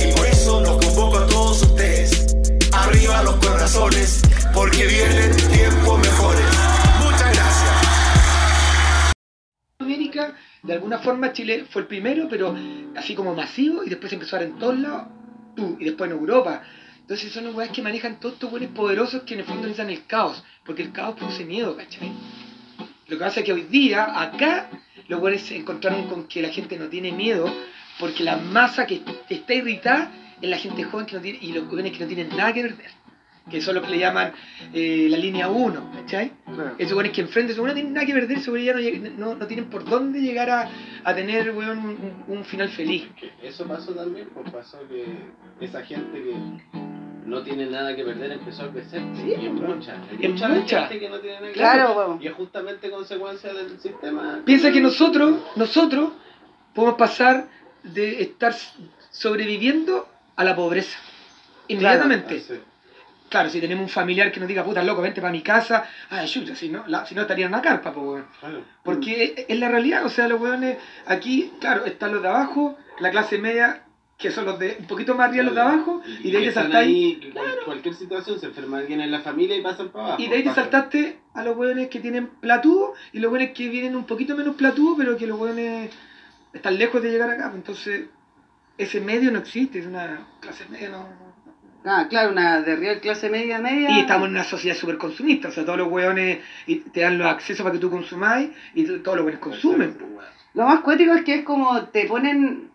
Y 0.00 0.12
por 0.14 0.26
eso 0.26 0.60
los 0.62 0.84
convoco 0.84 1.18
a 1.18 1.26
todos 1.28 1.62
ustedes. 1.62 2.34
Arriba 2.72 3.22
los 3.22 3.36
corazones, 3.36 4.20
porque 4.52 4.84
vienen 4.86 5.36
tiempos 5.36 6.00
mejores. 6.00 6.53
De 10.62 10.72
alguna 10.72 10.98
forma 10.98 11.32
Chile 11.32 11.66
fue 11.68 11.82
el 11.82 11.88
primero, 11.88 12.28
pero 12.28 12.54
así 12.96 13.14
como 13.14 13.34
masivo, 13.34 13.84
y 13.84 13.90
después 13.90 14.12
empezó 14.12 14.36
a 14.36 14.40
dar 14.40 14.48
en 14.48 14.58
todos 14.58 14.78
lados, 14.78 15.08
y 15.78 15.84
después 15.84 16.10
en 16.10 16.16
Europa. 16.16 16.62
Entonces 17.00 17.32
son 17.32 17.44
los 17.44 17.68
que 17.68 17.82
manejan 17.82 18.18
todos 18.18 18.34
estos 18.34 18.50
buenos 18.50 18.70
poderosos 18.70 19.22
que 19.22 19.34
en 19.34 19.40
el 19.40 19.46
fondo 19.46 19.62
necesitan 19.62 19.90
el 19.90 20.06
caos, 20.06 20.42
porque 20.64 20.82
el 20.82 20.92
caos 20.92 21.16
produce 21.16 21.44
miedo, 21.44 21.76
¿cachai? 21.76 22.10
Lo 23.06 23.18
que 23.18 23.24
pasa 23.24 23.40
es 23.40 23.46
que 23.46 23.52
hoy 23.52 23.62
día, 23.62 24.20
acá, 24.20 24.70
los 25.08 25.20
weones 25.20 25.42
se 25.42 25.56
encontraron 25.56 26.08
con 26.08 26.26
que 26.26 26.40
la 26.40 26.48
gente 26.48 26.78
no 26.78 26.88
tiene 26.88 27.12
miedo, 27.12 27.52
porque 28.00 28.24
la 28.24 28.36
masa 28.36 28.86
que 28.86 29.02
está 29.28 29.52
irritada 29.52 30.10
es 30.40 30.48
la 30.48 30.56
gente 30.56 30.84
joven 30.84 31.06
que 31.06 31.16
no 31.16 31.22
tiene, 31.22 31.38
y 31.42 31.52
los 31.52 31.68
jóvenes 31.68 31.92
que 31.92 32.00
no 32.00 32.06
tienen 32.06 32.28
nada 32.34 32.52
que 32.54 32.62
perder. 32.62 33.03
Que 33.50 33.60
son 33.60 33.74
los 33.74 33.84
que 33.84 33.90
le 33.90 33.98
llaman 33.98 34.32
eh, 34.72 35.06
la 35.10 35.18
línea 35.18 35.48
1, 35.48 35.92
¿cachai? 35.94 36.32
Esos 36.78 36.94
weones 36.94 37.12
que 37.12 37.20
enfrente, 37.20 37.52
esos 37.52 37.66
no 37.66 37.74
tienen 37.74 37.92
nada 37.92 38.06
que 38.06 38.14
perder, 38.14 38.38
esos 38.38 38.48
weones 38.48 38.84
ya 38.84 38.98
no, 39.10 39.10
no, 39.18 39.34
no 39.34 39.46
tienen 39.46 39.66
por 39.66 39.84
dónde 39.84 40.20
llegar 40.20 40.48
a, 40.48 40.70
a 41.04 41.14
tener 41.14 41.50
weón, 41.50 41.78
un, 41.78 42.24
un 42.26 42.44
final 42.44 42.70
feliz. 42.70 43.06
Eso 43.42 43.66
pasó 43.66 43.92
también, 43.92 44.28
pues 44.32 44.50
pasó 44.50 44.78
que 44.88 45.04
esa 45.60 45.82
gente 45.84 46.22
que 46.22 46.34
no 47.26 47.42
tiene 47.42 47.66
nada 47.66 47.94
que 47.96 48.04
perder 48.04 48.32
empezó 48.32 48.64
a 48.64 48.70
crecer. 48.70 49.02
y 49.26 49.32
es 49.32 49.52
mucha. 49.52 49.96
es 50.20 50.30
mucha 50.30 50.86
gente 50.86 51.00
que 51.00 51.08
no 51.08 51.18
tiene 51.20 51.36
nada 51.36 51.46
que 51.48 51.52
Claro, 51.52 51.94
perder. 51.96 52.22
Y 52.22 52.26
es 52.28 52.34
justamente 52.34 52.90
consecuencia 52.90 53.52
del 53.52 53.78
sistema. 53.80 54.40
Piensa 54.44 54.72
que 54.72 54.80
nosotros, 54.80 55.38
nosotros, 55.56 56.12
podemos 56.74 56.96
pasar 56.96 57.46
de 57.82 58.22
estar 58.22 58.54
sobreviviendo 59.10 60.08
a 60.36 60.44
la 60.44 60.56
pobreza. 60.56 60.98
Inmediatamente. 61.68 62.42
Claro, 62.42 62.62
si 63.50 63.60
tenemos 63.60 63.82
un 63.82 63.88
familiar 63.88 64.30
que 64.32 64.38
nos 64.40 64.48
diga, 64.48 64.64
puta 64.64 64.82
loco, 64.82 65.02
vente 65.02 65.20
para 65.20 65.32
mi 65.32 65.42
casa, 65.42 65.84
ay, 66.10 66.28
chucha, 66.28 66.54
si 66.54 66.68
no, 66.68 66.84
la- 66.86 67.04
si 67.04 67.14
no 67.14 67.22
estaría 67.22 67.46
en 67.46 67.52
una 67.52 67.60
carpa, 67.62 67.92
pues, 67.92 68.06
weón. 68.06 68.24
Porque 68.82 69.46
es- 69.48 69.58
la 69.58 69.68
realidad, 69.68 70.04
o 70.04 70.08
sea, 70.08 70.28
los 70.28 70.40
weones, 70.40 70.78
aquí, 71.06 71.52
claro, 71.60 71.84
están 71.84 72.12
los 72.12 72.22
de 72.22 72.28
abajo, 72.28 72.76
la 73.00 73.10
clase 73.10 73.38
media, 73.38 73.82
que 74.16 74.30
son 74.30 74.44
los 74.44 74.58
de 74.60 74.76
un 74.78 74.86
poquito 74.86 75.14
más 75.16 75.28
arriba 75.28 75.42
los 75.44 75.54
de 75.54 75.60
abajo, 75.60 76.00
y 76.22 76.30
de 76.30 76.38
ahí 76.38 76.44
te 76.44 76.52
saltáis. 76.52 76.86
ahí, 76.88 77.32
cualquier 77.64 77.94
situación, 77.94 78.38
se 78.38 78.46
enferma 78.46 78.78
alguien 78.78 79.00
en 79.00 79.10
la 79.10 79.20
familia 79.20 79.56
y 79.56 79.60
pasan 79.62 79.88
para 79.88 80.04
abajo. 80.06 80.22
Y 80.22 80.28
de 80.28 80.36
ahí 80.36 80.42
te 80.44 80.54
saltaste 80.54 81.18
a 81.34 81.42
los 81.42 81.56
hueones 81.56 81.88
que 81.88 81.98
tienen 82.00 82.28
platudo 82.28 82.94
y 83.12 83.18
los 83.18 83.32
hueones 83.32 83.50
que 83.52 83.68
vienen 83.68 83.96
un 83.96 84.04
poquito 84.04 84.36
menos 84.36 84.54
platudo, 84.54 84.96
pero 84.96 85.16
que 85.16 85.26
los 85.26 85.38
hueones 85.38 85.90
están 86.52 86.78
lejos 86.78 87.02
de 87.02 87.10
llegar 87.10 87.28
acá. 87.30 87.50
Entonces, 87.52 88.06
ese 88.78 89.00
medio 89.00 89.32
no 89.32 89.40
existe, 89.40 89.80
es 89.80 89.86
una 89.86 90.26
clase 90.40 90.64
media 90.70 90.88
no. 90.90 91.23
Ah, 91.84 92.06
claro, 92.08 92.32
una 92.32 92.62
de 92.62 92.76
real 92.76 93.00
clase 93.00 93.28
media 93.28 93.58
media. 93.58 93.90
Y 93.90 94.00
estamos 94.00 94.28
en 94.28 94.34
una 94.34 94.44
sociedad 94.44 94.76
súper 94.76 94.96
consumista, 94.96 95.48
o 95.48 95.52
sea, 95.52 95.64
todos 95.64 95.78
los 95.78 95.88
hueones 95.88 96.38
te 96.92 97.00
dan 97.00 97.18
los 97.18 97.26
accesos 97.26 97.62
para 97.62 97.74
que 97.74 97.80
tú 97.80 97.90
consumáis 97.90 98.50
y 98.74 98.84
todos 98.84 99.18
los 99.18 99.26
hueones 99.26 99.40
consumen. 99.40 99.94
pues. 99.94 100.26
Lo 100.54 100.64
más 100.64 100.80
cuético 100.80 101.12
es 101.14 101.24
que 101.24 101.34
es 101.34 101.44
como 101.44 101.82
te 101.88 102.06
ponen 102.06 102.70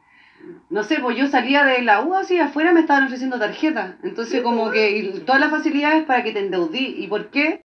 no 0.69 0.83
sé, 0.83 0.99
pues 0.99 1.17
yo 1.17 1.27
salía 1.27 1.65
de 1.65 1.81
la 1.81 2.03
U 2.03 2.13
así, 2.13 2.39
afuera 2.39 2.71
me 2.71 2.81
estaban 2.81 3.05
ofreciendo 3.05 3.39
tarjetas. 3.39 3.95
Entonces, 4.03 4.41
como 4.41 4.71
que 4.71 4.97
y 4.97 5.19
todas 5.21 5.41
las 5.41 5.51
facilidades 5.51 6.05
para 6.05 6.23
que 6.23 6.31
te 6.31 6.39
endeudí. 6.39 6.95
¿Y 6.97 7.07
por 7.07 7.29
qué? 7.29 7.61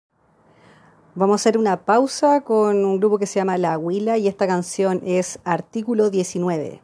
Vamos 1.15 1.35
a 1.35 1.41
hacer 1.43 1.59
una 1.59 1.85
pausa 1.85 2.41
con 2.41 2.85
un 2.85 2.99
grupo 2.99 3.19
que 3.19 3.27
se 3.27 3.39
llama 3.39 3.59
La 3.59 3.79
Huila 3.79 4.19
y 4.19 4.27
esta 4.27 4.47
canción 4.47 5.01
es 5.05 5.39
Artículo 5.45 6.11
19. 6.11 6.81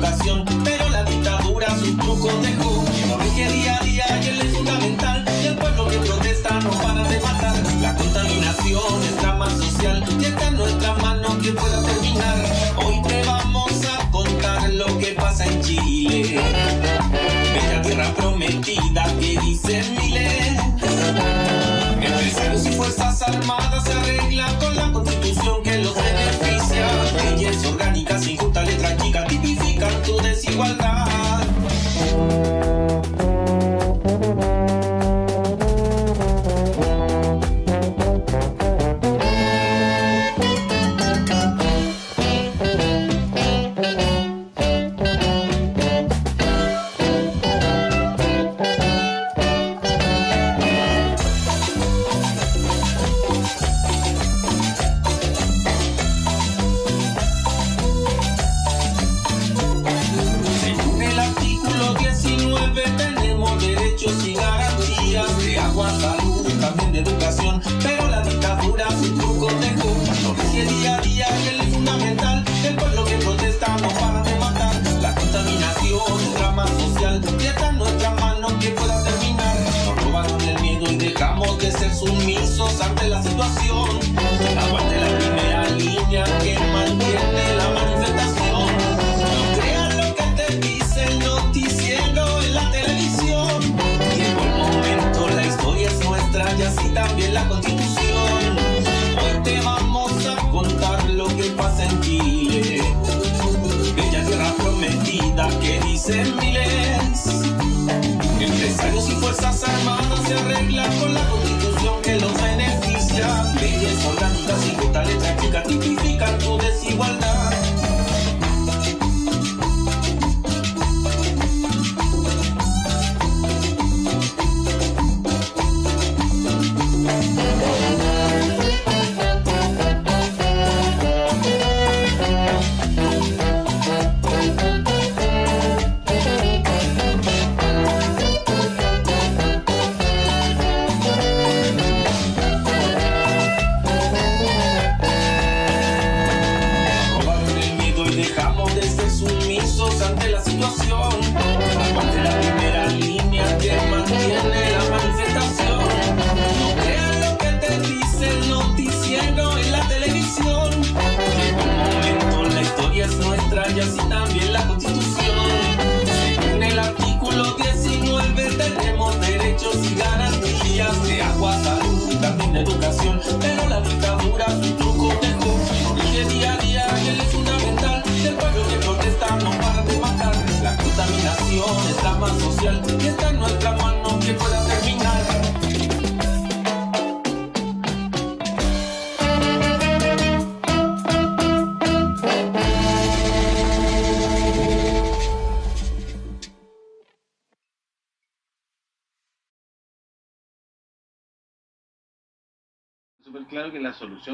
Educación, 0.00 0.44
pero 0.64 0.88
la 0.88 1.04
dictadura 1.04 1.68
su 1.78 1.94
truco 1.96 2.28
dejó. 2.42 2.84
Lo 3.08 3.18
rige 3.18 3.52
día 3.52 3.76
a 3.76 3.84
día 3.84 4.20
y 4.22 4.28
él 4.28 4.40
es 4.40 4.56
fundamental 4.56 5.24
y 5.42 5.46
el 5.46 5.56
pueblo 5.56 5.88
que 5.88 5.98
protesta 5.98 6.60
no 6.60 6.70
para 6.70 7.04
de 7.04 7.20
matar. 7.20 7.54
La 7.82 7.94
contaminación 7.94 9.02
es 9.02 9.16
drama 9.20 9.50
social 9.50 10.04
y 10.18 10.24
está 10.24 10.48
en 10.48 10.56
nuestra 10.56 10.94
mano 10.94 11.38
que 11.38 11.52
pueda 11.52 11.82
terminar. 11.82 12.38
Hoy 12.76 13.02
te 13.02 13.22
vamos 13.26 13.72
a 13.84 14.10
contar 14.10 14.70
lo 14.70 14.98
que 14.98 15.08
pasa 15.08 15.44
en 15.44 15.60
Chile. 15.60 16.40
Bella 17.52 17.82
tierra 17.82 18.14
prometida 18.14 19.04
que 19.20 19.38
dicen 19.38 19.96
miles. 19.96 20.56
Empresarios 22.00 22.66
y 22.66 22.72
fuerzas 22.72 23.20
armadas 23.22 23.84
se 23.84 23.92
arreglan 23.92 24.56
con 24.56 24.76
la 24.76 24.92
constitución 24.92 25.62
que 25.62 25.78
los 25.78 25.94
beneficia. 25.94 26.88
Leyes 27.22 27.66
orgánicas 27.66 27.90
sin 27.90 27.99
tu 30.60 31.09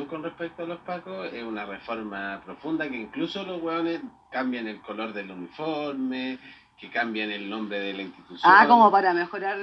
con 0.07 0.23
respecto 0.23 0.63
a 0.63 0.67
los 0.67 0.81
pacos 0.81 1.33
es 1.33 1.43
una 1.43 1.65
reforma 1.67 2.41
profunda 2.45 2.89
que 2.89 2.97
incluso 2.97 3.45
los 3.45 3.61
hueones 3.63 4.01
cambian 4.31 4.67
el 4.69 4.81
color 4.81 5.13
del 5.13 5.31
uniforme, 5.31 6.39
que 6.79 6.91
cambian 6.91 7.31
el 7.31 7.49
nombre 7.49 7.79
de 7.81 7.95
la 7.95 8.03
institución. 8.03 8.41
Ah, 8.53 8.67
como 8.69 8.91
para 8.91 9.15
mejorar 9.15 9.59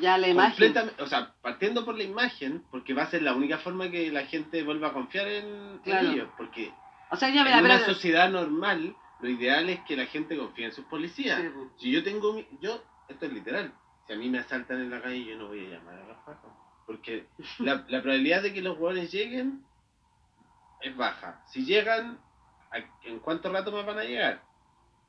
ya 0.00 0.18
la 0.18 0.28
imagen. 0.28 0.74
O 1.00 1.06
sea, 1.06 1.32
partiendo 1.40 1.84
por 1.84 1.96
la 1.96 2.04
imagen, 2.04 2.64
porque 2.70 2.92
va 2.94 3.02
a 3.04 3.10
ser 3.10 3.22
la 3.22 3.34
única 3.34 3.58
forma 3.58 3.90
que 3.90 4.10
la 4.12 4.26
gente 4.26 4.62
vuelva 4.62 4.88
a 4.88 4.92
confiar 4.92 5.28
en, 5.28 5.46
en 5.46 5.78
Claro. 5.82 6.10
ellos, 6.10 6.28
porque 6.36 6.70
O 7.10 7.16
sea, 7.16 7.30
ya, 7.30 7.42
mira, 7.44 7.58
en 7.58 7.64
una 7.64 7.80
sociedad 7.86 8.28
normal, 8.30 8.94
lo 9.20 9.28
ideal 9.30 9.68
es 9.70 9.80
que 9.80 9.96
la 9.96 10.06
gente 10.06 10.36
confíe 10.36 10.66
en 10.66 10.72
sus 10.72 10.84
policías. 10.86 11.40
Sí, 11.40 11.48
pues. 11.54 11.68
si 11.78 11.90
yo 11.90 12.04
tengo, 12.04 12.34
mi- 12.34 12.46
yo, 12.60 12.82
esto 13.08 13.26
es 13.26 13.32
literal, 13.32 13.72
si 14.06 14.12
a 14.12 14.16
mí 14.16 14.28
me 14.28 14.38
asaltan 14.38 14.80
en 14.80 14.90
la 14.90 15.00
calle, 15.00 15.24
yo 15.24 15.36
no 15.38 15.48
voy 15.48 15.64
a 15.66 15.70
llamar 15.70 15.94
a 15.98 16.06
los 16.06 16.16
pacos, 16.18 16.50
porque 16.86 17.26
la, 17.60 17.84
la 17.88 18.02
probabilidad 18.02 18.42
de 18.42 18.52
que 18.52 18.60
los 18.60 18.78
hueones 18.78 19.10
lleguen 19.10 19.62
es 20.82 20.96
baja. 20.96 21.42
Si 21.48 21.64
llegan, 21.64 22.18
¿a- 22.70 23.06
¿en 23.06 23.18
cuánto 23.20 23.50
rato 23.52 23.72
más 23.72 23.84
van 23.86 23.98
a 23.98 24.04
llegar? 24.04 24.42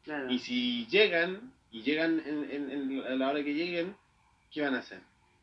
Claro. 0.03 0.29
Y 0.29 0.39
si 0.39 0.85
llegan, 0.87 1.53
y 1.71 1.81
llegan 1.83 2.19
en, 2.25 2.49
en- 2.51 2.71
en- 2.71 3.03
a 3.05 3.09
la 3.15 3.29
hora 3.29 3.43
que 3.43 3.53
lleguen, 3.53 3.95
¿qué 4.51 4.61
van 4.61 4.75
a 4.75 4.79
hacer? 4.79 5.01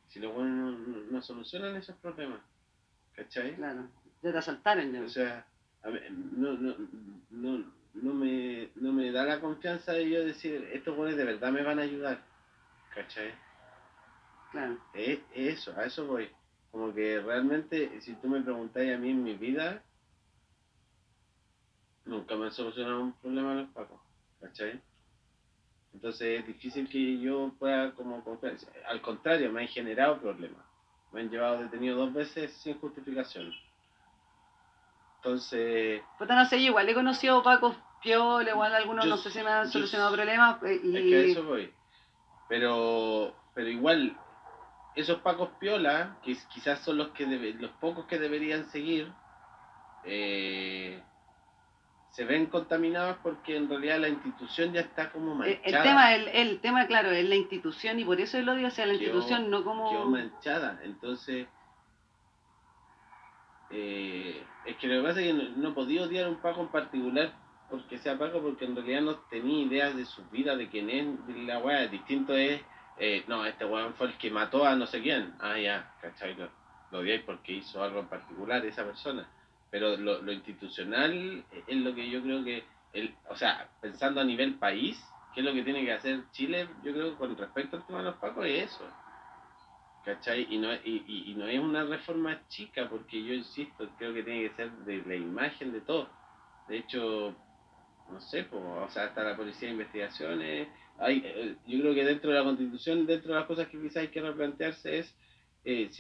Si 0.08 0.18
los 0.20 0.34
hueones 0.34 0.54
no, 0.54 0.70
no- 0.72 1.04
no 1.10 1.22
solucionan 1.22 1.76
esos 1.76 1.96
problemas, 1.96 2.40
¿cachai? 3.14 3.54
Claro, 3.56 3.88
ya 4.22 4.32
te 4.32 4.38
asaltaron 4.38 4.92
ya. 4.92 5.02
O 5.02 5.08
sea, 5.08 5.46
a 5.82 5.90
ver, 5.90 6.10
no, 6.10 6.52
no, 6.54 6.74
no, 7.30 7.64
no, 7.94 8.14
me, 8.14 8.70
no 8.76 8.92
me 8.92 9.12
da 9.12 9.24
la 9.24 9.40
confianza 9.40 9.92
de 9.92 10.08
yo 10.08 10.24
decir, 10.24 10.68
estos 10.72 10.96
hueones 10.96 11.16
de 11.16 11.24
verdad 11.24 11.52
me 11.52 11.62
van 11.62 11.78
a 11.78 11.82
ayudar, 11.82 12.22
¿cachai? 12.94 13.32
Claro. 14.52 14.78
Es 14.94 15.20
eso, 15.34 15.74
a 15.76 15.84
eso 15.84 16.06
voy. 16.06 16.30
Como 16.70 16.92
que 16.94 17.20
realmente, 17.20 18.00
si 18.00 18.14
tú 18.14 18.28
me 18.28 18.40
preguntáis 18.40 18.94
a 18.94 18.98
mí 18.98 19.10
en 19.10 19.22
mi 19.22 19.34
vida, 19.34 19.82
nunca 22.06 22.36
me 22.36 22.46
han 22.46 22.52
solucionado 22.52 23.02
un 23.02 23.12
problema 23.14 23.54
los 23.54 23.68
pacos, 23.70 24.00
¿cachai? 24.40 24.80
Entonces 25.92 26.40
es 26.40 26.46
difícil 26.46 26.88
que 26.88 27.18
yo 27.18 27.52
pueda 27.58 27.92
como 27.94 28.22
confiar. 28.22 28.56
Al 28.88 29.00
contrario, 29.00 29.50
me 29.52 29.62
han 29.62 29.68
generado 29.68 30.20
problemas. 30.20 30.64
Me 31.12 31.20
han 31.20 31.30
llevado 31.30 31.58
detenido 31.62 31.96
dos 31.96 32.12
veces 32.12 32.52
sin 32.54 32.78
justificación. 32.78 33.52
Entonces, 35.16 36.02
Puta, 36.18 36.34
no 36.34 36.44
sé, 36.46 36.60
yo 36.60 36.68
igual 36.68 36.88
he 36.88 36.94
conocido 36.94 37.42
Paco 37.42 37.74
Piola, 38.02 38.50
igual 38.50 38.74
algunos 38.74 39.04
Yo 39.06 39.10
no 39.10 39.16
sé 39.16 39.30
si 39.30 39.42
me 39.42 39.50
han 39.50 39.66
yo 39.66 39.72
solucionado 39.72 40.14
problemas. 40.14 40.62
eh, 40.64 40.80
Y... 40.84 40.96
es 40.96 41.02
que 41.04 41.16
a 41.16 41.20
eso 41.20 41.44
voy. 41.44 41.72
Pero, 42.48 43.34
pero 43.54 43.68
igual, 43.68 44.16
esos 44.94 45.20
pacos 45.20 45.48
piola, 45.58 46.16
que 46.22 46.36
quizás 46.52 46.80
son 46.80 46.98
los 46.98 47.08
que 47.08 47.26
debe- 47.26 47.54
los 47.54 47.70
pocos 47.72 48.04
que 48.06 48.18
deberían 48.18 48.70
seguir, 48.70 49.10
eh, 50.04 51.02
se 52.16 52.24
ven 52.24 52.46
contaminados 52.46 53.18
porque 53.22 53.58
en 53.58 53.68
realidad 53.68 53.98
la 54.00 54.08
institución 54.08 54.72
ya 54.72 54.80
está 54.80 55.10
como 55.12 55.34
manchada. 55.34 55.60
el 55.64 55.82
tema, 55.82 56.14
el, 56.14 56.28
el 56.28 56.60
tema, 56.60 56.86
claro, 56.86 57.10
es 57.10 57.28
la 57.28 57.34
institución 57.34 58.00
y 58.00 58.06
por 58.06 58.18
eso 58.22 58.38
el 58.38 58.48
odio 58.48 58.68
hacia 58.68 58.86
la 58.86 58.94
Quedó- 58.94 59.02
institución, 59.02 59.50
no 59.50 59.58
quedó 59.58 59.64
como... 59.66 60.06
manchada. 60.06 60.80
Entonces, 60.82 61.46
eh, 63.70 64.42
es 64.64 64.76
que 64.76 64.86
lo 64.86 65.02
que 65.02 65.08
pasa 65.08 65.20
es 65.20 65.26
que 65.26 65.32
no, 65.34 65.42
no 65.56 65.74
podía 65.74 66.04
odiar 66.04 66.24
a 66.24 66.28
un 66.30 66.36
Paco 66.40 66.62
en 66.62 66.68
particular 66.68 67.32
porque 67.68 67.98
sea 67.98 68.16
Paco, 68.18 68.40
porque 68.40 68.64
en 68.64 68.76
realidad 68.76 69.02
no 69.02 69.16
tenía 69.28 69.66
idea 69.66 69.90
de 69.90 70.06
su 70.06 70.24
vida, 70.30 70.56
de 70.56 70.68
quién 70.68 70.88
es 70.88 71.26
de 71.26 71.42
la 71.42 71.58
weá. 71.58 71.86
Distinto 71.88 72.32
es, 72.34 72.62
eh, 72.96 73.24
no, 73.26 73.44
este 73.44 73.66
weón 73.66 73.92
fue 73.94 74.06
el 74.06 74.16
que 74.16 74.30
mató 74.30 74.64
a 74.64 74.74
no 74.74 74.86
sé 74.86 75.02
quién. 75.02 75.34
Ah, 75.40 75.58
ya, 75.58 75.92
¿cachai? 76.00 76.34
Lo, 76.36 76.48
lo 76.92 77.00
odiáis 77.00 77.22
porque 77.24 77.52
hizo 77.52 77.82
algo 77.82 78.00
en 78.00 78.06
particular 78.06 78.64
esa 78.64 78.84
persona. 78.84 79.28
Pero 79.70 79.96
lo, 79.96 80.22
lo 80.22 80.32
institucional 80.32 81.44
es 81.50 81.76
lo 81.76 81.94
que 81.94 82.08
yo 82.10 82.22
creo 82.22 82.44
que, 82.44 82.64
el, 82.92 83.14
o 83.28 83.36
sea, 83.36 83.70
pensando 83.80 84.20
a 84.20 84.24
nivel 84.24 84.58
país, 84.58 85.14
¿qué 85.32 85.40
es 85.40 85.46
lo 85.46 85.52
que 85.52 85.62
tiene 85.64 85.84
que 85.84 85.92
hacer 85.92 86.30
Chile? 86.32 86.68
Yo 86.82 86.92
creo 86.92 87.10
que 87.12 87.16
con 87.18 87.36
respecto 87.36 87.76
al 87.76 87.86
tema 87.86 87.98
de 87.98 88.04
los 88.06 88.16
pacos 88.16 88.46
es 88.46 88.72
eso. 88.72 88.84
¿Cachai? 90.02 90.46
Y 90.50 90.58
no, 90.58 90.72
y, 90.74 91.04
y- 91.06 91.34
no 91.34 91.46
es 91.48 91.58
una 91.58 91.84
reforma 91.84 92.46
chica, 92.48 92.88
porque 92.88 93.22
yo 93.24 93.34
insisto, 93.34 93.88
creo 93.96 94.14
que 94.14 94.22
tiene 94.22 94.48
que 94.48 94.54
ser 94.54 94.70
de 94.84 95.02
la 95.04 95.16
imagen 95.16 95.72
de 95.72 95.80
todo. 95.80 96.08
De 96.68 96.78
hecho, 96.78 97.34
no 98.08 98.20
sé, 98.20 98.44
pues, 98.44 98.62
o 98.62 98.88
sea, 98.90 99.04
hasta 99.06 99.24
la 99.24 99.36
policía 99.36 99.68
de 99.68 99.74
investigaciones. 99.74 100.68
Hay, 100.98 101.22
eh, 101.24 101.56
yo 101.66 101.80
creo 101.80 101.94
que 101.94 102.04
dentro 102.04 102.30
de 102.30 102.38
la 102.38 102.44
constitución, 102.44 103.06
dentro 103.06 103.32
de 103.34 103.40
las 103.40 103.48
cosas 103.48 103.68
que 103.68 103.80
quizás 103.80 103.98
hay 103.98 104.08
que 104.08 104.22
replantearse 104.22 104.98
es 105.00 105.16
eh, 105.64 105.90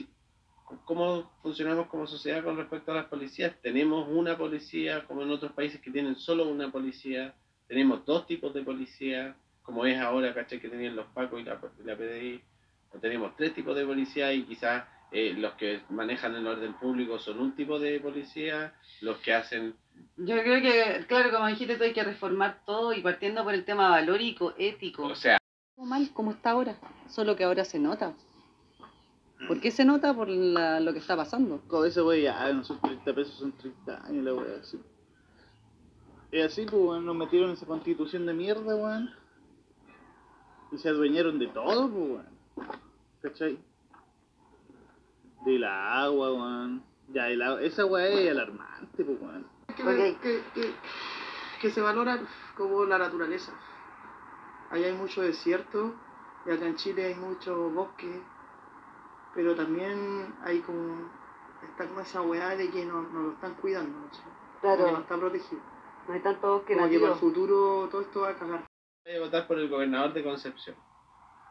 cómo 0.84 1.30
funcionamos 1.42 1.86
como 1.86 2.06
sociedad 2.06 2.42
con 2.42 2.56
respecto 2.56 2.92
a 2.92 2.96
las 2.96 3.06
policías. 3.06 3.54
Tenemos 3.62 4.08
una 4.10 4.36
policía, 4.36 5.04
como 5.06 5.22
en 5.22 5.30
otros 5.30 5.52
países 5.52 5.80
que 5.80 5.90
tienen 5.90 6.16
solo 6.16 6.48
una 6.48 6.70
policía. 6.70 7.34
Tenemos 7.68 8.04
dos 8.04 8.26
tipos 8.26 8.52
de 8.54 8.62
policía, 8.62 9.36
como 9.62 9.84
es 9.86 9.98
ahora, 9.98 10.34
¿cachai? 10.34 10.60
Que 10.60 10.68
tenían 10.68 10.96
los 10.96 11.06
PACO 11.06 11.38
y 11.38 11.44
la, 11.44 11.58
PDI. 11.58 12.42
O 12.92 12.98
tenemos 12.98 13.36
tres 13.36 13.54
tipos 13.54 13.76
de 13.76 13.84
policía 13.84 14.32
y 14.32 14.44
quizás 14.44 14.84
eh, 15.12 15.34
los 15.36 15.54
que 15.54 15.80
manejan 15.90 16.34
el 16.34 16.46
orden 16.46 16.74
público 16.74 17.18
son 17.18 17.40
un 17.40 17.54
tipo 17.54 17.78
de 17.78 18.00
policía, 18.00 18.74
los 19.00 19.18
que 19.18 19.34
hacen 19.34 19.74
Yo 20.16 20.40
creo 20.42 20.60
que, 20.62 21.06
claro, 21.06 21.30
como 21.30 21.46
dijiste, 21.46 21.82
hay 21.82 21.92
que 21.92 22.04
reformar 22.04 22.62
todo 22.64 22.92
y 22.92 23.02
partiendo 23.02 23.44
por 23.44 23.54
el 23.54 23.64
tema 23.64 23.90
valórico, 23.90 24.54
ético. 24.58 25.04
O 25.04 25.14
sea, 25.14 25.38
mal 25.76 26.10
como 26.12 26.32
está 26.32 26.50
ahora, 26.50 26.76
solo 27.08 27.36
que 27.36 27.44
ahora 27.44 27.64
se 27.64 27.78
nota. 27.78 28.14
¿Por 29.48 29.60
qué 29.60 29.70
se 29.70 29.84
nota? 29.84 30.14
Por 30.14 30.28
la- 30.28 30.80
lo 30.80 30.92
que 30.92 30.98
está 30.98 31.16
pasando. 31.16 31.60
Con 31.68 31.86
ese 31.86 32.02
wey 32.02 32.22
ya 32.22 32.52
no 32.52 32.64
son 32.64 32.80
30 32.80 33.14
pesos, 33.14 33.34
son 33.34 33.52
30 33.52 34.04
años 34.06 34.24
la 34.24 34.34
wea 34.34 34.56
así. 34.60 34.80
Es 36.32 36.46
así, 36.52 36.62
pues 36.64 36.74
weón, 36.82 37.04
nos 37.06 37.14
metieron 37.16 37.50
en 37.50 37.54
esa 37.56 37.66
constitución 37.66 38.26
de 38.26 38.34
mierda, 38.34 38.74
weón. 38.74 39.10
Y 40.72 40.78
se 40.78 40.88
adueñaron 40.88 41.38
de 41.38 41.46
todo, 41.48 41.88
pues 41.88 42.10
weón. 42.10 42.26
¿Cachai? 43.22 43.58
De 45.44 45.58
la 45.58 46.02
agua, 46.02 46.32
weón. 46.32 46.82
Ya, 47.12 47.28
el 47.28 47.40
agua, 47.42 47.62
esa 47.62 47.84
weá 47.84 48.08
es 48.08 48.30
alarmante, 48.30 49.04
pues 49.04 49.20
weón. 49.20 49.46
que, 49.76 50.16
que, 50.22 50.42
que, 50.54 50.74
que 51.60 51.70
se 51.70 51.80
valora 51.80 52.20
como 52.56 52.84
la 52.84 52.98
naturaleza. 52.98 53.52
Allá 54.70 54.86
hay 54.86 54.94
mucho 54.94 55.22
desierto 55.22 55.94
y 56.46 56.50
acá 56.50 56.66
en 56.66 56.74
Chile 56.76 57.04
hay 57.06 57.14
mucho 57.14 57.70
bosque, 57.70 58.20
pero 59.36 59.54
también 59.54 60.34
hay 60.42 60.58
como, 60.60 61.08
está 61.62 61.86
como 61.86 62.00
esa 62.00 62.22
weá 62.22 62.56
de 62.56 62.70
que 62.70 62.84
no, 62.86 63.02
no 63.02 63.22
lo 63.22 63.32
están 63.32 63.54
cuidando, 63.54 63.98
¿no? 64.00 64.08
Claro. 64.60 64.76
Como 64.78 64.86
que 64.86 64.92
no 64.94 65.00
está 65.00 65.16
protegido. 65.18 65.60
No 66.08 66.14
hay 66.14 66.20
tanto 66.20 66.52
bosque 66.54 66.74
Como 66.74 66.88
que 66.88 66.98
para 66.98 67.12
el 67.12 67.18
futuro 67.18 67.88
todo 67.90 68.00
esto 68.00 68.20
va 68.22 68.30
a 68.30 68.34
cagar. 68.34 68.64
voy 69.04 69.14
a 69.16 69.20
votar 69.20 69.46
por 69.46 69.58
el 69.58 69.68
gobernador 69.68 70.12
de 70.14 70.24
Concepción. 70.24 70.74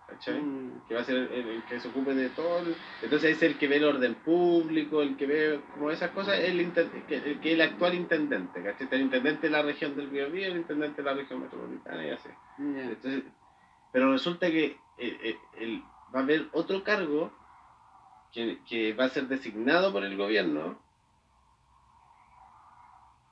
¿Cachai? 0.07 0.39
Que 0.87 0.93
va 0.93 1.01
a 1.01 1.03
ser 1.03 1.15
el, 1.15 1.47
el 1.49 1.63
que 1.65 1.79
se 1.79 1.87
ocupe 1.87 2.13
de 2.13 2.29
todo. 2.29 2.59
el- 2.59 2.75
entonces 3.01 3.37
es 3.37 3.43
el 3.43 3.57
que 3.57 3.67
ve 3.67 3.77
el 3.77 3.85
orden 3.85 4.13
público, 4.15 5.01
el 5.01 5.17
que 5.17 5.25
ve 5.25 5.59
como 5.73 5.89
esas 5.89 6.11
cosas, 6.11 6.37
el, 6.39 6.71
que, 7.07 7.15
el 7.15 7.39
que 7.39 7.49
es 7.49 7.53
el 7.55 7.61
actual 7.61 7.95
intendente. 7.95 8.63
¿Cachai? 8.63 8.87
El 8.91 9.01
intendente 9.01 9.47
de 9.47 9.51
la 9.51 9.61
región 9.63 9.95
del 9.95 10.07
Biobío, 10.09 10.47
el 10.47 10.57
intendente 10.57 11.01
de 11.01 11.09
la 11.09 11.15
región 11.15 11.41
metropolitana 11.41 12.05
y 12.05 12.09
así. 12.11 12.29
Entonces, 12.59 13.23
pero 13.91 14.11
resulta 14.11 14.47
que 14.47 14.65
eh, 14.97 15.19
eh, 15.23 15.39
el- 15.57 15.83
va 16.15 16.19
a 16.19 16.23
haber 16.23 16.49
otro 16.53 16.83
cargo 16.83 17.31
que, 18.35 18.59
que 18.67 18.93
va 18.93 19.05
a 19.05 19.09
ser 19.09 19.29
designado 19.29 19.93
por 19.93 20.03
el 20.03 20.17
gobierno, 20.17 20.77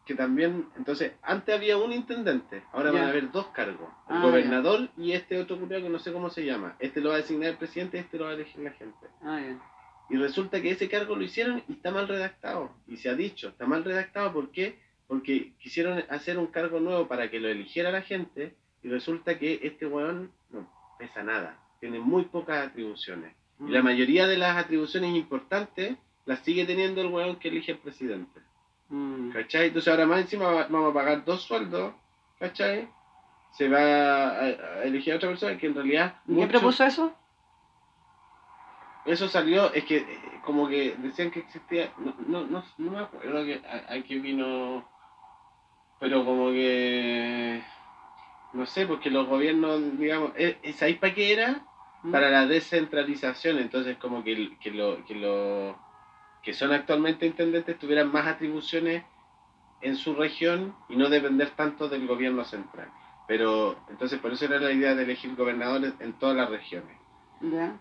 que 0.06 0.16
también, 0.16 0.70
entonces, 0.78 1.14
antes 1.22 1.54
había 1.54 1.78
un 1.78 1.92
intendente, 1.92 2.64
ahora 2.72 2.92
van 2.92 3.04
a 3.04 3.10
haber 3.10 3.30
dos 3.32 3.48
cargos, 3.48 3.90
el 4.10 4.18
Ah, 4.18 4.22
gobernador 4.22 4.90
y 4.98 5.12
este 5.12 5.38
otro 5.40 5.60
culiao 5.60 5.82
que 5.82 5.90
no 5.90 6.00
sé 6.00 6.14
cómo 6.14 6.30
se 6.30 6.46
llama. 6.46 6.76
Este 6.80 7.02
lo 7.02 7.10
va 7.10 7.16
a 7.16 7.18
designar 7.18 7.50
el 7.52 7.58
presidente, 7.58 8.00
este 8.00 8.18
lo 8.18 8.26
va 8.26 8.32
a 8.32 8.34
elegir 8.34 8.62
la 8.64 8.72
gente. 8.72 9.08
Ah, 9.22 9.40
ya. 9.42 9.60
Y 10.10 10.18
resulta 10.18 10.62
que 10.62 10.72
ese 10.72 10.90
cargo 10.90 11.16
lo 11.16 11.24
hicieron 11.24 11.64
y 11.68 11.74
está 11.74 11.92
mal 11.92 12.08
redactado. 12.08 12.72
Y 12.88 12.98
se 12.98 13.10
ha 13.10 13.16
dicho, 13.16 13.50
está 13.50 13.66
mal 13.66 13.84
redactado 13.84 14.32
¿por 14.34 14.52
qué? 14.52 14.80
Porque 15.08 15.54
quisieron 15.60 16.04
hacer 16.10 16.38
un 16.38 16.48
cargo 16.48 16.80
nuevo 16.80 17.08
para 17.08 17.30
que 17.30 17.40
lo 17.40 17.50
eligiera 17.50 17.92
la 17.92 18.02
gente 18.02 18.56
y 18.82 18.90
resulta 18.90 19.38
que 19.38 19.60
este 19.64 19.86
weón 19.86 20.32
no 20.50 20.70
pesa 20.98 21.24
nada. 21.24 21.58
Tiene 21.80 22.00
muy 22.00 22.24
pocas 22.26 22.68
atribuciones. 22.68 23.34
Y 23.60 23.70
la 23.70 23.82
Mm. 23.82 23.86
mayoría 23.86 24.28
de 24.28 24.38
las 24.38 24.58
atribuciones 24.58 25.16
importantes 25.16 25.96
las 26.26 26.40
sigue 26.40 26.66
teniendo 26.66 27.02
el 27.02 27.08
weón 27.08 27.36
que 27.38 27.50
elige 27.50 27.74
el 27.74 27.78
presidente. 27.78 28.42
Mm. 28.90 29.32
¿Cachai? 29.32 29.68
Entonces 29.68 29.92
ahora 29.92 30.06
más 30.06 30.22
encima 30.22 30.46
va- 30.52 30.68
vamos 30.70 30.92
a 30.92 30.94
pagar 30.94 31.24
dos 31.26 31.42
sueldos, 31.44 31.94
¿cachai? 32.40 32.88
Se 33.52 33.70
va 33.70 33.80
a, 33.80 34.40
a 34.40 34.84
elegir 34.84 35.14
a 35.14 35.18
otra 35.18 35.30
persona 35.30 35.58
que 35.58 35.68
en 35.68 35.76
realidad... 35.76 36.16
¿Y 36.28 36.36
quién 36.36 36.50
propuso 36.50 36.84
eso? 36.86 37.14
eso 39.06 39.28
salió, 39.28 39.74
es 39.74 39.84
que 39.84 39.98
eh, 39.98 40.20
como 40.46 40.68
que 40.70 40.96
decían 41.00 41.30
que 41.30 41.40
existía, 41.42 41.92
no, 41.98 42.16
no, 42.26 42.46
no, 42.48 42.64
no 42.78 42.92
me 42.92 43.00
acuerdo 43.00 43.44
que, 43.44 43.62
a, 43.68 43.94
a 43.94 44.02
qué 44.02 44.18
vino, 44.20 44.88
pero 46.00 46.24
como 46.24 46.52
que, 46.52 47.62
no 48.54 48.66
sé, 48.66 48.88
porque 48.88 49.10
los 49.12 49.28
gobiernos, 49.28 49.98
digamos, 50.00 50.32
eh, 50.38 50.58
¿sabéis 50.78 50.98
para 51.00 51.14
qué 51.14 51.34
era? 51.34 51.62
Para 52.12 52.30
la 52.30 52.46
descentralización, 52.46 53.60
entonces 53.60 53.98
como 53.98 54.24
que, 54.24 54.58
que, 54.60 54.72
lo, 54.72 55.06
que, 55.06 55.16
lo, 55.16 55.78
que 56.42 56.54
son 56.54 56.74
actualmente 56.74 57.26
intendentes 57.26 57.80
tuvieran 57.80 58.12
más 58.12 58.28
atribuciones 58.28 59.04
en 59.82 59.96
su 59.96 60.14
región 60.16 60.76
y 60.90 60.96
no 60.96 61.10
depender 61.10 61.52
tanto 61.52 61.88
del 61.90 62.08
gobierno 62.08 62.44
central. 62.44 62.90
Pero 63.28 63.78
entonces 63.90 64.20
por 64.20 64.34
eso 64.34 64.46
era 64.46 64.60
la 64.60 64.72
idea 64.72 64.96
de 64.96 65.04
elegir 65.04 65.36
gobernadores 65.36 65.94
en 66.00 66.14
todas 66.20 66.36
las 66.36 66.50
regiones 66.50 66.98
Ya. 67.42 67.80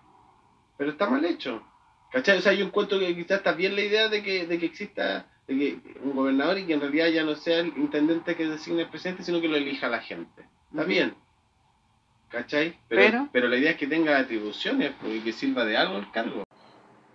pero 0.76 0.92
está 0.92 1.08
mal 1.10 1.24
hecho. 1.24 1.62
¿Cachai? 2.12 2.38
O 2.38 2.40
sea, 2.42 2.52
yo 2.52 2.64
encuentro 2.64 2.98
que 2.98 3.14
quizás 3.16 3.38
está 3.38 3.52
bien 3.52 3.74
la 3.74 3.82
idea 3.82 4.08
de 4.08 4.22
que, 4.22 4.46
de 4.46 4.58
que 4.58 4.66
exista 4.66 5.26
de 5.48 5.56
que 5.56 6.00
un 6.02 6.14
gobernador 6.14 6.58
y 6.58 6.66
que 6.66 6.74
en 6.74 6.80
realidad 6.80 7.08
ya 7.08 7.24
no 7.24 7.34
sea 7.34 7.60
el 7.60 7.68
intendente 7.76 8.36
que 8.36 8.46
designe 8.46 8.82
el 8.82 8.88
presidente, 8.88 9.22
sino 9.24 9.40
que 9.40 9.48
lo 9.48 9.56
elija 9.56 9.88
la 9.88 10.00
gente. 10.00 10.46
Está 10.70 10.84
bien. 10.84 11.14
¿Cachai? 12.32 12.78
Pero, 12.88 13.02
Pero- 13.02 13.28
pero 13.32 13.48
la 13.48 13.56
idea 13.56 13.72
es 13.72 13.76
que 13.76 13.86
tenga 13.86 14.18
atribuciones 14.18 14.92
pues, 15.00 15.16
y 15.16 15.20
que 15.20 15.32
sirva 15.32 15.64
de 15.64 15.76
algo 15.76 15.98
el 15.98 16.10
cargo. 16.10 16.42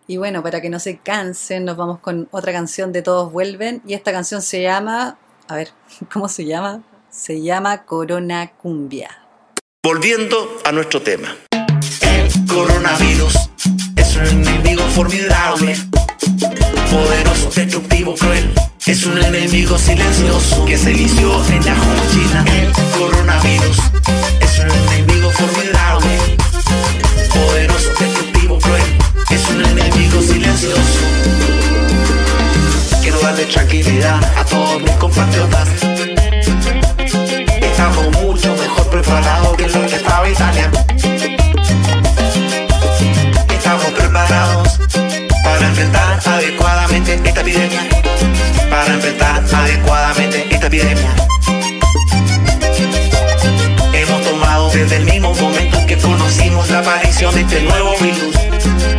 Y 0.07 0.17
bueno, 0.17 0.41
para 0.43 0.61
que 0.61 0.69
no 0.69 0.79
se 0.79 0.97
cansen, 0.99 1.65
nos 1.65 1.75
vamos 1.75 1.99
con 1.99 2.27
otra 2.31 2.53
canción 2.53 2.93
de 2.93 3.01
Todos 3.01 3.31
Vuelven. 3.31 3.81
Y 3.85 3.93
esta 3.93 4.11
canción 4.11 4.41
se 4.41 4.61
llama. 4.61 5.17
A 5.47 5.55
ver, 5.55 5.69
¿cómo 6.13 6.29
se 6.29 6.45
llama? 6.45 6.81
Se 7.09 7.41
llama 7.41 7.83
Corona 7.83 8.51
Cumbia. 8.57 9.09
Volviendo 9.83 10.37
a 10.65 10.71
nuestro 10.71 11.01
tema. 11.01 11.35
El 12.01 12.45
coronavirus 12.47 13.33
es 13.95 14.15
un 14.17 14.25
enemigo 14.27 14.83
formidable, 14.89 15.75
poderoso, 16.91 17.49
destructivo, 17.55 18.15
cruel. 18.15 18.53
Es 18.85 19.05
un 19.05 19.17
enemigo 19.21 19.77
silencioso 19.77 20.63
que 20.65 20.77
se 20.77 20.91
inició 20.91 21.43
en 21.47 21.65
la 21.65 21.75
China. 22.11 22.45
El 22.61 22.71
coronavirus 22.97 23.77
es 24.41 24.46
un 24.59 24.71
enemigo 24.71 25.29
formidable, 25.31 26.37
poderoso, 27.33 27.93
destructivo, 27.99 28.59
cruel. 28.59 28.97
Es 29.29 29.49
un 29.49 29.63
enemigo 29.65 30.21
silencioso. 30.21 30.99
Quiero 33.01 33.19
darle 33.19 33.45
tranquilidad 33.45 34.19
a 34.37 34.45
todos 34.45 34.81
mis 34.81 34.91
compatriotas. 34.93 35.69
Estamos 37.61 38.11
mucho 38.21 38.55
mejor 38.55 38.89
preparados 38.89 39.57
que 39.57 39.67
lo 39.67 39.85
que 39.85 39.95
estábamos 39.95 40.27
a 40.27 40.31
Italia. 40.31 40.71
Estamos 43.49 43.85
preparados 43.91 44.79
para 45.43 45.67
enfrentar 45.67 46.19
adecuadamente 46.25 47.21
esta 47.23 47.41
epidemia. 47.41 47.81
Para 48.69 48.93
enfrentar 48.93 49.43
adecuadamente 49.53 50.47
esta 50.49 50.67
epidemia. 50.67 51.15
Desde 54.77 54.97
el 54.97 55.05
mismo 55.05 55.33
momento 55.33 55.83
que 55.87 55.97
conocimos 55.97 56.69
la 56.69 56.79
aparición 56.79 57.33
de 57.33 57.41
este 57.41 57.61
nuevo 57.61 57.95
virus 57.99 58.35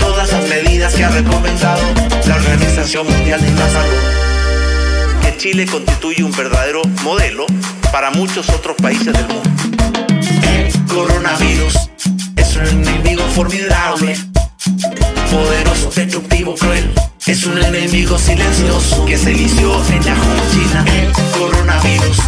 todas 0.00 0.32
las 0.32 0.48
medidas 0.48 0.92
que 0.92 1.04
ha 1.04 1.08
recomendado 1.08 1.80
la 2.26 2.34
Organización 2.34 3.06
Mundial 3.06 3.40
de 3.40 3.50
la 3.52 3.70
Salud. 3.70 5.22
que 5.22 5.36
Chile 5.36 5.66
constituye 5.66 6.24
un 6.24 6.32
verdadero 6.32 6.82
modelo 7.04 7.46
para 7.92 8.10
muchos 8.10 8.48
otros 8.48 8.76
países 8.76 9.12
del 9.12 9.28
mundo. 9.28 9.50
Coronavirus 10.92 11.90
es 12.34 12.56
un 12.56 12.66
enemigo 12.66 13.22
formidable, 13.36 14.16
poderoso, 15.30 15.92
destructivo, 15.94 16.56
cruel. 16.56 16.92
Es 17.24 17.44
un 17.46 17.56
enemigo 17.56 18.18
silencioso 18.18 19.04
que 19.04 19.16
se 19.16 19.30
inició 19.30 19.74
en 19.90 20.00
Wuhan, 20.00 20.50
China. 20.50 20.84
El 21.00 21.12
coronavirus 21.38 22.18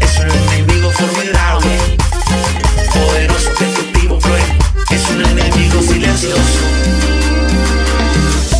es 0.00 0.18
un 0.18 0.30
enemigo 0.30 0.90
formidable, 0.90 1.97
un 5.10 5.24
enemigo 5.24 5.82
silencioso. 5.82 6.42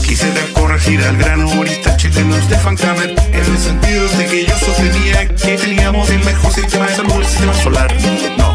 Quisiera 0.06 0.40
corregir 0.54 1.02
al 1.02 1.16
gran 1.16 1.44
humorista 1.44 1.96
chileno 1.96 2.36
Stefan 2.42 2.76
Kramer 2.76 3.14
en 3.32 3.40
el 3.40 3.58
sentido 3.58 4.08
de 4.08 4.26
que 4.26 4.46
yo 4.46 4.58
sostenía 4.58 5.28
que 5.28 5.56
teníamos 5.56 6.08
el 6.10 6.24
mejor 6.24 6.52
sistema 6.52 6.86
de 6.86 6.94
salud, 6.94 7.14
el 7.20 7.26
sistema 7.26 7.54
solar. 7.54 7.94
No. 8.38 8.52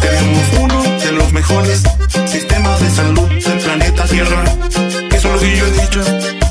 Tenemos 0.00 0.44
uno 0.60 0.82
de 0.82 1.12
los 1.12 1.32
mejores 1.32 1.82
sistemas 2.26 2.80
de 2.80 2.90
salud 2.90 3.28
del 3.28 3.58
planeta 3.58 4.04
Tierra. 4.04 4.44
Eso 5.12 5.28
es 5.28 5.34
lo 5.34 5.40
que 5.40 5.56
yo 5.56 5.66
he 5.66 5.72
dicho 5.72 6.02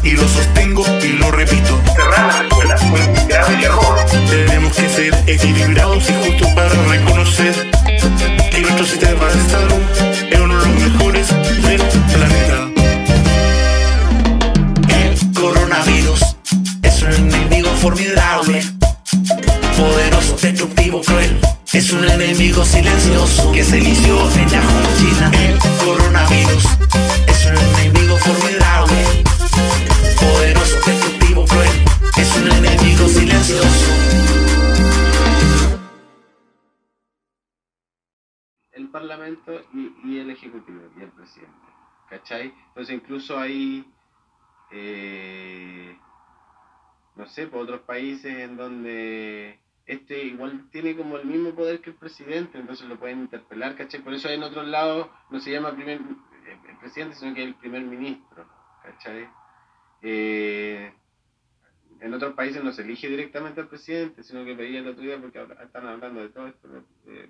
y 0.04 0.12
lo 0.12 0.28
sostengo 0.28 0.86
y 1.04 1.08
lo 1.14 1.32
repito. 1.32 1.80
Cerrar 1.96 2.28
las 2.28 2.42
escuelas 2.42 2.82
fue 2.82 3.04
un 3.04 3.28
grave 3.28 3.64
error. 3.64 4.06
Tenemos 4.30 4.76
que 4.76 4.90
ser 4.90 5.24
equilibrados 5.28 6.10
y 6.10 6.14
justos 6.14 6.50
para 6.54 6.70
reconocer 6.70 7.72
que 8.52 8.60
nuestro 8.62 8.86
sistema 8.86 9.26
de 9.26 9.50
salud 9.50 10.07
del 10.90 11.82
planeta. 12.14 12.70
Coronavirus 15.34 16.22
es 16.82 17.02
un 17.02 17.12
enemigo 17.12 17.70
formidable, 17.82 18.64
poderoso, 19.76 20.38
destructivo, 20.42 21.02
cruel. 21.02 21.40
Es 21.74 21.92
un 21.92 22.10
enemigo 22.10 22.64
silencioso 22.64 23.52
que 23.52 23.66
se 23.66 23.80
inició 23.80 24.18
en 24.32 24.50
Wuhan, 24.50 24.88
China. 24.98 25.32
El 25.34 25.58
coronavirus 25.86 26.64
es 27.28 27.46
un 27.46 27.58
enemigo 27.58 28.18
formidable, 28.18 29.26
poderoso, 30.16 30.76
destructivo, 30.86 31.46
cruel. 31.46 31.70
Es 32.16 32.36
un 32.38 32.52
enemigo 32.52 33.08
silencioso. 33.10 33.97
Parlamento 39.00 39.62
y, 39.74 40.18
el 40.18 40.32
Ejecutivo 40.32 40.82
y 40.98 41.04
el 41.04 41.12
presidente. 41.12 41.68
¿Cachai? 42.10 42.52
Entonces 42.70 42.96
incluso 42.96 43.38
hay, 43.38 43.86
eh, 44.72 45.96
no 47.16 47.28
sé, 47.28 47.46
por 47.46 47.62
otros 47.62 47.82
países 47.82 48.34
en 48.34 48.58
donde 48.58 49.60
este 49.86 50.24
igual 50.24 50.68
tiene 50.72 50.96
como 50.96 51.18
el 51.18 51.26
mismo 51.26 51.54
poder 51.54 51.80
que 51.80 51.92
el 51.92 51.96
presidente, 51.96 52.58
entonces 52.58 52.88
lo 52.88 52.98
pueden 52.98 53.20
interpelar, 53.20 53.76
¿cachai? 53.76 54.02
Por 54.02 54.16
eso 54.16 54.30
en 54.30 54.42
otros 54.42 54.66
lados 54.66 55.10
no 55.30 55.40
se 55.40 55.52
llama 55.52 55.76
primer, 55.76 56.00
eh, 56.00 56.60
el 56.68 56.78
presidente, 56.78 57.18
sino 57.18 57.36
que 57.36 57.44
el 57.44 57.54
primer 57.54 57.84
ministro, 57.84 58.48
¿cachai? 58.82 59.30
Eh, 60.02 60.92
en 62.00 62.14
otros 62.14 62.34
países 62.34 62.64
no 62.64 62.72
se 62.72 62.82
elige 62.82 63.10
directamente 63.10 63.62
al 63.62 63.68
presidente, 63.68 64.24
sino 64.24 64.44
que 64.44 64.56
veía 64.56 64.80
el 64.80 64.88
otro 64.88 65.04
día 65.04 65.20
porque 65.22 65.46
están 65.64 65.86
hablando 65.86 66.22
de 66.22 66.30
todo 66.30 66.48
esto. 66.48 66.68
Eh, 67.08 67.30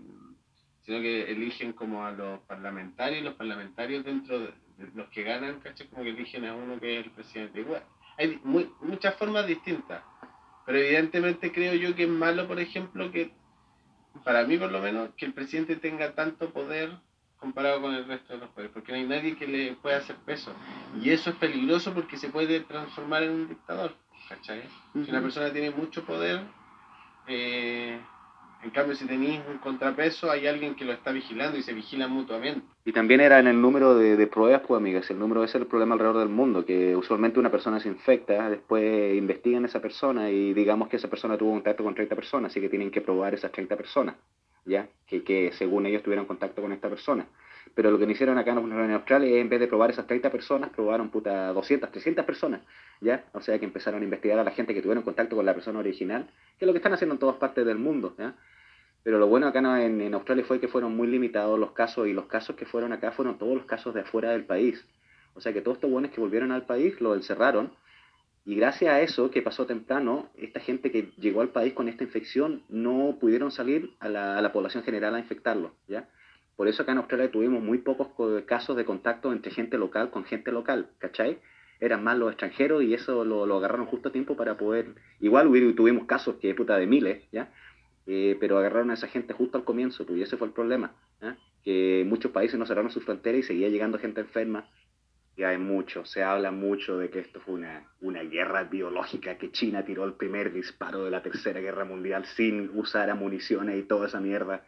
sino 0.87 1.01
que 1.01 1.29
eligen 1.29 1.73
como 1.73 2.05
a 2.05 2.11
los 2.13 2.39
parlamentarios, 2.43 3.19
y 3.19 3.23
los 3.25 3.35
parlamentarios 3.35 4.05
dentro 4.05 4.39
de, 4.39 4.53
de 4.77 4.89
los 4.95 5.09
que 5.09 5.23
ganan, 5.23 5.59
¿cachai? 5.59 5.87
Como 5.87 6.03
que 6.03 6.11
eligen 6.11 6.45
a 6.45 6.55
uno 6.55 6.79
que 6.79 6.99
es 6.99 7.05
el 7.05 7.11
presidente. 7.11 7.59
Igual, 7.59 7.83
hay 8.17 8.39
muy, 8.45 8.71
muchas 8.79 9.15
formas 9.15 9.45
distintas, 9.45 10.01
pero 10.65 10.77
evidentemente 10.77 11.51
creo 11.51 11.73
yo 11.73 11.93
que 11.93 12.03
es 12.03 12.09
malo, 12.09 12.47
por 12.47 12.61
ejemplo, 12.61 13.11
que, 13.11 13.31
para 14.23 14.45
mí 14.45 14.57
por 14.57 14.71
lo 14.71 14.81
menos, 14.81 15.09
que 15.17 15.25
el 15.25 15.33
presidente 15.33 15.75
tenga 15.75 16.15
tanto 16.15 16.51
poder 16.51 16.97
comparado 17.37 17.81
con 17.81 17.93
el 17.93 18.05
resto 18.05 18.33
de 18.33 18.39
los 18.39 18.49
poderes, 18.51 18.71
porque 18.71 18.93
no 18.93 18.97
hay 18.97 19.05
nadie 19.05 19.35
que 19.35 19.45
le 19.45 19.73
pueda 19.73 19.97
hacer 19.97 20.15
peso. 20.25 20.53
Y 21.01 21.09
eso 21.09 21.31
es 21.31 21.35
peligroso 21.35 21.93
porque 21.93 22.15
se 22.15 22.29
puede 22.29 22.61
transformar 22.61 23.23
en 23.23 23.31
un 23.31 23.49
dictador, 23.49 23.93
¿cachai? 24.29 24.63
Si 24.93 25.09
una 25.11 25.21
persona 25.21 25.51
tiene 25.51 25.69
mucho 25.71 26.05
poder, 26.05 26.41
eh, 27.27 27.99
en 28.63 28.69
cambio 28.71 28.95
si 28.95 29.05
tenéis 29.05 29.41
un 29.49 29.59
contrapeso, 29.59 30.31
hay 30.31 30.47
alguien 30.47 30.75
que 30.75 30.85
lo 30.85 30.93
está 30.93 31.11
vigilando 31.11 31.57
y 31.57 31.63
se 31.63 31.73
vigilan 31.73 32.11
mutuamente. 32.11 32.65
Y 32.85 32.91
también 32.91 33.21
era 33.21 33.39
en 33.39 33.47
el 33.47 33.61
número 33.61 33.95
de, 33.95 34.27
pruebas, 34.27 34.61
pues 34.67 34.79
amigas, 34.79 35.09
el 35.09 35.19
número 35.19 35.43
es 35.43 35.53
el 35.55 35.67
problema 35.67 35.93
alrededor 35.93 36.19
del 36.19 36.29
mundo, 36.29 36.65
que 36.65 36.95
usualmente 36.95 37.39
una 37.39 37.51
persona 37.51 37.79
se 37.79 37.87
infecta, 37.87 38.49
después 38.49 39.15
investigan 39.15 39.63
a 39.63 39.67
esa 39.67 39.81
persona 39.81 40.29
y 40.29 40.53
digamos 40.53 40.87
que 40.89 40.97
esa 40.97 41.09
persona 41.09 41.37
tuvo 41.37 41.51
contacto 41.51 41.83
con 41.83 41.95
30 41.95 42.15
personas, 42.15 42.51
así 42.51 42.61
que 42.61 42.69
tienen 42.69 42.91
que 42.91 43.01
probar 43.01 43.33
esas 43.33 43.51
30 43.51 43.75
personas, 43.75 44.15
¿ya? 44.65 44.87
Que, 45.05 45.23
que 45.23 45.51
según 45.53 45.85
ellos 45.85 46.03
tuvieron 46.03 46.25
contacto 46.25 46.61
con 46.61 46.71
esta 46.71 46.89
persona. 46.89 47.27
Pero 47.77 47.91
lo 47.91 47.99
que 47.99 48.11
hicieron 48.11 48.39
acá 48.39 48.53
en 48.53 48.91
Australia 48.91 49.35
es 49.35 49.39
en 49.39 49.49
vez 49.49 49.59
de 49.59 49.67
probar 49.67 49.91
esas 49.91 50.07
30 50.07 50.31
personas, 50.31 50.71
probaron 50.71 51.11
puta 51.11 51.53
200, 51.53 51.91
300 51.91 52.25
personas, 52.25 52.61
¿ya? 53.01 53.25
O 53.33 53.39
sea 53.39 53.59
que 53.59 53.65
empezaron 53.65 54.01
a 54.01 54.03
investigar 54.03 54.39
a 54.39 54.43
la 54.43 54.49
gente 54.49 54.73
que 54.73 54.81
tuvieron 54.81 55.03
contacto 55.03 55.35
con 55.35 55.45
la 55.45 55.53
persona 55.53 55.77
original, 55.77 56.27
que 56.57 56.65
es 56.65 56.67
lo 56.67 56.73
que 56.73 56.79
están 56.79 56.93
haciendo 56.93 57.13
en 57.13 57.19
todas 57.19 57.35
partes 57.35 57.63
del 57.67 57.77
mundo. 57.77 58.15
Pero 59.03 59.19
lo 59.19 59.27
bueno 59.27 59.45
acá 59.45 59.59
en 59.59 60.11
Australia 60.11 60.43
fue 60.43 60.59
que 60.59 60.67
fueron 60.67 60.97
muy 60.97 61.07
limitados 61.07 61.59
los 61.59 61.73
casos 61.73 62.07
y 62.07 62.13
los 62.13 62.25
casos 62.25 62.55
que 62.55 62.65
fueron 62.65 62.93
acá 62.93 63.11
fueron 63.11 63.37
todos 63.37 63.53
los 63.53 63.65
casos 63.65 63.93
de 63.93 64.01
afuera 64.01 64.31
del 64.31 64.45
país. 64.45 64.83
O 65.35 65.39
sea 65.39 65.53
que 65.53 65.61
todos 65.61 65.77
estos 65.77 65.91
buenos 65.91 66.09
que 66.09 66.19
volvieron 66.19 66.51
al 66.51 66.65
país 66.65 66.99
lo 66.99 67.13
encerraron 67.13 67.69
y 68.43 68.55
gracias 68.55 68.91
a 68.91 69.01
eso 69.01 69.29
que 69.29 69.43
pasó 69.43 69.67
temprano, 69.67 70.31
esta 70.35 70.59
gente 70.59 70.89
que 70.89 71.11
llegó 71.19 71.41
al 71.41 71.49
país 71.49 71.73
con 71.73 71.89
esta 71.89 72.03
infección 72.03 72.63
no 72.69 73.17
pudieron 73.19 73.51
salir 73.51 73.91
a 73.99 74.09
la, 74.09 74.35
a 74.35 74.41
la 74.41 74.51
población 74.51 74.83
general 74.83 75.13
a 75.13 75.19
infectarlo, 75.19 75.75
¿ya? 75.87 76.09
Por 76.57 76.67
eso 76.67 76.83
acá 76.83 76.91
en 76.91 76.97
Australia 76.97 77.31
tuvimos 77.31 77.63
muy 77.63 77.77
pocos 77.77 78.09
co- 78.09 78.43
casos 78.45 78.75
de 78.75 78.83
contacto 78.83 79.31
entre 79.31 79.51
gente 79.51 79.77
local 79.77 80.09
con 80.09 80.25
gente 80.25 80.51
local, 80.51 80.89
¿cachai? 80.97 81.37
Eran 81.79 82.03
más 82.03 82.17
los 82.17 82.29
extranjeros 82.31 82.83
y 82.83 82.93
eso 82.93 83.23
lo, 83.23 83.45
lo 83.45 83.57
agarraron 83.57 83.85
justo 83.85 84.09
a 84.09 84.11
tiempo 84.11 84.35
para 84.35 84.57
poder... 84.57 84.95
Igual 85.21 85.49
tuvimos 85.75 86.05
casos 86.05 86.35
que 86.41 86.53
puta 86.55 86.75
de 86.77 86.87
miles, 86.87 87.23
¿ya? 87.31 87.53
Eh, 88.07 88.35
pero 88.39 88.57
agarraron 88.57 88.89
a 88.89 88.95
esa 88.95 89.07
gente 89.07 89.33
justo 89.33 89.57
al 89.57 89.63
comienzo, 89.63 90.05
pues, 90.05 90.17
y 90.19 90.23
ese 90.23 90.35
fue 90.37 90.47
el 90.47 90.53
problema. 90.53 90.95
Que 91.63 92.03
muchos 92.07 92.31
países 92.31 92.57
no 92.57 92.65
cerraron 92.65 92.89
sus 92.89 93.03
fronteras 93.03 93.39
y 93.39 93.43
seguía 93.43 93.69
llegando 93.69 93.99
gente 93.99 94.21
enferma. 94.21 94.67
Y 95.35 95.43
hay 95.43 95.59
mucho, 95.59 96.03
se 96.05 96.23
habla 96.23 96.49
mucho 96.49 96.97
de 96.97 97.11
que 97.11 97.19
esto 97.19 97.39
fue 97.41 97.53
una, 97.53 97.83
una 98.01 98.23
guerra 98.23 98.63
biológica, 98.63 99.37
que 99.37 99.51
China 99.51 99.85
tiró 99.85 100.03
el 100.05 100.13
primer 100.13 100.51
disparo 100.51 101.03
de 101.05 101.11
la 101.11 101.21
Tercera 101.21 101.59
Guerra 101.59 101.85
Mundial 101.85 102.25
sin 102.25 102.71
usar 102.73 103.13
municiones 103.15 103.77
y 103.77 103.83
toda 103.83 104.07
esa 104.07 104.19
mierda. 104.19 104.65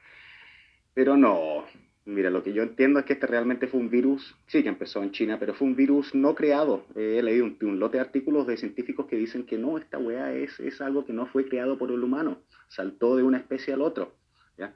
Pero 1.00 1.16
no, 1.16 1.64
mira, 2.04 2.30
lo 2.30 2.44
que 2.44 2.52
yo 2.52 2.62
entiendo 2.62 3.00
es 3.00 3.06
que 3.06 3.14
este 3.14 3.26
realmente 3.26 3.68
fue 3.68 3.80
un 3.80 3.90
virus, 3.90 4.36
sí 4.48 4.62
que 4.64 4.68
empezó 4.68 5.02
en 5.02 5.12
China, 5.12 5.38
pero 5.40 5.54
fue 5.54 5.66
un 5.66 5.78
virus 5.78 6.14
no 6.14 6.36
creado. 6.36 6.84
Eh, 6.94 7.16
he 7.18 7.24
leído 7.24 7.46
un, 7.46 7.58
un 7.62 7.80
lote 7.80 7.96
de 7.96 8.02
artículos 8.02 8.46
de 8.48 8.58
científicos 8.58 9.06
que 9.06 9.16
dicen 9.16 9.46
que 9.46 9.58
no, 9.58 9.78
esta 9.78 9.98
weá 9.98 10.34
es, 10.34 10.60
es 10.60 10.82
algo 10.82 11.06
que 11.06 11.14
no 11.14 11.26
fue 11.28 11.48
creado 11.48 11.78
por 11.78 11.90
el 11.90 12.04
humano, 12.04 12.42
saltó 12.68 13.16
de 13.16 13.24
una 13.24 13.38
especie 13.38 13.74
al 13.74 13.82
otro. 13.82 14.12
¿ya? 14.58 14.76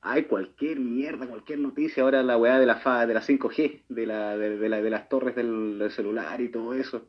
Hay 0.00 0.26
cualquier 0.26 0.78
mierda, 0.78 1.26
cualquier 1.26 1.58
noticia, 1.58 2.04
ahora 2.04 2.22
la 2.22 2.38
weá 2.38 2.60
de 2.60 2.66
la 2.66 2.76
fa, 2.76 3.04
de 3.04 3.14
la 3.14 3.20
5G, 3.20 3.80
de, 3.88 4.06
la, 4.06 4.38
de, 4.38 4.56
de 4.56 4.68
la, 4.68 4.80
de 4.80 4.90
las 4.90 5.08
torres 5.08 5.34
del, 5.34 5.90
celular 5.90 6.40
y 6.40 6.50
todo 6.50 6.72
eso. 6.74 7.08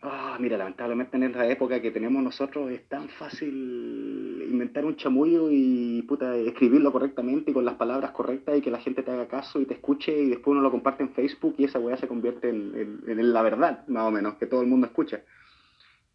Ah, 0.00 0.38
mira, 0.40 0.56
lamentablemente 0.56 1.18
en 1.18 1.24
esta 1.24 1.46
época 1.46 1.82
que 1.82 1.90
tenemos 1.90 2.22
nosotros 2.22 2.70
es 2.70 2.88
tan 2.88 3.10
fácil 3.10 4.19
inventar 4.60 4.84
un 4.84 4.96
chamullo 4.96 5.48
y 5.50 6.02
puta, 6.02 6.36
escribirlo 6.36 6.92
correctamente 6.92 7.50
y 7.50 7.54
con 7.54 7.64
las 7.64 7.76
palabras 7.76 8.10
correctas 8.10 8.58
y 8.58 8.60
que 8.60 8.70
la 8.70 8.78
gente 8.80 9.02
te 9.02 9.10
haga 9.10 9.26
caso 9.26 9.58
y 9.60 9.64
te 9.64 9.72
escuche 9.74 10.12
y 10.12 10.28
después 10.28 10.52
uno 10.52 10.60
lo 10.60 10.70
comparte 10.70 11.02
en 11.02 11.14
Facebook 11.14 11.54
y 11.56 11.64
esa 11.64 11.78
weá 11.78 11.96
se 11.96 12.06
convierte 12.08 12.50
en, 12.50 13.32
la 13.32 13.42
verdad, 13.42 13.86
más 13.88 14.04
o 14.04 14.10
menos, 14.10 14.34
que 14.34 14.46
todo 14.46 14.60
el 14.60 14.66
mundo 14.68 14.86
escucha. 14.86 15.22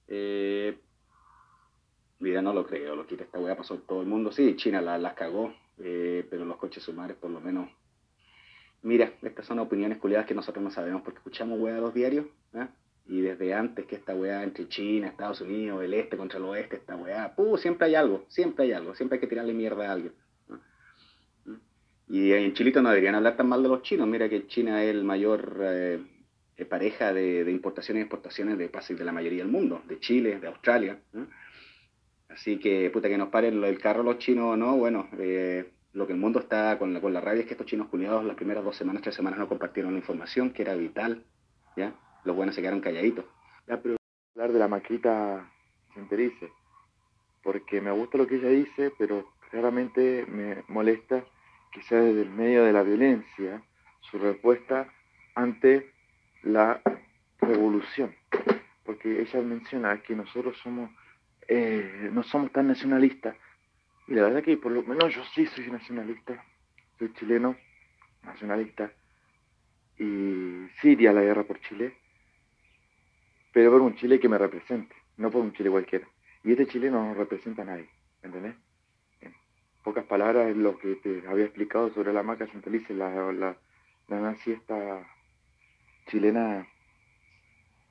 Eh, 0.07 0.77
mira, 2.19 2.41
no 2.43 2.53
lo 2.53 2.65
creo, 2.67 2.95
lo 2.95 3.07
quita 3.07 3.23
esta 3.23 3.39
weá 3.39 3.57
pasó 3.57 3.77
todo 3.79 4.01
el 4.01 4.07
mundo. 4.07 4.31
Sí, 4.31 4.55
China 4.55 4.79
la- 4.81 4.99
las 4.99 5.15
cagó, 5.15 5.51
eh, 5.79 6.25
pero 6.29 6.45
los 6.45 6.57
coches 6.57 6.83
sumares 6.83 7.17
por 7.17 7.31
lo 7.31 7.41
menos. 7.41 7.67
Mira, 8.83 9.11
estas 9.23 9.47
son 9.47 9.57
opiniones 9.57 9.97
culiadas 9.97 10.27
que 10.27 10.35
nosotros 10.35 10.63
no 10.63 10.69
sabemos 10.69 11.01
porque 11.01 11.17
escuchamos 11.17 11.59
weá 11.59 11.79
los 11.79 11.93
diarios, 11.93 12.27
¿ah? 12.53 12.69
Y 13.07 13.21
desde 13.21 13.53
antes 13.53 13.85
que 13.85 13.95
esta 13.95 14.15
weá 14.15 14.43
entre 14.43 14.67
China, 14.67 15.07
Estados 15.07 15.41
Unidos, 15.41 15.83
el 15.83 15.93
este 15.93 16.17
contra 16.17 16.39
el 16.39 16.45
oeste, 16.45 16.77
esta 16.77 16.95
weá, 16.95 17.35
puh, 17.35 17.57
siempre 17.57 17.87
hay 17.87 17.95
algo, 17.95 18.25
siempre 18.29 18.65
hay 18.65 18.71
algo, 18.71 18.95
siempre 18.95 19.17
hay 19.17 19.21
que 19.21 19.27
tirarle 19.27 19.53
mierda 19.53 19.87
a 19.87 19.91
alguien. 19.91 20.13
Y 22.07 22.33
en 22.33 22.53
Chilito 22.53 22.81
no 22.81 22.89
deberían 22.89 23.15
hablar 23.15 23.35
tan 23.35 23.49
mal 23.49 23.63
de 23.63 23.69
los 23.69 23.81
chinos. 23.81 24.07
Mira 24.07 24.29
que 24.29 24.47
China 24.47 24.83
es 24.83 24.91
el 24.91 25.03
mayor 25.03 25.57
eh, 25.61 25.99
eh, 26.57 26.65
pareja 26.65 27.13
de, 27.13 27.49
importaciones 27.51 28.01
y 28.01 28.03
exportaciones 28.03 28.57
de 28.57 28.69
casi 28.69 28.93
de 28.93 29.03
la 29.03 29.11
mayoría 29.11 29.39
del 29.39 29.51
mundo, 29.51 29.81
de 29.87 29.99
Chile, 29.99 30.39
de 30.39 30.47
Australia. 30.47 30.99
Así 32.29 32.59
que, 32.59 32.89
puta, 32.91 33.09
que 33.09 33.17
nos 33.17 33.29
paren 33.29 33.63
el 33.63 33.79
carro 33.79 34.03
los 34.03 34.19
chinos 34.19 34.53
o 34.53 34.57
no, 34.57 34.77
bueno, 34.77 35.09
eh, 35.17 35.71
lo 35.93 36.05
que 36.05 36.13
el 36.13 36.19
mundo 36.19 36.39
está 36.39 36.77
con 36.77 36.93
la, 36.93 37.01
con 37.01 37.13
la 37.13 37.21
rabia 37.21 37.41
es 37.41 37.47
que 37.47 37.53
estos 37.53 37.67
chinos 37.67 37.87
culiados 37.87 38.25
las 38.25 38.35
primeras 38.35 38.63
dos 38.63 38.75
semanas, 38.75 39.01
tres 39.01 39.15
semanas 39.15 39.39
no 39.39 39.47
compartieron 39.47 39.93
la 39.93 39.99
información 39.99 40.51
que 40.51 40.61
era 40.61 40.75
vital, 40.75 41.23
¿ya? 41.77 41.95
Los 42.25 42.35
buenos 42.35 42.55
se 42.55 42.61
quedaron 42.61 42.81
calladitos. 42.81 43.25
Ya, 43.67 43.81
pero 43.81 43.95
hablar 44.35 44.51
de 44.51 44.59
la 44.59 44.67
maquita 44.67 45.49
Centerice, 45.93 46.51
porque 47.41 47.79
me 47.79 47.91
gusta 47.91 48.17
lo 48.17 48.27
que 48.27 48.35
ella 48.35 48.49
dice, 48.49 48.91
pero 48.97 49.31
claramente 49.49 50.25
me 50.27 50.63
molesta 50.67 51.23
que 51.71 51.81
sea 51.83 51.99
desde 51.99 52.23
el 52.23 52.29
medio 52.29 52.63
de 52.63 52.73
la 52.73 52.83
violencia 52.83 53.61
su 54.01 54.17
respuesta 54.17 54.91
ante 55.35 55.91
la 56.43 56.81
revolución. 57.39 58.15
Porque 58.83 59.21
ella 59.21 59.41
menciona 59.41 60.01
que 60.01 60.15
nosotros 60.15 60.57
somos, 60.63 60.89
eh, 61.47 62.09
no 62.11 62.23
somos 62.23 62.51
tan 62.51 62.67
nacionalistas. 62.67 63.35
Y 64.07 64.13
la 64.13 64.23
verdad 64.23 64.43
que 64.43 64.57
por 64.57 64.71
lo 64.71 64.83
menos 64.83 65.13
yo 65.13 65.23
sí 65.33 65.45
soy 65.47 65.69
nacionalista. 65.71 66.43
Soy 66.97 67.13
chileno, 67.13 67.55
nacionalista. 68.23 68.91
Y 69.97 70.67
sí 70.81 70.89
iría 70.89 71.11
a 71.11 71.13
la 71.13 71.21
guerra 71.21 71.43
por 71.43 71.59
Chile. 71.61 71.97
Pero 73.55 73.71
por 73.71 73.81
un 73.81 73.95
Chile 73.95 74.19
que 74.19 74.27
me 74.27 74.37
represente, 74.37 74.93
no 75.15 75.31
por 75.31 75.41
un 75.41 75.53
Chile 75.53 75.69
cualquiera. 75.69 76.05
Y 76.43 76.51
este 76.51 76.67
Chile 76.67 76.91
no 76.91 77.13
representa 77.13 77.61
a 77.61 77.65
nadie, 77.65 77.89
¿entendés? 78.21 78.53
En 79.21 79.33
pocas 79.81 80.03
palabras, 80.03 80.53
lo 80.57 80.77
que 80.77 80.95
te 80.95 81.25
había 81.25 81.45
explicado 81.45 81.89
sobre 81.93 82.11
la 82.11 82.21
maca 82.21 82.47
centralice, 82.47 82.93
la, 82.93 83.31
la, 83.31 83.57
la 84.09 84.19
nazi 84.19 84.51
esta 84.51 85.07
chilena 86.07 86.67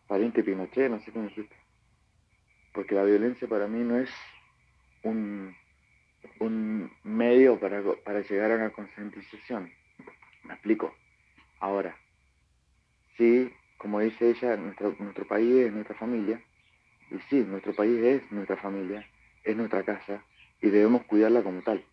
pariente 0.07 0.45
Pinochet, 0.45 0.91
no 0.91 1.01
sé 1.01 1.12
cómo 1.12 1.29
dijiste. 1.29 1.57
Porque 2.75 2.95
la 2.95 3.05
violencia 3.05 3.49
para 3.49 3.67
mí 3.67 3.83
no 3.83 3.99
es 3.99 4.11
un, 5.03 5.57
un 6.41 6.93
medio 7.05 7.59
para, 7.59 7.83
para 8.05 8.21
llegar 8.21 8.51
a 8.51 8.57
una 8.57 8.71
concientización. 8.71 9.73
Me 10.43 10.53
explico. 10.53 10.95
Ahora, 11.59 11.97
sí, 13.17 13.51
como 13.79 14.01
dice 14.01 14.31
ella, 14.31 14.57
nuestro, 14.57 14.95
país 15.27 15.55
es 15.57 15.72
nuestra 15.72 15.95
familia. 15.97 16.41
Y 17.11 17.18
sí, 17.29 17.41
nuestro 17.41 17.75
país 17.75 17.99
es 18.03 18.33
nuestra 18.33 18.57
familia, 18.57 19.07
es 19.45 19.57
nuestra 19.57 19.83
casa 19.83 20.25
y 20.61 20.70
debemos 20.70 21.05
cuidarla 21.05 21.43
como 21.43 21.62
tal. 21.62 21.85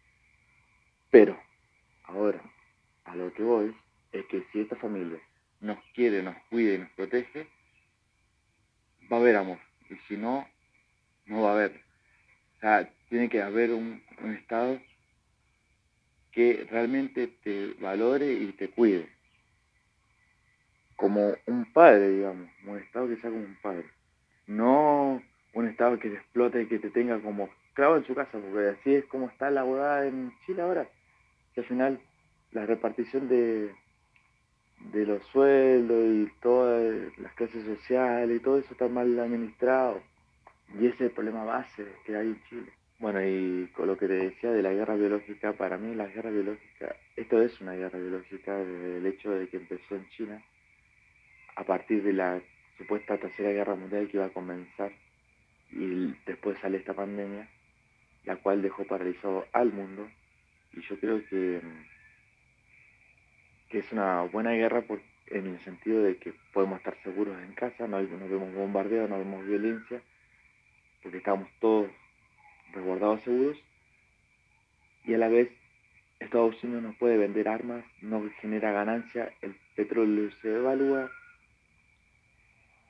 Pero, 1.09 1.37
ahora, 2.03 2.41
a 3.05 3.15
lo 3.15 3.33
que 3.33 3.43
voy 3.43 3.75
es 4.11 4.25
que 4.27 4.45
si 4.51 4.61
esta 4.61 4.75
familia 4.77 5.19
nos 5.59 5.77
quiere, 5.93 6.23
nos 6.23 6.35
cuida 6.49 6.75
y 6.75 6.77
nos 6.79 6.89
protege, 6.91 7.47
va 9.11 9.17
a 9.17 9.19
haber 9.19 9.35
amor. 9.35 9.59
Y 9.89 9.95
si 10.07 10.17
no, 10.17 10.47
no 11.25 11.41
va 11.41 11.49
a 11.49 11.53
haber. 11.53 11.83
O 12.57 12.59
sea, 12.61 12.89
tiene 13.09 13.29
que 13.29 13.41
haber 13.41 13.71
un 13.71 14.01
Estado 14.39 14.79
que 16.31 16.65
realmente 16.69 17.27
te 17.27 17.73
valore 17.79 18.33
y 18.33 18.51
te 18.53 18.69
cuide. 18.69 19.09
Como 21.01 21.33
un 21.47 21.65
padre, 21.73 22.09
digamos. 22.09 22.47
Un 22.63 22.77
Estado 22.77 23.07
que 23.07 23.17
sea 23.17 23.31
como 23.31 23.41
un 23.41 23.57
padre. 23.59 23.85
No 24.45 25.19
un 25.55 25.67
Estado 25.67 25.97
que 25.97 26.11
te 26.11 26.15
explote 26.15 26.61
y 26.61 26.67
que 26.67 26.77
te 26.77 26.91
tenga 26.91 27.19
como 27.19 27.49
esclavo 27.69 27.97
en 27.97 28.05
su 28.05 28.13
casa, 28.13 28.37
porque 28.37 28.69
así 28.69 28.93
es 28.93 29.05
como 29.05 29.27
está 29.27 29.49
la 29.49 29.61
abogada 29.61 30.05
en 30.05 30.31
Chile 30.45 30.61
ahora. 30.61 30.87
Que 31.55 31.61
al 31.61 31.67
final 31.67 31.99
la 32.51 32.67
repartición 32.67 33.27
de, 33.27 33.71
de 34.93 35.05
los 35.07 35.25
sueldos 35.25 36.05
y 36.05 36.31
todas 36.39 37.17
las 37.17 37.33
clases 37.33 37.65
sociales 37.65 38.37
y 38.37 38.43
todo 38.43 38.59
eso 38.59 38.71
está 38.71 38.87
mal 38.87 39.19
administrado. 39.19 40.03
Y 40.79 40.85
ese 40.85 40.95
es 40.95 41.01
el 41.01 41.11
problema 41.11 41.43
base 41.45 41.83
que 42.05 42.15
hay 42.15 42.27
en 42.27 42.43
Chile. 42.43 42.71
Bueno, 42.99 43.25
y 43.25 43.71
con 43.73 43.87
lo 43.87 43.97
que 43.97 44.07
te 44.07 44.13
decía 44.13 44.51
de 44.51 44.61
la 44.61 44.71
guerra 44.71 44.93
biológica, 44.93 45.53
para 45.53 45.79
mí 45.79 45.95
la 45.95 46.05
guerra 46.05 46.29
biológica, 46.29 46.95
esto 47.15 47.41
es 47.41 47.59
una 47.59 47.73
guerra 47.73 47.97
biológica 47.97 48.55
desde 48.55 48.97
el 48.97 49.05
hecho 49.07 49.31
de 49.31 49.47
que 49.47 49.57
empezó 49.57 49.95
en 49.95 50.07
China 50.09 50.43
a 51.55 51.63
partir 51.63 52.03
de 52.03 52.13
la 52.13 52.41
supuesta 52.77 53.17
tercera 53.17 53.51
guerra 53.51 53.75
mundial 53.75 54.07
que 54.07 54.17
iba 54.17 54.25
a 54.25 54.33
comenzar 54.33 54.91
y 55.71 56.13
después 56.25 56.57
sale 56.59 56.77
esta 56.77 56.93
pandemia, 56.93 57.47
la 58.25 58.35
cual 58.37 58.61
dejó 58.61 58.85
paralizado 58.85 59.45
al 59.53 59.71
mundo. 59.71 60.09
Y 60.73 60.81
yo 60.81 60.99
creo 60.99 61.25
que, 61.27 61.61
que 63.69 63.79
es 63.79 63.91
una 63.91 64.23
buena 64.23 64.51
guerra 64.51 64.81
por, 64.81 65.01
en 65.27 65.47
el 65.47 65.59
sentido 65.59 66.03
de 66.03 66.17
que 66.17 66.33
podemos 66.53 66.79
estar 66.79 66.97
seguros 67.03 67.41
en 67.41 67.53
casa, 67.53 67.87
no, 67.87 68.01
no 68.01 68.27
vemos 68.27 68.53
bombardeo, 68.53 69.07
no 69.07 69.17
vemos 69.17 69.45
violencia, 69.45 70.01
porque 71.01 71.19
estamos 71.19 71.49
todos 71.59 71.89
resguardados 72.73 73.21
seguros. 73.21 73.57
Y 75.05 75.13
a 75.13 75.17
la 75.17 75.29
vez 75.29 75.49
Estados 76.19 76.63
Unidos 76.63 76.83
no 76.83 76.93
puede 76.93 77.17
vender 77.17 77.47
armas, 77.47 77.83
no 78.01 78.29
genera 78.41 78.71
ganancia, 78.71 79.33
el 79.41 79.55
petróleo 79.75 80.31
se 80.41 80.53
evalúa 80.53 81.09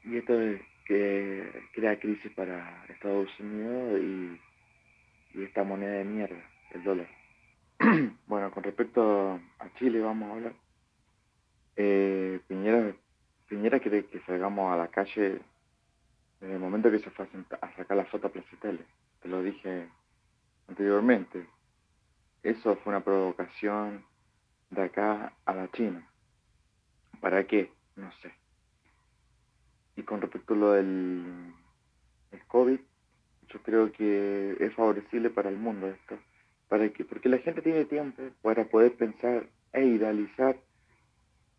y 0.03 0.17
esto 0.17 0.39
es 0.39 0.61
que 0.85 1.67
crea 1.73 1.99
crisis 1.99 2.31
para 2.33 2.85
Estados 2.89 3.29
Unidos 3.39 4.01
y, 4.01 4.39
esta 5.43 5.63
moneda 5.63 5.93
de 5.93 6.03
mierda, 6.03 6.43
el 6.71 6.83
dólar. 6.83 7.07
bueno, 8.27 8.51
con 8.51 8.63
respecto 8.63 9.39
a 9.59 9.73
Chile 9.75 10.01
vamos 10.01 10.29
a 10.29 10.33
hablar. 10.33 10.53
Eh, 11.77 12.41
Piñera, 12.47 12.93
Piñera 13.47 13.79
quiere 13.79 14.05
que 14.07 14.19
salgamos 14.21 14.73
a 14.73 14.77
la 14.77 14.89
calle 14.89 15.39
desde 16.41 16.53
el 16.53 16.59
momento 16.59 16.91
que 16.91 16.99
se 16.99 17.09
fue 17.11 17.27
a 17.61 17.75
sacar 17.77 17.95
la 17.95 18.05
foto 18.05 18.27
a 18.27 18.31
Plaza. 18.31 18.57
Te 18.59 19.29
lo 19.29 19.41
dije 19.41 19.87
anteriormente. 20.67 21.47
Eso 22.43 22.75
fue 22.77 22.91
una 22.91 23.03
provocación 23.03 24.03
de 24.69 24.83
acá 24.83 25.33
a 25.45 25.53
la 25.53 25.71
China. 25.71 26.05
¿Para 27.21 27.45
qué? 27.45 27.71
No 27.95 28.11
sé. 28.21 28.40
Y 30.01 30.03
con 30.03 30.19
respecto 30.19 30.55
a 30.55 30.57
lo 30.57 30.71
del 30.71 31.53
el 32.31 32.43
COVID, 32.47 32.79
yo 33.49 33.61
creo 33.61 33.91
que 33.91 34.57
es 34.59 34.73
favorecible 34.73 35.29
para 35.29 35.49
el 35.49 35.57
mundo 35.57 35.87
esto. 35.89 36.17
Para 36.69 36.89
que, 36.89 37.05
porque 37.05 37.29
la 37.29 37.37
gente 37.37 37.61
tiene 37.61 37.85
tiempo 37.85 38.23
para 38.41 38.65
poder 38.65 38.95
pensar 38.95 39.45
e 39.73 39.85
idealizar 39.85 40.57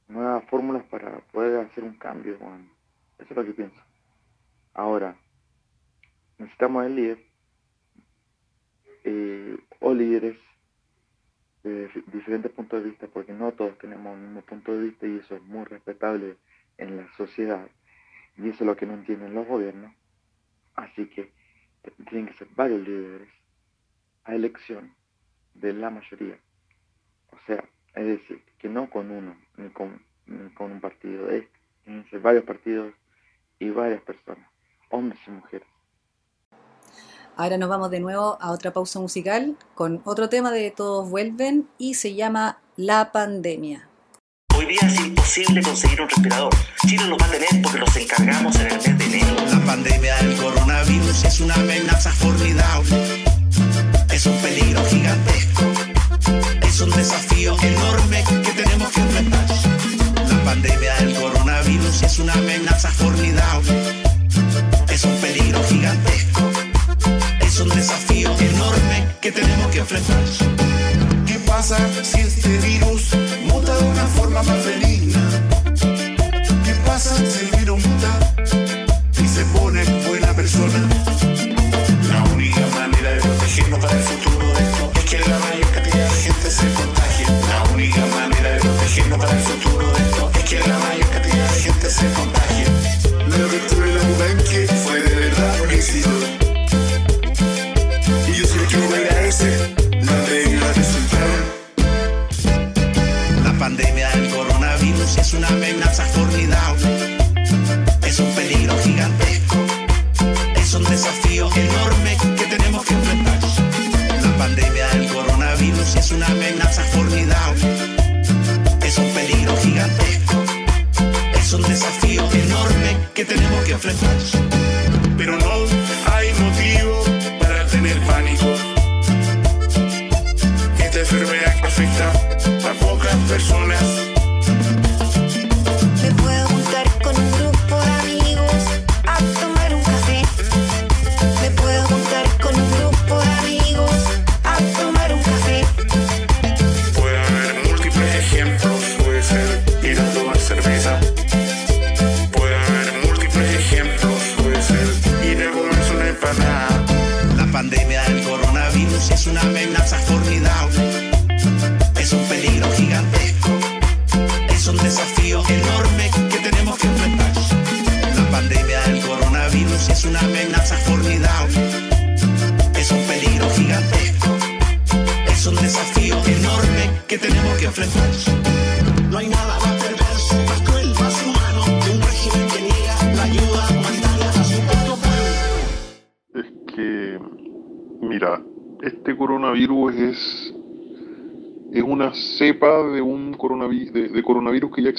nuevas 0.09 0.45
fórmulas 0.51 0.83
para 0.87 1.21
poder 1.31 1.61
hacer 1.61 1.85
un 1.85 1.95
cambio. 1.99 2.37
Bueno, 2.41 2.69
eso 3.21 3.31
es 3.31 3.37
lo 3.37 3.45
que 3.45 3.53
pienso. 3.53 3.81
Ahora, 4.75 5.17
necesitamos 6.39 6.85
el 6.85 6.97
líder 6.97 7.19
eh, 9.05 9.57
o 9.79 9.95
líderes 9.95 10.37
de 11.63 11.89
diferentes 12.13 12.51
puntos 12.51 12.83
de 12.83 12.91
vista, 12.91 13.07
porque 13.07 13.33
no 13.33 13.53
todos 13.53 13.79
tenemos 13.79 14.17
el 14.17 14.23
mismo 14.25 14.41
punto 14.41 14.73
de 14.73 14.83
vista 14.83 15.07
y 15.07 15.19
eso 15.19 15.37
es 15.37 15.43
muy 15.43 15.65
respetable 15.65 16.39
en 16.79 16.97
la 16.97 17.13
sociedad. 17.13 17.69
Y 18.37 18.49
eso 18.49 18.65
es 18.65 18.67
lo 18.67 18.77
que 18.77 18.87
no 18.87 18.95
entienden 18.95 19.35
los 19.35 19.47
gobiernos. 19.47 19.93
Así 20.75 21.07
que 21.07 21.33
tienen 22.09 22.29
que 22.29 22.35
ser 22.35 22.49
varios 22.55 22.87
líderes 22.87 23.29
a 24.25 24.35
elección 24.35 24.95
de 25.55 25.73
la 25.73 25.91
mayoría. 25.91 26.39
O 27.31 27.37
sea, 27.47 27.65
es 27.95 28.07
decir, 28.07 28.43
que 28.59 28.69
no 28.69 28.89
con 28.89 29.11
uno, 29.11 29.37
ni 29.57 29.69
con, 29.71 30.03
ni 30.27 30.51
con 30.51 30.73
un 30.73 30.81
partido, 30.81 31.31
es, 31.31 31.45
tienen 31.85 32.05
que 32.05 32.11
ser 32.11 32.21
varios 32.21 32.45
partidos 32.45 32.95
y 33.59 33.71
varias 33.71 34.03
personas, 34.03 34.49
hombres 34.91 35.21
y 35.27 35.31
mujeres. 35.31 35.69
Ahora 37.37 37.57
nos 37.57 37.69
vamos 37.69 37.91
de 37.91 38.01
nuevo 38.01 38.37
a 38.41 38.53
otra 38.53 38.73
pausa 38.73 39.01
musical 39.01 39.57
con 39.75 40.03
otro 40.05 40.29
tema 40.29 40.51
de 40.51 40.71
Todos 40.71 41.09
Vuelven 41.09 41.67
y 41.79 41.95
se 41.95 42.15
llama 42.15 42.61
La 42.77 43.11
Pandemia. 43.11 43.89
Hoy 44.55 44.67
día 44.67 44.81
es 44.83 45.01
imposible 45.39 45.63
conseguir 45.63 46.01
un 46.03 46.09
respirador. 46.09 46.55
Chile 46.87 47.07
lo 47.07 47.17
va 47.17 47.25
a 47.25 47.31
tener 47.31 47.63
porque 47.63 47.79
los 47.79 47.97
encargamos 47.97 48.55
en 48.57 48.67
el 48.67 48.75
mes 48.75 48.99
de 48.99 49.05
enero. 49.05 49.37
La 49.51 49.61
pandemia 49.65 50.17
del 50.17 50.37
coronavirus 50.37 51.25
es 51.25 51.41
una 51.41 51.55
amenaza 51.55 52.13
formidable. 52.13 53.25
Es 54.11 54.27
un 54.27 54.37
peligro 54.43 54.85
gigantesco. 54.87 55.63
Es 56.63 56.81
un 56.81 56.91
desafío 56.91 57.57
enorme 57.63 58.25
que 58.45 58.53
tenemos 58.53 58.91
que 58.91 59.01
enfrentar. 59.01 59.47
La 60.29 60.45
pandemia 60.45 60.95
del 60.97 61.15
coronavirus 61.15 62.03
es 62.03 62.19
una 62.19 62.35
amenaza 62.35 62.91
formidable. 62.91 64.03
Es 64.91 65.05
un 65.05 65.17
peligro 65.17 65.65
gigantesco. 65.65 66.43
Es 67.41 67.59
un 67.59 67.71
desafío 67.71 68.31
enorme 68.39 69.07
que 69.23 69.33
tenemos 69.33 69.67
que 69.69 69.79
enfrentar. 69.79 70.25
¿Qué 71.27 71.39
pasa 71.47 71.79
si 72.03 72.21
este 72.21 72.59
virus 72.59 73.15
muta 73.47 73.75
de 73.75 73.85
una 73.85 74.07
forma 74.09 74.43
más 74.43 74.67
benigna? 74.67 75.02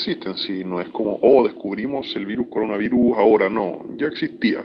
Existen. 0.04 0.38
Si 0.38 0.64
no 0.64 0.82
es 0.82 0.90
como, 0.90 1.18
oh, 1.22 1.44
descubrimos 1.44 2.14
el 2.16 2.26
virus 2.26 2.48
coronavirus 2.48 3.18
ahora, 3.18 3.50
no, 3.50 3.86
ya 3.98 4.08
existía. 4.08 4.64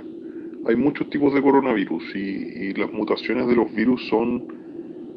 Hay 0.66 0.76
muchos 0.76 1.08
tipos 1.08 1.32
de 1.32 1.40
coronavirus 1.40 2.04
y, 2.14 2.18
y 2.18 2.74
las 2.74 2.92
mutaciones 2.92 3.46
de 3.46 3.54
los 3.54 3.72
virus 3.72 4.06
son 4.08 4.46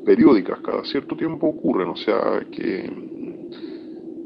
periódicas, 0.05 0.59
cada 0.61 0.83
cierto 0.85 1.15
tiempo 1.15 1.47
ocurren, 1.47 1.89
o 1.89 1.95
sea 1.95 2.43
que 2.51 2.89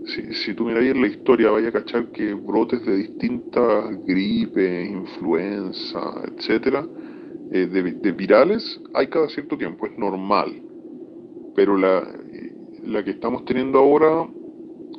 si, 0.06 0.34
si 0.34 0.54
tú 0.54 0.66
miras 0.66 0.84
en 0.84 1.02
la 1.02 1.08
historia 1.08 1.52
vaya 1.52 1.70
a 1.70 1.72
cachar 1.72 2.12
que 2.12 2.34
brotes 2.34 2.86
de 2.86 2.96
distintas 2.96 4.06
gripes, 4.06 4.90
influenza, 4.90 6.22
etcétera, 6.28 6.86
eh, 7.52 7.66
de, 7.66 7.92
de 7.94 8.12
virales 8.12 8.82
hay 8.94 9.08
cada 9.08 9.28
cierto 9.30 9.58
tiempo, 9.58 9.86
es 9.88 9.98
normal. 9.98 10.62
Pero 11.56 11.78
la, 11.78 12.08
la 12.84 13.04
que 13.04 13.12
estamos 13.12 13.46
teniendo 13.46 13.80
ahora 13.80 14.28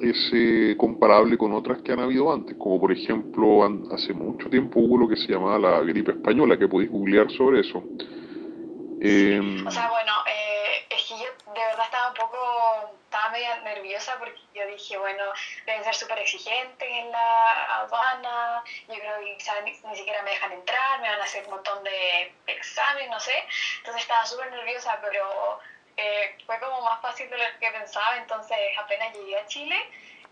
es 0.00 0.30
eh, 0.32 0.76
comparable 0.76 1.38
con 1.38 1.52
otras 1.52 1.82
que 1.82 1.92
han 1.92 2.00
habido 2.00 2.32
antes, 2.32 2.56
como 2.56 2.80
por 2.80 2.92
ejemplo 2.92 3.64
hace 3.92 4.12
mucho 4.12 4.48
tiempo 4.50 4.80
hubo 4.80 4.98
lo 4.98 5.08
que 5.08 5.16
se 5.16 5.32
llamaba 5.32 5.58
la 5.58 5.80
gripe 5.80 6.12
española, 6.12 6.58
que 6.58 6.68
podéis 6.68 6.90
googlear 6.90 7.30
sobre 7.30 7.60
eso. 7.60 7.82
Em, 9.00 9.66
O 9.66 9.70
sea, 9.70 9.90
bueno, 9.90 10.12
eh, 10.26 10.86
es 10.88 11.02
que 11.06 11.14
yo 11.18 11.52
de 11.52 11.60
verdad 11.60 11.84
estaba 11.84 12.08
un 12.08 12.14
poco, 12.14 12.38
estaba 13.04 13.30
media 13.30 13.60
nerviosa 13.62 14.16
porque 14.18 14.40
yo 14.54 14.66
dije, 14.66 14.96
bueno, 14.98 15.22
deben 15.66 15.84
ser 15.84 15.94
súper 15.94 16.18
exigentes 16.18 16.88
en 16.88 17.12
la 17.12 17.80
aduana, 17.80 18.62
yo 18.88 18.94
creo 18.94 19.20
que 19.20 19.36
quizás 19.36 19.56
ni, 19.64 19.70
ni 19.70 19.96
siquiera 19.96 20.22
me 20.22 20.30
dejan 20.30 20.52
entrar, 20.52 21.00
me 21.00 21.08
van 21.08 21.20
a 21.20 21.24
hacer 21.24 21.44
un 21.44 21.50
montón 21.50 21.84
de 21.84 22.32
exámenes, 22.46 23.10
no 23.10 23.20
sé, 23.20 23.34
entonces 23.78 24.02
estaba 24.02 24.24
súper 24.24 24.50
nerviosa, 24.50 24.98
pero 25.02 25.60
eh, 25.96 26.36
fue 26.44 26.58
como 26.60 26.80
más 26.82 27.00
fácil 27.00 27.28
de 27.30 27.38
lo 27.38 27.44
que 27.58 27.70
pensaba, 27.70 28.16
entonces 28.18 28.58
apenas 28.78 29.14
llegué 29.14 29.38
a 29.38 29.46
Chile, 29.46 29.76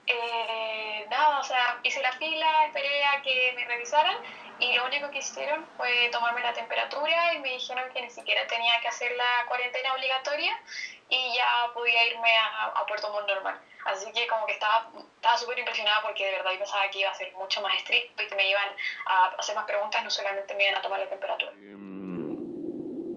eh, 0.06 1.06
nada, 1.08 1.40
o 1.40 1.42
sea, 1.42 1.80
hice 1.82 2.02
la 2.02 2.12
fila, 2.12 2.66
esperé 2.66 3.04
a 3.04 3.22
que 3.22 3.52
me 3.56 3.64
revisaran 3.64 4.16
y 4.58 4.74
lo 4.74 4.84
único 4.84 5.10
que 5.10 5.18
hicieron 5.18 5.66
fue 5.76 6.08
tomarme 6.12 6.42
la 6.42 6.52
temperatura 6.52 7.34
y 7.34 7.38
me 7.38 7.50
dijeron 7.50 7.90
que 7.92 8.02
ni 8.02 8.10
siquiera 8.10 8.46
tenía 8.46 8.78
que 8.80 8.88
hacer 8.88 9.12
la 9.16 9.46
cuarentena 9.48 9.94
obligatoria 9.94 10.60
y 11.08 11.34
ya 11.34 11.70
podía 11.72 12.06
irme 12.06 12.36
a, 12.36 12.66
a 12.66 12.86
Puerto 12.86 13.10
Montt 13.12 13.28
normal. 13.28 13.58
Así 13.86 14.10
que 14.12 14.26
como 14.26 14.46
que 14.46 14.52
estaba 14.52 14.90
estaba 15.24 15.38
súper 15.38 15.58
impresionada 15.58 16.02
porque 16.02 16.26
de 16.26 16.32
verdad 16.32 16.52
yo 16.52 16.58
pensaba 16.58 16.88
que 16.90 16.98
iba 16.98 17.10
a 17.10 17.14
ser 17.14 17.32
mucho 17.32 17.62
más 17.62 17.74
estricto 17.76 18.22
y 18.22 18.26
que 18.26 18.34
me 18.34 18.48
iban 18.48 18.68
a 19.06 19.26
hacer 19.38 19.54
más 19.54 19.64
preguntas, 19.64 20.04
no 20.04 20.10
solamente 20.10 20.54
me 20.54 20.64
iban 20.64 20.76
a 20.76 20.82
tomar 20.82 21.00
la 21.00 21.08
temperatura. 21.08 21.52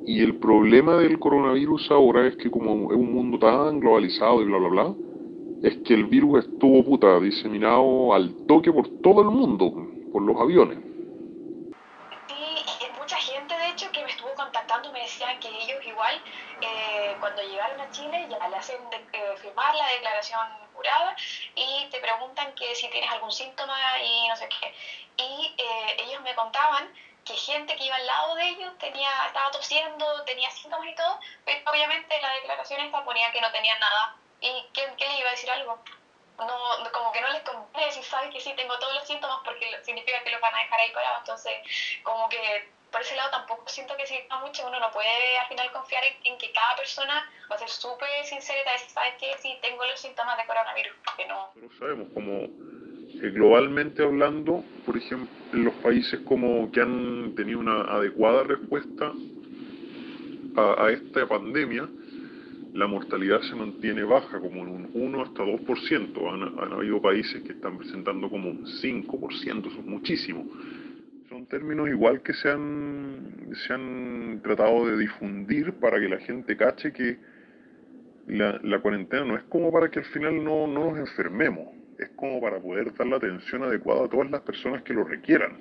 Y 0.08 0.24
el 0.24 0.40
problema 0.40 0.96
del 0.96 1.20
coronavirus 1.20 1.92
ahora 1.92 2.26
es 2.28 2.38
que 2.38 2.50
como 2.50 2.90
es 2.94 2.98
un 2.98 3.14
mundo 3.14 3.38
tan 3.38 3.82
globalizado 3.82 4.42
y 4.42 4.46
bla 4.46 4.58
bla 4.58 4.70
bla, 4.70 4.96
es 5.62 5.76
que 5.84 5.96
el 5.96 6.06
virus 6.06 6.46
estuvo 6.46 6.82
puta 6.86 7.20
diseminado 7.20 8.14
al 8.14 8.34
toque 8.48 8.72
por 8.72 8.88
todo 9.02 9.20
el 9.22 9.28
mundo, 9.28 9.74
por 10.14 10.22
los 10.22 10.40
aviones. 10.40 10.78
Y 12.30 12.98
mucha 12.98 13.18
gente 13.18 13.54
de 13.54 13.68
hecho 13.70 13.92
que 13.92 14.02
me 14.02 14.10
estuvo 14.10 14.34
contactando 14.36 14.94
me 14.94 15.02
decían 15.02 15.38
que 15.42 15.50
ellos 15.50 15.86
igual 15.86 16.16
eh, 16.62 17.16
cuando 17.20 17.42
llegaron 17.42 17.80
a 17.82 17.90
Chile 17.92 18.28
ya 18.30 18.48
le 18.48 18.56
hacen 18.56 18.78
de- 18.90 18.98
eh, 19.12 19.36
firmar 19.42 19.76
la 19.76 19.88
declaración 19.90 20.40
jurada 20.74 21.18
y 21.56 21.90
te 21.92 22.00
preguntan 22.00 22.54
que 22.56 22.74
si 22.76 22.90
tienes 22.90 23.12
algún 23.12 23.32
síntoma 23.32 23.76
y 24.02 24.30
no 24.30 24.36
sé 24.38 24.48
qué. 24.48 24.74
Y 25.18 25.54
eh, 25.58 25.98
ellos 26.08 26.22
me 26.24 26.34
contaban 26.36 26.86
que 27.28 27.36
gente 27.36 27.76
que 27.76 27.84
iba 27.84 27.96
al 27.96 28.06
lado 28.06 28.36
de 28.36 28.50
ellos 28.50 28.78
tenía, 28.80 29.10
estaba 29.28 29.52
tosiendo, 29.52 30.24
tenía 30.24 30.50
síntomas 30.52 30.88
y 30.88 30.96
todo, 30.96 31.20
pero 31.46 31.60
obviamente 31.72 32.22
la 32.22 32.34
declaración 32.34 32.82
esta 32.82 33.04
ponía 33.04 33.32
que 33.32 33.42
no 33.42 33.52
tenían 33.52 33.80
nada. 33.80 34.16
¿Y 34.40 34.66
quién, 34.74 34.94
quién 34.96 35.12
les 35.12 35.20
iba 35.20 35.30
a 35.30 35.32
decir 35.32 35.50
algo? 35.52 35.84
no, 36.46 36.92
como 36.92 37.12
que 37.12 37.22
no 37.22 37.30
les 37.30 37.42
conviene 37.42 37.88
decir, 37.88 38.04
sabes 38.04 38.32
que 38.32 38.40
sí, 38.40 38.54
tengo 38.56 38.78
todos 38.78 38.94
los 38.94 39.08
síntomas 39.08 39.40
porque 39.44 39.66
significa 39.84 40.24
que 40.24 40.32
los 40.32 40.42
van 40.42 40.54
a 40.54 40.60
dejar 40.60 40.80
ahí 40.80 40.92
parados. 40.92 41.20
Entonces, 41.20 42.02
como 42.04 42.30
que 42.30 42.70
por 42.92 43.02
ese 43.02 43.16
lado 43.16 43.32
tampoco 43.32 43.68
siento 43.68 43.98
que 43.98 44.06
sirva 44.06 44.40
mucho. 44.40 44.68
Uno 44.68 44.80
no 44.80 44.92
puede 44.92 45.38
al 45.40 45.48
final 45.48 45.72
confiar 45.72 46.04
en, 46.24 46.38
que 46.38 46.52
cada 46.52 46.76
persona 46.76 47.30
va 47.52 47.56
a 47.56 47.60
ser 47.60 47.70
súper 47.70 48.26
sincera 48.26 48.60
y 48.62 48.72
decir, 48.74 48.90
sabes 48.90 49.16
que 49.16 49.38
sí, 49.40 49.58
tengo 49.62 49.84
los 49.86 50.00
síntomas 50.00 50.38
de 50.38 50.46
coronavirus. 50.46 50.96
Porque 51.04 51.26
no. 51.26 51.52
Nosotros 51.56 51.80
sabemos 51.80 52.08
como 52.14 52.32
eh, 52.44 52.77
globalmente 53.22 54.04
hablando, 54.04 54.64
por 54.86 54.98
ejemplo, 54.98 55.28
los 55.54 55.74
países 55.76 56.20
como 56.22 56.72
que 56.72 56.82
han 56.82 57.34
tenido 57.36 57.60
una 57.60 57.82
adecuada 57.82 58.44
respuesta 58.44 59.12
a, 60.56 60.90
esta 60.92 61.28
pandemia, 61.28 61.88
la 62.74 62.88
mortalidad 62.88 63.42
se 63.42 63.56
mantiene 63.56 64.04
baja, 64.04 64.40
como 64.40 64.62
en 64.62 64.68
un 64.68 64.90
1 64.94 65.22
hasta 65.22 65.44
2%. 65.44 66.34
Han, 66.34 66.60
han 66.60 66.74
habido 66.74 67.02
países 67.02 67.42
que 67.44 67.54
están 67.54 67.78
presentando 67.78 68.30
como 68.30 68.50
un 68.50 68.66
5%, 68.66 69.68
eso 69.68 69.80
es 69.80 69.86
muchísimo. 69.86 70.46
Son 71.30 71.46
términos 71.48 71.90
igual 71.90 72.22
que 72.22 72.34
se 72.34 72.50
han, 72.50 73.50
se 73.54 73.74
han 73.74 74.42
tratado 74.44 74.88
de 74.88 74.98
difundir 74.98 75.74
para 75.74 76.00
que 76.00 76.10
la 76.10 76.20
gente 76.20 76.56
cache 76.56 76.92
que 76.94 77.18
la, 78.28 78.80
cuarentena 78.80 79.26
no 79.26 79.38
es 79.38 79.44
como 79.44 79.72
para 79.72 79.90
que 79.90 80.00
al 80.00 80.06
final 80.06 80.44
no 80.44 80.68
nos 80.68 80.98
enfermemos, 80.98 81.68
es 81.98 82.10
como 82.16 82.40
para 82.40 82.60
poder 82.60 82.94
dar 82.94 83.08
la 83.08 83.18
atención 83.18 83.64
adecuada 83.64 84.06
a 84.06 84.10
todas 84.10 84.30
las 84.30 84.42
personas 84.42 84.84
que 84.84 84.94
lo 84.94 85.04
requieran. 85.04 85.58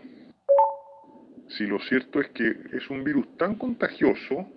Si 1.49 1.67
lo 1.67 1.79
cierto 1.81 2.21
es 2.21 2.29
que 2.31 2.57
es 2.73 2.91
un 2.91 3.05
virus 3.05 3.37
tan 3.37 3.55
contagioso 3.55 4.49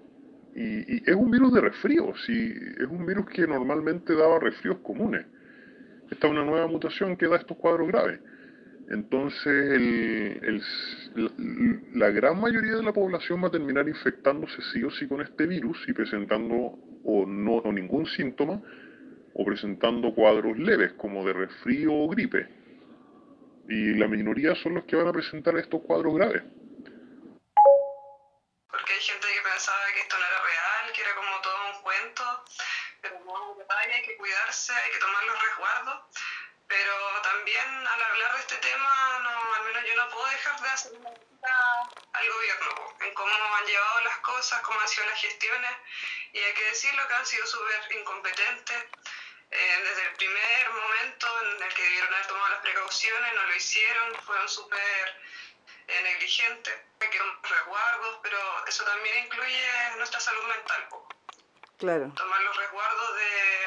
y, 0.56 1.10
es 1.10 1.16
un 1.16 1.32
virus 1.32 1.54
de 1.54 1.62
resfrío, 1.62 2.14
si 2.26 2.52
es 2.52 2.88
un 2.90 3.06
virus 3.06 3.28
que 3.28 3.48
normalmente 3.48 4.16
daba 4.16 4.40
resfríos 4.40 4.80
comunes. 4.80 5.26
Esta 6.10 6.28
es 6.28 6.32
una 6.32 6.44
nueva 6.44 6.68
mutación 6.68 7.16
que 7.16 7.28
da 7.28 7.38
estos 7.38 7.58
cuadros 7.58 7.88
graves. 7.88 8.20
Entonces, 8.90 9.80
la, 11.16 11.30
la 11.94 12.10
gran 12.10 12.42
mayoría 12.42 12.76
de 12.76 12.84
la 12.84 12.92
población 12.92 13.44
va 13.44 13.48
a 13.50 13.52
terminar 13.52 13.88
infectándose 13.88 14.60
sí 14.74 14.84
o 14.84 14.90
sí 14.90 15.08
con 15.08 15.22
este 15.22 15.46
virus 15.46 15.78
y 15.88 15.94
presentando 15.94 16.80
o 17.04 17.26
no 17.28 17.58
o 17.58 17.72
ningún 17.72 18.08
síntoma 18.08 18.60
o 19.34 19.46
presentando 19.46 20.14
cuadros 20.14 20.58
leves 20.58 20.94
como 20.94 21.26
de 21.26 21.34
resfrío 21.34 21.94
o 21.94 22.08
gripe. 22.10 22.48
Y 23.68 23.94
la 23.96 24.08
minoría 24.08 24.56
son 24.56 24.76
los 24.76 24.86
que 24.86 24.96
van 24.96 25.08
a 25.08 25.14
presentar 25.14 25.56
estos 25.58 25.82
cuadros 25.82 26.16
graves. 26.16 26.44
Porque 28.70 28.94
hay 28.94 29.02
gente 29.02 29.28
que 29.28 29.42
pensaba 29.42 29.80
que 29.94 30.00
esto 30.02 30.16
no 30.18 30.26
era 30.26 30.40
real, 30.42 30.94
que 30.94 31.02
era 31.02 31.16
como 31.16 31.42
todo 31.42 31.56
un 31.76 31.82
cuento, 31.84 32.24
pero 33.02 33.20
no, 33.26 33.58
hay 33.70 34.02
que 34.02 34.18
cuidarse, 34.18 34.74
hay 34.74 34.92
que 34.92 35.00
tomar 35.00 35.24
los 35.26 35.42
resguardos. 35.42 35.96
Pero 36.68 36.94
también 37.24 37.66
al 37.66 38.02
hablar 38.02 38.34
de 38.34 38.40
este 38.40 38.58
tema, 38.58 39.09
dejar 40.40 40.62
de 40.62 40.70
hacer 40.70 40.94
una 40.94 41.10
al 42.14 42.34
gobierno, 42.34 42.96
en 43.02 43.14
cómo 43.14 43.56
han 43.56 43.66
llevado 43.66 44.02
las 44.02 44.18
cosas, 44.20 44.62
cómo 44.62 44.80
han 44.80 44.88
sido 44.88 45.06
las 45.08 45.20
gestiones, 45.20 45.72
y 46.34 46.40
hay 46.40 46.54
que 46.54 46.64
decirlo 46.66 47.08
que 47.08 47.14
han 47.14 47.26
sido 47.26 47.46
súper 47.46 47.96
incompetentes. 47.96 48.84
Eh, 49.52 49.84
desde 49.84 50.04
el 50.04 50.14
primer 50.16 50.70
momento 50.70 51.28
en 51.42 51.64
el 51.64 51.74
que 51.74 51.82
debieron 51.82 52.14
haber 52.14 52.28
tomado 52.28 52.50
las 52.50 52.62
precauciones, 52.62 53.34
no 53.34 53.44
lo 53.48 53.56
hicieron, 53.56 54.16
fueron 54.22 54.48
súper 54.48 55.22
eh, 55.88 56.02
negligentes, 56.04 56.74
hay 57.02 57.10
que 57.10 57.18
tomar 57.18 57.40
resguardos, 57.42 58.20
pero 58.22 58.68
eso 58.68 58.84
también 58.84 59.26
incluye 59.26 59.96
nuestra 59.98 60.20
salud 60.20 60.44
mental. 60.44 60.88
Claro. 61.80 62.12
Tomar 62.16 62.42
los 62.42 62.58
resguardos 62.58 63.16
de, 63.16 63.64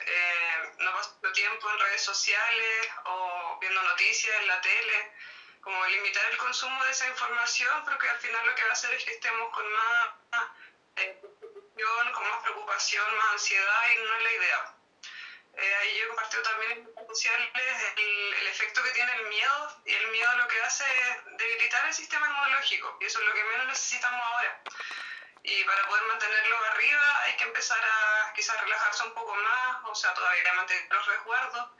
eh, 0.00 0.72
no 0.78 0.92
paso 0.94 1.14
tiempo 1.32 1.70
en 1.70 1.78
redes 1.78 2.02
sociales 2.02 2.88
o 3.04 3.58
viendo 3.60 3.82
noticias 3.82 4.34
en 4.40 4.48
la 4.48 4.60
tele, 4.62 5.12
como 5.60 5.86
limitar 5.86 6.30
el 6.30 6.38
consumo 6.38 6.84
de 6.84 6.90
esa 6.90 7.08
información, 7.08 7.84
porque 7.84 8.08
al 8.08 8.18
final 8.18 8.46
lo 8.46 8.54
que 8.54 8.62
va 8.62 8.70
a 8.70 8.72
hacer 8.72 8.94
es 8.94 9.04
que 9.04 9.12
estemos 9.12 9.52
con 9.54 9.72
más 9.72 10.08
eh, 10.96 11.20
con 12.12 12.28
más 12.28 12.42
preocupación, 12.42 13.16
más 13.16 13.32
ansiedad 13.32 13.90
y 13.92 13.96
no 14.04 14.16
es 14.16 14.22
la 14.22 14.32
idea. 14.32 14.74
Eh, 15.54 15.74
ahí 15.80 15.98
yo 15.98 16.08
compartido 16.08 16.42
también 16.42 16.88
el, 16.98 18.34
el, 18.34 18.46
efecto 18.46 18.82
que 18.82 18.90
tiene 18.92 19.12
el 19.12 19.26
miedo 19.26 19.82
y 19.84 19.94
el 19.94 20.06
miedo 20.08 20.36
lo 20.36 20.48
que 20.48 20.62
hace 20.62 20.84
es 20.84 21.36
debilitar 21.38 21.86
el 21.86 21.94
sistema 21.94 22.26
inmunológico 22.28 22.96
y 23.00 23.06
eso 23.06 23.20
es 23.20 23.26
lo 23.26 23.34
que 23.34 23.44
menos 23.44 23.66
necesitamos 23.66 24.20
ahora. 24.22 24.62
Y 25.42 25.64
para 25.64 25.86
poder 25.88 26.04
mantenerlo 26.04 26.64
arriba 26.66 27.22
hay 27.24 27.36
que 27.36 27.44
empezar 27.44 27.78
a 27.82 28.32
quizás 28.34 28.60
relajarse 28.60 29.04
un 29.04 29.14
poco 29.14 29.34
más, 29.34 29.76
o 29.84 29.94
sea, 29.94 30.14
todavía 30.14 30.52
mantener 30.52 30.86
los 30.90 31.06
resguardos, 31.06 31.70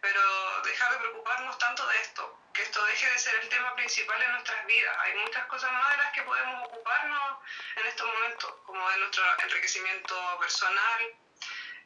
pero 0.00 0.62
dejar 0.62 0.92
de 0.92 0.98
preocuparnos 0.98 1.58
tanto 1.58 1.86
de 1.86 2.00
esto, 2.00 2.38
que 2.52 2.62
esto 2.62 2.84
deje 2.84 3.10
de 3.10 3.18
ser 3.18 3.34
el 3.42 3.48
tema 3.48 3.74
principal 3.76 4.20
en 4.22 4.32
nuestras 4.32 4.66
vidas. 4.66 4.96
Hay 5.00 5.14
muchas 5.18 5.46
cosas 5.46 5.70
más 5.72 5.90
de 5.90 5.96
las 5.98 6.12
que 6.12 6.22
podemos 6.22 6.66
ocuparnos 6.66 7.38
en 7.76 7.86
estos 7.86 8.06
momentos, 8.06 8.54
como 8.64 8.88
de 8.90 8.98
nuestro 8.98 9.24
enriquecimiento 9.44 10.38
personal, 10.38 11.14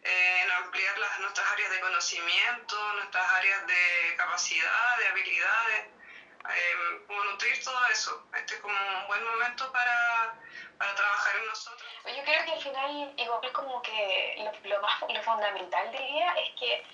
eh, 0.02 0.42
en 0.42 0.50
ampliar 0.52 0.98
las, 0.98 1.18
nuestras 1.20 1.50
áreas 1.50 1.70
de 1.70 1.80
conocimiento, 1.80 2.92
nuestras 2.94 3.26
áreas 3.26 3.66
de 3.66 4.14
capacidad, 4.16 4.98
de 4.98 5.08
habilidades, 5.08 5.86
eh, 6.50 7.04
como 7.06 7.24
nutrir 7.24 7.64
todo 7.64 7.86
eso. 7.86 8.26
Este 8.36 8.54
es 8.56 8.60
como 8.60 8.74
un 8.74 9.06
buen 9.08 9.24
momento 9.24 9.72
para, 9.72 10.34
para 10.78 10.94
trabajar 10.94 11.36
en 11.36 11.46
nosotros. 11.46 11.90
Yo 12.04 12.22
creo 12.22 12.44
que 12.44 12.52
al 12.52 12.62
final, 12.62 13.14
igual 13.16 13.52
como 13.52 13.80
que 13.80 14.36
lo, 14.38 14.70
lo 14.70 14.82
más 14.82 15.00
lo 15.08 15.22
fundamental 15.22 15.90
diría 15.90 16.32
es 16.34 16.50
que 16.60 16.84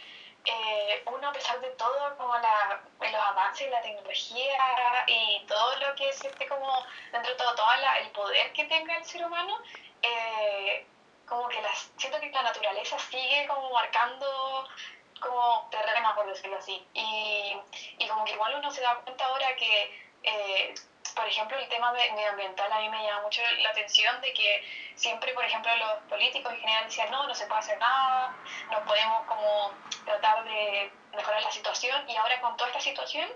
eh, 0.44 1.02
uno 1.06 1.28
a 1.28 1.32
pesar 1.32 1.60
de 1.60 1.70
todo 1.70 2.16
como 2.16 2.36
la, 2.38 2.80
los 3.00 3.14
avances 3.14 3.66
de 3.66 3.72
la 3.72 3.82
tecnología 3.82 5.04
y 5.06 5.44
todo 5.46 5.76
lo 5.76 5.94
que 5.94 6.12
siente 6.12 6.46
como 6.46 6.84
dentro 7.12 7.30
de 7.30 7.36
todo, 7.36 7.54
todo 7.54 7.76
la, 7.76 7.98
el 7.98 8.10
poder 8.10 8.52
que 8.52 8.64
tenga 8.64 8.96
el 8.96 9.04
ser 9.04 9.24
humano, 9.24 9.58
eh, 10.02 10.86
como 11.26 11.48
que 11.48 11.60
las, 11.62 11.90
siento 11.96 12.18
que 12.20 12.30
la 12.30 12.42
naturaleza 12.42 12.98
sigue 12.98 13.46
como 13.46 13.70
marcando 13.70 14.68
como 15.20 15.68
terreno, 15.70 16.14
por 16.14 16.26
decirlo 16.26 16.56
así. 16.56 16.84
Y, 16.94 17.56
y 17.98 18.08
como 18.08 18.24
que 18.24 18.32
igual 18.32 18.54
uno 18.56 18.70
se 18.70 18.80
da 18.80 18.96
cuenta 18.96 19.26
ahora 19.26 19.54
que, 19.56 20.10
eh, 20.22 20.74
por 21.14 21.26
ejemplo, 21.26 21.58
el 21.58 21.68
tema 21.68 21.92
medioambiental 21.92 22.72
a 22.72 22.80
mí 22.80 22.88
me 22.88 23.04
llama 23.04 23.22
mucho 23.22 23.42
la 23.58 23.70
atención 23.70 24.20
de 24.20 24.32
que 24.32 24.64
siempre, 24.94 25.32
por 25.34 25.44
ejemplo, 25.44 25.70
los 25.76 25.98
políticos 26.08 26.52
en 26.52 26.60
general 26.60 26.84
decían, 26.84 27.10
no, 27.10 27.26
no 27.26 27.34
se 27.34 27.46
puede 27.46 27.60
hacer 27.60 27.78
nada, 27.78 28.34
no 28.70 28.84
podemos 28.84 29.26
como 29.26 29.72
tratar 30.10 30.44
de 30.44 30.90
mejorar 31.16 31.42
la 31.42 31.50
situación 31.50 31.96
y 32.08 32.16
ahora 32.16 32.40
con 32.40 32.56
toda 32.56 32.70
esta 32.70 32.80
situación 32.80 33.28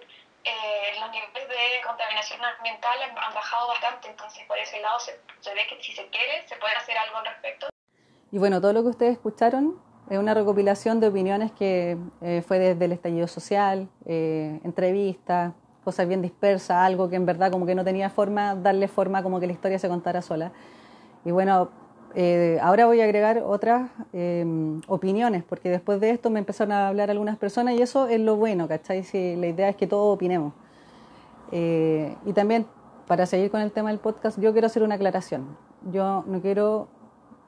eh, 0.44 0.98
los 1.00 1.10
niveles 1.10 1.48
de 1.48 1.86
contaminación 1.86 2.40
ambiental 2.44 2.98
han, 3.02 3.16
han, 3.16 3.34
bajado 3.34 3.68
bastante, 3.68 4.08
entonces 4.08 4.44
por 4.46 4.58
ese 4.58 4.80
lado 4.80 4.98
se, 5.00 5.18
se 5.40 5.54
ve 5.54 5.66
que 5.68 5.82
si 5.82 5.92
se 5.92 6.06
quiere 6.08 6.46
se 6.46 6.56
puede 6.56 6.74
hacer 6.74 6.96
algo 6.98 7.16
al 7.18 7.26
respecto. 7.26 7.68
Y 8.30 8.38
bueno, 8.38 8.60
todo 8.60 8.72
lo 8.72 8.82
que 8.82 8.88
ustedes 8.88 9.12
escucharon 9.12 9.80
es 10.10 10.18
una 10.18 10.34
recopilación 10.34 11.00
de 11.00 11.08
opiniones 11.08 11.52
que 11.52 11.96
eh, 12.20 12.42
fue 12.46 12.58
desde 12.58 12.84
el 12.84 12.92
estallido 12.92 13.26
social, 13.26 13.88
eh, 14.04 14.60
entrevistas, 14.64 15.54
cosas 15.82 16.06
bien 16.08 16.20
dispersas, 16.20 16.78
algo 16.78 17.08
que 17.08 17.16
en 17.16 17.24
verdad 17.24 17.50
como 17.50 17.64
que 17.64 17.74
no 17.74 17.84
tenía 17.84 18.10
forma, 18.10 18.54
darle 18.54 18.88
forma 18.88 19.22
como 19.22 19.40
que 19.40 19.46
la 19.46 19.52
historia 19.52 19.78
se 19.78 19.88
contara 19.88 20.20
sola. 20.20 20.52
Y 21.24 21.30
bueno, 21.30 21.70
eh, 22.14 22.58
ahora 22.62 22.86
voy 22.86 23.00
a 23.00 23.04
agregar 23.04 23.42
otras 23.44 23.90
eh, 24.12 24.44
opiniones, 24.86 25.42
porque 25.42 25.68
después 25.68 26.00
de 26.00 26.10
esto 26.10 26.30
me 26.30 26.38
empezaron 26.38 26.72
a 26.72 26.88
hablar 26.88 27.10
algunas 27.10 27.36
personas 27.36 27.74
y 27.74 27.82
eso 27.82 28.06
es 28.08 28.20
lo 28.20 28.36
bueno, 28.36 28.68
¿cachai? 28.68 29.02
Si 29.02 29.34
la 29.36 29.48
idea 29.48 29.68
es 29.68 29.76
que 29.76 29.86
todos 29.86 30.14
opinemos. 30.14 30.52
Eh, 31.50 32.14
y 32.24 32.32
también, 32.32 32.66
para 33.06 33.26
seguir 33.26 33.50
con 33.50 33.60
el 33.60 33.72
tema 33.72 33.90
del 33.90 33.98
podcast, 33.98 34.38
yo 34.40 34.52
quiero 34.52 34.66
hacer 34.66 34.82
una 34.82 34.94
aclaración. 34.94 35.56
Yo 35.90 36.24
no 36.26 36.40
quiero 36.40 36.88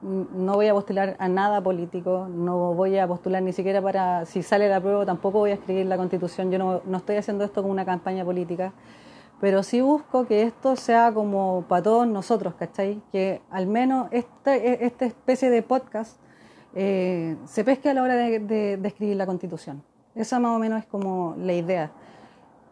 no 0.03 0.55
voy 0.55 0.69
a 0.69 0.75
postular 0.75 1.17
a 1.19 1.29
nada 1.29 1.63
político, 1.63 2.29
no 2.31 2.75
voy 2.75 2.99
a 2.99 3.09
postular 3.09 3.43
ni 3.43 3.53
siquiera 3.53 3.81
para, 3.81 4.27
si 4.27 4.43
sale 4.43 4.69
la 4.69 4.81
prueba, 4.81 5.07
tampoco 5.07 5.39
voy 5.39 5.51
a 5.51 5.55
escribir 5.55 5.87
la 5.87 5.97
constitución, 5.97 6.51
yo 6.51 6.59
no, 6.59 6.83
no 6.85 6.99
estoy 6.99 7.17
haciendo 7.17 7.45
esto 7.45 7.63
como 7.63 7.73
una 7.73 7.85
campaña 7.85 8.25
política, 8.25 8.73
pero 9.41 9.63
sí 9.63 9.81
busco 9.81 10.27
que 10.27 10.43
esto 10.43 10.77
sea 10.77 11.13
como 11.13 11.65
para 11.69 11.83
todos 11.83 12.07
nosotros, 12.07 12.55
¿cachai? 12.55 13.03
Que 13.13 13.43
al 13.51 13.67
menos 13.67 14.09
esta, 14.11 14.57
esta 14.57 15.05
especie 15.05 15.51
de 15.51 15.63
podcast 15.63 16.19
eh, 16.75 17.37
se 17.45 17.65
pesque 17.65 17.91
a 17.91 17.95
la 17.95 18.03
hora 18.03 18.15
de, 18.15 18.39
de, 18.41 18.77
de, 18.77 18.89
escribir 18.89 19.17
la 19.17 19.27
constitución. 19.27 19.83
Esa 20.15 20.39
más 20.41 20.57
o 20.57 20.59
menos 20.59 20.81
es 20.81 20.87
como 20.87 21.35
la 21.39 21.53
idea. 21.53 21.91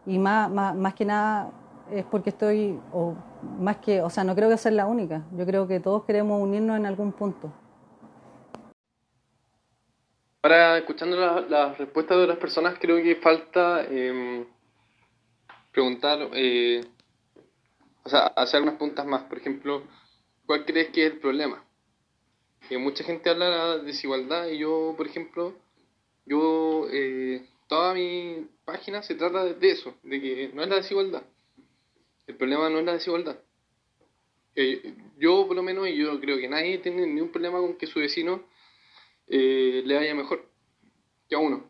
Y 0.05 0.17
más, 0.17 0.49
más, 0.49 0.75
más 0.75 0.93
que 0.95 1.05
nada 1.05 1.51
es 1.91 2.03
porque 2.05 2.31
estoy, 2.31 2.79
o 2.91 3.15
más 3.59 3.77
que, 3.77 4.01
o 4.01 4.09
sea, 4.09 4.23
no 4.23 4.35
creo 4.35 4.49
que 4.49 4.57
sea 4.57 4.71
la 4.71 4.87
única. 4.87 5.23
Yo 5.37 5.45
creo 5.45 5.67
que 5.67 5.79
todos 5.79 6.03
queremos 6.05 6.41
unirnos 6.41 6.77
en 6.77 6.85
algún 6.85 7.11
punto. 7.11 7.51
Ahora, 10.41 10.77
escuchando 10.77 11.17
las 11.17 11.49
la 11.49 11.73
respuestas 11.73 12.17
de 12.17 12.27
las 12.27 12.37
personas, 12.37 12.75
creo 12.79 12.97
que 12.97 13.15
falta 13.15 13.83
eh, 13.89 14.45
preguntar, 15.75 16.29
eh, 16.33 16.83
o 18.03 18.09
sea, 18.09 18.21
hacer 18.27 18.63
unas 18.63 18.75
preguntas 18.75 19.05
más. 19.05 19.23
Por 19.25 19.37
ejemplo, 19.37 19.83
¿cuál 20.47 20.65
crees 20.65 20.89
que 20.89 21.05
es 21.05 21.13
el 21.13 21.19
problema? 21.19 21.63
Que 22.67 22.79
mucha 22.79 23.03
gente 23.03 23.29
habla 23.29 23.77
de 23.77 23.83
desigualdad 23.83 24.47
y 24.47 24.57
yo, 24.57 24.95
por 24.97 25.05
ejemplo, 25.05 25.53
yo, 26.25 26.87
eh, 26.91 27.45
toda 27.67 27.93
mi 27.93 28.47
página 28.65 29.03
se 29.03 29.13
trata 29.13 29.45
de 29.45 29.69
eso, 29.69 29.93
de 30.01 30.19
que 30.19 30.51
no 30.53 30.63
es 30.63 30.69
la 30.69 30.77
desigualdad 30.77 31.23
el 32.27 32.35
problema 32.35 32.69
no 32.69 32.79
es 32.79 32.85
la 32.85 32.93
desigualdad. 32.93 33.39
Eh, 34.55 34.93
yo, 35.17 35.45
por 35.47 35.55
lo 35.55 35.63
menos, 35.63 35.87
y 35.87 35.97
yo 35.97 36.19
creo 36.19 36.37
que 36.37 36.47
nadie 36.47 36.77
tiene 36.79 37.05
ningún 37.05 37.29
problema 37.29 37.59
con 37.59 37.77
que 37.77 37.87
su 37.87 37.99
vecino 37.99 38.43
eh, 39.27 39.83
le 39.85 39.95
vaya 39.95 40.15
mejor 40.15 40.45
que 41.29 41.35
a 41.35 41.39
uno. 41.39 41.69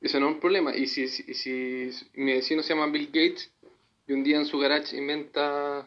Ese 0.00 0.18
no 0.18 0.28
es 0.28 0.34
un 0.34 0.40
problema. 0.40 0.74
Y 0.74 0.86
si, 0.86 1.08
si, 1.08 1.34
si, 1.34 1.90
mi 2.14 2.32
vecino 2.32 2.62
se 2.62 2.74
llama 2.74 2.86
Bill 2.86 3.06
Gates 3.06 3.52
y 4.06 4.12
un 4.12 4.24
día 4.24 4.38
en 4.38 4.46
su 4.46 4.58
garage 4.58 4.96
inventa 4.96 5.86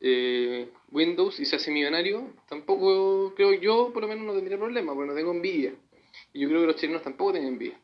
eh, 0.00 0.68
Windows 0.90 1.38
y 1.38 1.44
se 1.44 1.56
hace 1.56 1.70
millonario, 1.70 2.34
tampoco 2.48 3.34
creo 3.34 3.52
yo, 3.52 3.92
por 3.92 4.02
lo 4.02 4.08
menos, 4.08 4.24
no 4.24 4.34
tendría 4.34 4.58
problema, 4.58 4.94
porque 4.94 5.08
no 5.08 5.14
tengo 5.14 5.30
envidia. 5.30 5.74
Y 6.32 6.40
yo 6.40 6.48
creo 6.48 6.62
que 6.62 6.66
los 6.66 6.76
chilenos 6.76 7.02
tampoco 7.02 7.32
tienen 7.32 7.52
envidia. 7.52 7.78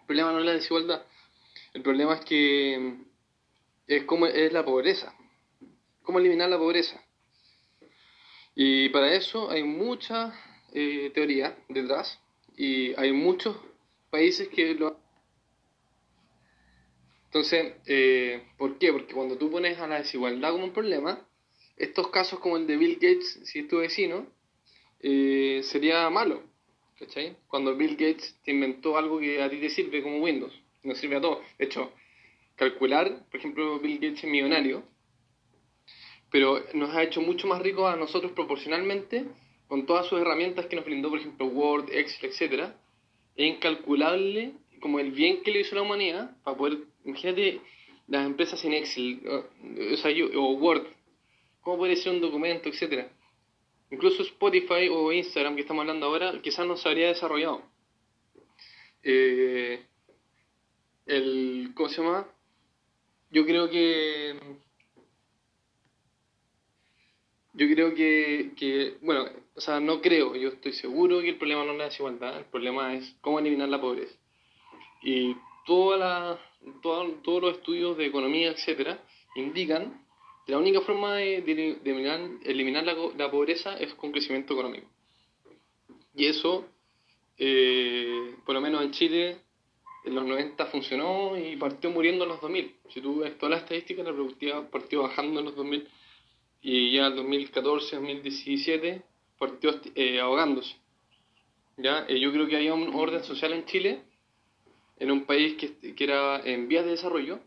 El 0.00 0.06
problema 0.06 0.32
no 0.32 0.38
es 0.38 0.46
la 0.46 0.52
desigualdad. 0.52 1.04
El 1.74 1.82
problema 1.82 2.14
es 2.14 2.24
que 2.24 2.94
es 3.86 4.04
cómo 4.04 4.26
es 4.26 4.52
la 4.52 4.64
pobreza. 4.64 5.14
Cómo 6.02 6.18
eliminar 6.18 6.48
la 6.48 6.58
pobreza. 6.58 7.02
Y 8.54 8.88
para 8.88 9.12
eso 9.12 9.50
hay 9.50 9.62
mucha 9.62 10.34
eh, 10.72 11.10
teoría 11.14 11.56
detrás 11.68 12.20
y 12.56 12.92
hay 12.94 13.12
muchos 13.12 13.56
países 14.10 14.48
que 14.48 14.74
lo 14.74 14.98
entonces, 17.28 17.74
eh, 17.86 18.42
¿por 18.56 18.78
qué? 18.78 18.90
Porque 18.90 19.12
cuando 19.12 19.36
tú 19.36 19.50
pones 19.50 19.78
a 19.78 19.86
la 19.86 19.98
desigualdad 19.98 20.50
como 20.50 20.64
un 20.64 20.72
problema, 20.72 21.28
estos 21.76 22.08
casos 22.08 22.40
como 22.40 22.56
el 22.56 22.66
de 22.66 22.76
Bill 22.78 22.94
Gates, 22.94 23.40
si 23.44 23.60
es 23.60 23.68
tu 23.68 23.78
vecino, 23.78 24.26
eh, 25.00 25.60
sería 25.62 26.08
malo. 26.10 26.42
¿Cachai? 26.98 27.36
Cuando 27.46 27.76
Bill 27.76 27.92
Gates 27.92 28.40
te 28.44 28.50
inventó 28.50 28.96
algo 28.96 29.20
que 29.20 29.40
a 29.40 29.48
ti 29.48 29.58
te 29.58 29.70
sirve 29.70 30.02
como 30.02 30.18
Windows, 30.18 30.52
no 30.82 30.94
sirve 30.94 31.16
a 31.16 31.20
todos. 31.20 31.38
De 31.58 31.66
hecho, 31.66 31.92
calcular, 32.56 33.24
por 33.30 33.38
ejemplo, 33.38 33.78
Bill 33.78 34.00
Gates 34.00 34.24
es 34.24 34.30
millonario, 34.30 34.82
pero 36.32 36.64
nos 36.74 36.90
ha 36.96 37.04
hecho 37.04 37.20
mucho 37.20 37.46
más 37.46 37.62
ricos 37.62 37.92
a 37.92 37.96
nosotros 37.96 38.32
proporcionalmente 38.32 39.26
con 39.68 39.86
todas 39.86 40.06
sus 40.06 40.20
herramientas 40.20 40.66
que 40.66 40.76
nos 40.76 40.84
brindó, 40.84 41.10
por 41.10 41.20
ejemplo, 41.20 41.46
Word, 41.46 41.90
Excel, 41.92 42.30
etc. 42.32 42.72
Es 43.38 43.46
incalculable 43.46 44.52
como 44.80 45.00
el 45.00 45.12
bien 45.12 45.42
que 45.42 45.50
le 45.50 45.60
hizo 45.60 45.74
la 45.74 45.82
humanidad 45.82 46.36
para 46.42 46.56
poder, 46.56 46.78
imagínate 47.04 47.60
las 48.06 48.26
empresas 48.26 48.62
en 48.64 48.74
Excel, 48.74 49.22
o, 49.26 49.96
sea, 49.96 50.12
o 50.36 50.52
Word, 50.54 50.86
cómo 51.60 51.78
puede 51.78 51.96
ser 51.96 52.12
un 52.12 52.20
documento, 52.20 52.68
etcétera. 52.68 53.10
Incluso 53.90 54.22
Spotify 54.22 54.88
o 54.90 55.12
Instagram 55.12 55.54
que 55.54 55.62
estamos 55.62 55.82
hablando 55.82 56.06
ahora, 56.06 56.42
quizás 56.42 56.66
no 56.66 56.76
se 56.76 56.88
habría 56.88 57.08
desarrollado. 57.08 57.62
Eh, 59.02 59.82
el, 61.06 61.70
¿Cómo 61.74 61.88
se 61.88 62.02
llama? 62.02 62.26
yo 63.30 63.44
creo 63.44 63.70
que 63.70 64.34
yo 67.54 67.66
creo 67.66 67.94
que, 67.94 68.52
que, 68.56 68.98
bueno, 69.00 69.28
o 69.58 69.60
sea, 69.60 69.80
no 69.80 70.00
creo, 70.00 70.36
yo 70.36 70.50
estoy 70.50 70.72
seguro 70.72 71.20
que 71.20 71.30
el 71.30 71.36
problema 71.36 71.64
no 71.64 71.72
es 71.72 71.78
la 71.78 71.84
desigualdad, 71.84 72.38
el 72.38 72.44
problema 72.44 72.94
es 72.94 73.16
cómo 73.20 73.40
eliminar 73.40 73.68
la 73.68 73.80
pobreza. 73.80 74.16
Y 75.02 75.36
toda 75.66 75.98
la, 75.98 76.38
todos 76.80 77.42
los 77.42 77.56
estudios 77.56 77.98
de 77.98 78.06
economía, 78.06 78.50
etcétera, 78.50 79.02
indican 79.34 80.06
que 80.46 80.52
la 80.52 80.58
única 80.58 80.80
forma 80.80 81.16
de, 81.16 81.42
de, 81.42 81.78
eliminar, 81.84 82.20
eliminar 82.44 82.84
la, 82.84 82.94
la, 83.16 83.30
pobreza 83.30 83.76
es 83.76 83.92
con 83.94 84.12
crecimiento 84.12 84.54
económico. 84.54 84.86
Y 86.14 86.26
eso 86.26 86.64
eh, 87.38 88.34
por 88.44 88.54
lo 88.54 88.60
menos 88.60 88.82
en 88.82 88.90
Chile, 88.90 89.36
en 90.04 90.14
los 90.14 90.24
90 90.24 90.66
funcionó 90.66 91.38
y 91.38 91.56
partió 91.56 91.90
muriendo 91.90 92.24
en 92.24 92.30
los 92.30 92.40
2000. 92.40 92.76
Si 92.92 93.00
tú 93.00 93.20
ves 93.20 93.36
todas 93.38 93.50
las 93.50 93.62
estadísticas, 93.62 94.04
la 94.04 94.12
productividad 94.12 94.68
partió 94.70 95.02
bajando 95.02 95.38
en 95.40 95.46
los 95.46 95.56
2000 95.56 95.88
y 96.62 96.92
ya 96.92 97.06
en 97.06 97.16
2014, 97.16 97.96
2017 97.96 99.02
partió 99.38 99.80
eh, 99.94 100.20
ahogándose. 100.20 100.76
¿Ya? 101.76 102.04
Eh, 102.08 102.18
yo 102.18 102.32
creo 102.32 102.48
que 102.48 102.56
había 102.56 102.74
un 102.74 102.94
orden 102.94 103.22
social 103.22 103.52
en 103.52 103.64
Chile, 103.66 104.02
en 104.98 105.10
un 105.10 105.24
país 105.24 105.54
que, 105.54 105.94
que 105.94 106.04
era 106.04 106.40
en 106.44 106.68
vías 106.68 106.84
de 106.84 106.92
desarrollo, 106.92 107.40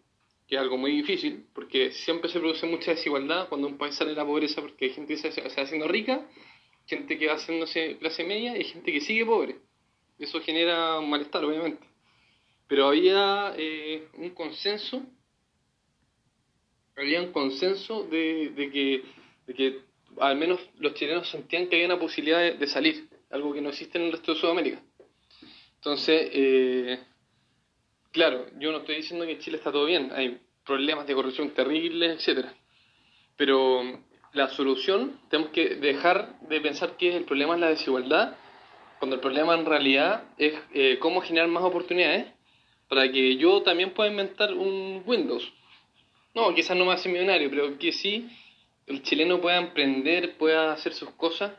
que 0.48 0.56
es 0.56 0.62
algo 0.62 0.78
muy 0.78 0.92
difícil, 0.92 1.46
porque 1.54 1.92
siempre 1.92 2.30
se 2.30 2.40
produce 2.40 2.66
mucha 2.66 2.92
desigualdad 2.92 3.50
cuando 3.50 3.68
un 3.68 3.78
país 3.78 3.96
sale 3.96 4.12
de 4.12 4.18
la 4.18 4.26
pobreza, 4.26 4.62
porque 4.62 4.86
hay 4.86 4.92
gente 4.92 5.16
que 5.16 5.20
se, 5.20 5.32
se 5.32 5.42
va 5.42 5.64
haciendo 5.64 5.88
rica, 5.88 6.26
gente 6.88 7.18
que 7.18 7.28
va 7.28 7.34
haciéndose 7.34 7.98
clase 7.98 8.24
media 8.24 8.58
y 8.58 8.64
gente 8.64 8.92
que 8.92 9.02
sigue 9.02 9.26
pobre. 9.26 9.58
Eso 10.18 10.40
genera 10.42 11.00
un 11.00 11.10
malestar, 11.10 11.44
obviamente. 11.44 11.86
Pero 12.68 12.88
había 12.88 13.54
eh, 13.58 14.08
un 14.18 14.30
consenso, 14.32 15.02
había 16.96 17.22
un 17.22 17.32
consenso 17.32 18.04
de, 18.04 18.50
de 18.50 18.72
que 18.72 19.91
al 20.22 20.38
menos 20.38 20.60
los 20.78 20.94
chilenos 20.94 21.28
sentían 21.28 21.68
que 21.68 21.76
había 21.76 21.88
una 21.88 22.00
posibilidad 22.00 22.54
de, 22.54 22.68
salir, 22.68 23.10
algo 23.32 23.54
que 23.54 23.62
no 23.62 23.70
existe 23.70 23.98
en 23.98 24.06
el 24.06 24.12
resto 24.12 24.34
de 24.34 24.40
Sudamérica. 24.40 24.80
Entonces, 25.76 26.30
eh, 26.32 27.00
claro, 28.12 28.46
yo 28.60 28.72
no 28.72 28.80
estoy 28.80 28.98
diciendo 28.98 29.26
que 29.26 29.34
en 29.34 29.40
Chile 29.40 29.58
está 29.58 29.72
todo 29.72 29.86
bien, 29.86 30.12
hay 30.14 30.40
problemas 30.64 31.08
de 31.08 31.16
corrupción 31.16 31.50
terribles, 31.52 32.18
etcétera. 32.18 32.54
Pero 33.36 33.82
la 34.34 34.50
solución, 34.50 35.20
tenemos 35.30 35.52
que 35.52 35.76
dejar 35.76 36.40
de 36.42 36.62
pensar 36.62 36.98
que 36.98 37.18
el 37.18 37.26
problema 37.26 37.56
es 37.56 37.60
la 37.60 37.70
desigualdad, 37.70 38.36
cuando 39.00 39.16
el 39.16 39.22
problema 39.22 39.56
en 39.56 39.66
realidad 39.66 40.26
es 40.38 40.54
eh, 40.76 41.00
cómo 41.00 41.22
generar 41.22 41.50
más 41.50 41.64
oportunidades 41.64 42.28
para 42.88 43.12
que 43.12 43.38
yo 43.38 43.64
también 43.64 43.96
pueda 43.96 44.12
inventar 44.12 44.54
un 44.54 45.02
Windows. 45.04 45.52
No, 46.36 46.54
quizás 46.54 46.78
no 46.78 46.86
me 46.86 46.94
hace 46.94 47.10
millonario, 47.10 47.50
pero 47.50 47.80
que 47.80 47.92
sí 47.92 48.30
el 48.92 49.02
chileno 49.04 49.42
pueda 49.42 49.58
emprender, 49.58 50.38
pueda 50.38 50.74
hacer 50.74 50.94
sus 50.94 51.10
cosas. 51.12 51.52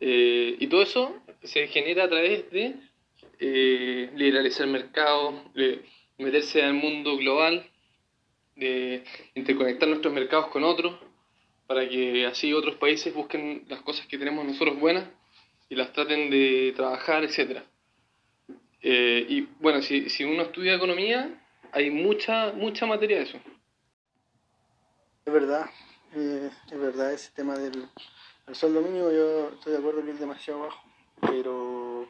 Eh, 0.00 0.56
y 0.58 0.66
todo 0.68 0.82
eso 0.82 1.14
se 1.42 1.66
genera 1.68 2.04
a 2.04 2.08
través 2.08 2.50
de 2.50 2.74
eh, 3.38 4.10
liberalizar 4.14 4.66
el 4.66 4.72
mercado, 4.72 5.44
de 5.54 5.84
meterse 6.18 6.62
al 6.62 6.74
mundo 6.74 7.16
global, 7.16 7.68
de 8.56 9.04
interconectar 9.34 9.88
nuestros 9.88 10.12
mercados 10.12 10.46
con 10.48 10.64
otros, 10.64 10.94
para 11.66 11.88
que 11.88 12.26
así 12.26 12.52
otros 12.52 12.76
países 12.76 13.14
busquen 13.14 13.64
las 13.68 13.80
cosas 13.82 14.06
que 14.06 14.18
tenemos 14.18 14.44
nosotros 14.44 14.78
buenas 14.78 15.08
y 15.68 15.74
las 15.74 15.92
traten 15.92 16.30
de 16.30 16.72
trabajar, 16.76 17.24
etcétera. 17.24 17.64
Eh, 18.82 19.26
y 19.28 19.40
bueno, 19.60 19.80
si, 19.80 20.10
si 20.10 20.24
uno 20.24 20.42
estudia 20.42 20.74
economía, 20.74 21.40
hay 21.72 21.90
mucha, 21.90 22.52
mucha 22.52 22.86
materia 22.86 23.18
de 23.18 23.22
eso. 23.24 23.38
Es 25.24 25.32
verdad, 25.32 25.70
eh, 26.14 26.50
es 26.70 26.78
verdad 26.78 27.12
ese 27.12 27.30
tema 27.32 27.56
del 27.58 27.88
el 28.46 28.56
sueldo 28.56 28.80
mínimo, 28.80 29.10
yo 29.10 29.50
estoy 29.50 29.72
de 29.72 29.78
acuerdo 29.78 30.04
que 30.04 30.10
es 30.10 30.18
demasiado 30.18 30.60
bajo, 30.62 30.82
pero 31.20 32.08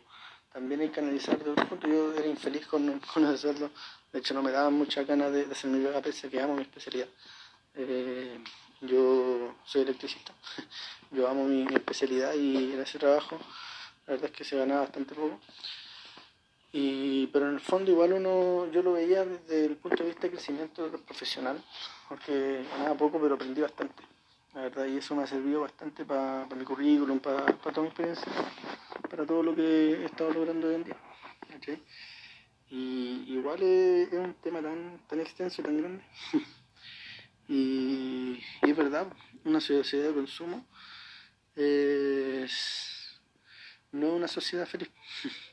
también 0.53 0.81
hay 0.81 0.89
que 0.89 1.01
analizar 1.01 1.39
de 1.39 1.51
otro 1.51 1.69
punto. 1.69 1.87
Yo 1.87 2.15
era 2.15 2.27
infeliz 2.27 2.67
con, 2.67 3.01
con 3.15 3.25
ese 3.27 3.39
sueldo, 3.39 3.71
de 4.13 4.19
hecho 4.19 4.33
no 4.33 4.43
me 4.43 4.51
daban 4.51 4.73
muchas 4.73 5.07
ganas 5.07 5.31
de, 5.31 5.43
hacer 5.43 5.71
mi 5.71 5.85
pega 5.85 6.01
pese 6.01 6.31
que 6.31 6.41
amo 6.41 6.55
mi 6.55 6.63
especialidad. 6.63 7.09
Eh, 7.75 8.43
yo 8.81 9.55
soy 9.65 9.83
electricista, 9.83 10.33
yo 11.11 11.29
amo 11.29 11.45
mi, 11.45 11.65
mi 11.65 11.75
especialidad 11.75 12.35
y 12.35 12.73
en 12.73 12.81
ese 12.81 12.99
trabajo 12.99 13.39
la 14.07 14.15
verdad 14.15 14.31
es 14.31 14.37
que 14.37 14.45
se 14.45 14.57
ganaba 14.57 14.83
bastante 14.83 15.15
poco. 15.15 15.39
Y, 16.73 17.27
pero 17.27 17.49
en 17.49 17.55
el 17.55 17.61
fondo 17.61 17.91
igual 17.91 18.15
uno, 18.15 18.71
yo 18.73 18.83
lo 18.83 18.95
veía 18.95 19.25
desde 19.27 19.67
el 19.67 19.77
punto 19.77 20.03
de 20.03 20.09
vista 20.09 20.23
de 20.23 20.31
crecimiento 20.31 20.91
profesional, 21.07 21.63
porque 22.09 22.65
ganaba 22.71 22.97
poco 22.97 23.21
pero 23.21 23.35
aprendí 23.35 23.61
bastante, 23.61 24.03
la 24.55 24.63
verdad, 24.63 24.87
y 24.87 24.97
eso 24.97 25.15
me 25.15 25.23
ha 25.23 25.27
servido 25.27 25.61
bastante 25.61 26.05
para 26.07 26.47
mi 26.57 26.65
currículum, 26.65 27.21
para 27.21 27.45
toda 27.45 27.83
mi 27.83 27.89
experiencia, 27.89 28.27
para 29.11 29.27
todo 29.27 29.43
lo 29.43 29.55
que 29.55 29.63
he 29.63 30.05
estado 30.07 30.33
logrando 30.33 30.69
hoy 30.69 30.77
en 30.77 30.85
día. 30.85 30.97
Y 32.71 33.25
igual 33.29 33.63
es, 33.63 34.11
un 34.15 34.35
tema 34.43 34.63
tan, 34.63 34.99
tan 35.07 35.21
extenso 35.21 35.63
tan 35.63 35.77
grande. 35.77 36.03
y, 37.49 38.43
y 38.63 38.71
es 38.71 38.77
verdad, 38.77 39.13
una 39.45 39.61
sociedad 39.61 40.09
de 40.09 40.15
consumo 40.15 40.65
es, 41.55 43.21
no 43.93 44.07
es 44.07 44.13
una 44.15 44.29
sociedad 44.29 44.67
feliz. 44.67 44.91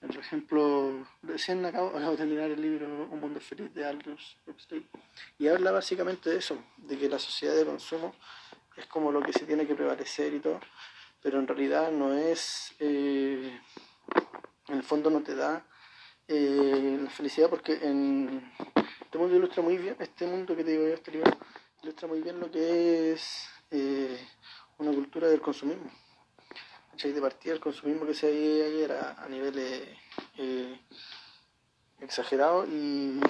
Por 0.00 0.16
ejemplo, 0.16 1.06
recién 1.22 1.64
acabo, 1.66 1.98
de 1.98 2.16
terminar 2.16 2.50
el 2.50 2.62
libro 2.62 2.86
Un 3.10 3.20
mundo 3.20 3.40
feliz 3.40 3.74
de 3.74 3.84
Aldous 3.84 4.36
Huxley 4.46 4.86
y 5.38 5.48
habla 5.48 5.72
básicamente 5.72 6.30
de 6.30 6.38
eso, 6.38 6.56
de 6.76 6.96
que 6.96 7.08
la 7.08 7.18
sociedad 7.18 7.56
de 7.56 7.64
consumo 7.64 8.14
es 8.76 8.86
como 8.86 9.10
lo 9.10 9.20
que 9.20 9.32
se 9.32 9.44
tiene 9.44 9.66
que 9.66 9.74
prevalecer 9.74 10.32
y 10.34 10.40
todo, 10.40 10.60
pero 11.20 11.40
en 11.40 11.48
realidad 11.48 11.90
no 11.90 12.14
es, 12.14 12.74
eh, 12.78 13.60
en 14.68 14.74
el 14.76 14.84
fondo 14.84 15.10
no 15.10 15.20
te 15.22 15.34
da 15.34 15.66
eh, 16.28 16.98
la 17.02 17.10
felicidad 17.10 17.50
porque 17.50 17.72
en 17.82 18.52
este 19.00 19.18
mundo 19.18 19.34
ilustra 19.34 19.62
muy 19.64 19.78
bien, 19.78 19.96
este 19.98 20.26
mundo 20.26 20.54
que 20.54 20.62
te 20.62 20.70
digo 20.70 20.84
yo, 20.86 20.94
este 20.94 21.10
libro, 21.10 21.30
ilustra 21.82 22.06
muy 22.06 22.20
bien 22.20 22.38
lo 22.38 22.50
que 22.50 23.12
es 23.12 23.48
eh, 23.72 24.16
una 24.78 24.92
cultura 24.92 25.26
del 25.26 25.40
consumismo. 25.40 25.90
De 26.98 27.20
partida 27.20 27.54
el 27.54 27.60
consumismo 27.60 28.04
que 28.06 28.12
se 28.12 28.26
veía 28.26 28.64
ahí 28.64 28.82
era 28.82 29.14
a 29.22 29.28
niveles 29.28 29.88
eh, 30.36 30.80
exagerados 32.00 32.68
y, 32.68 33.20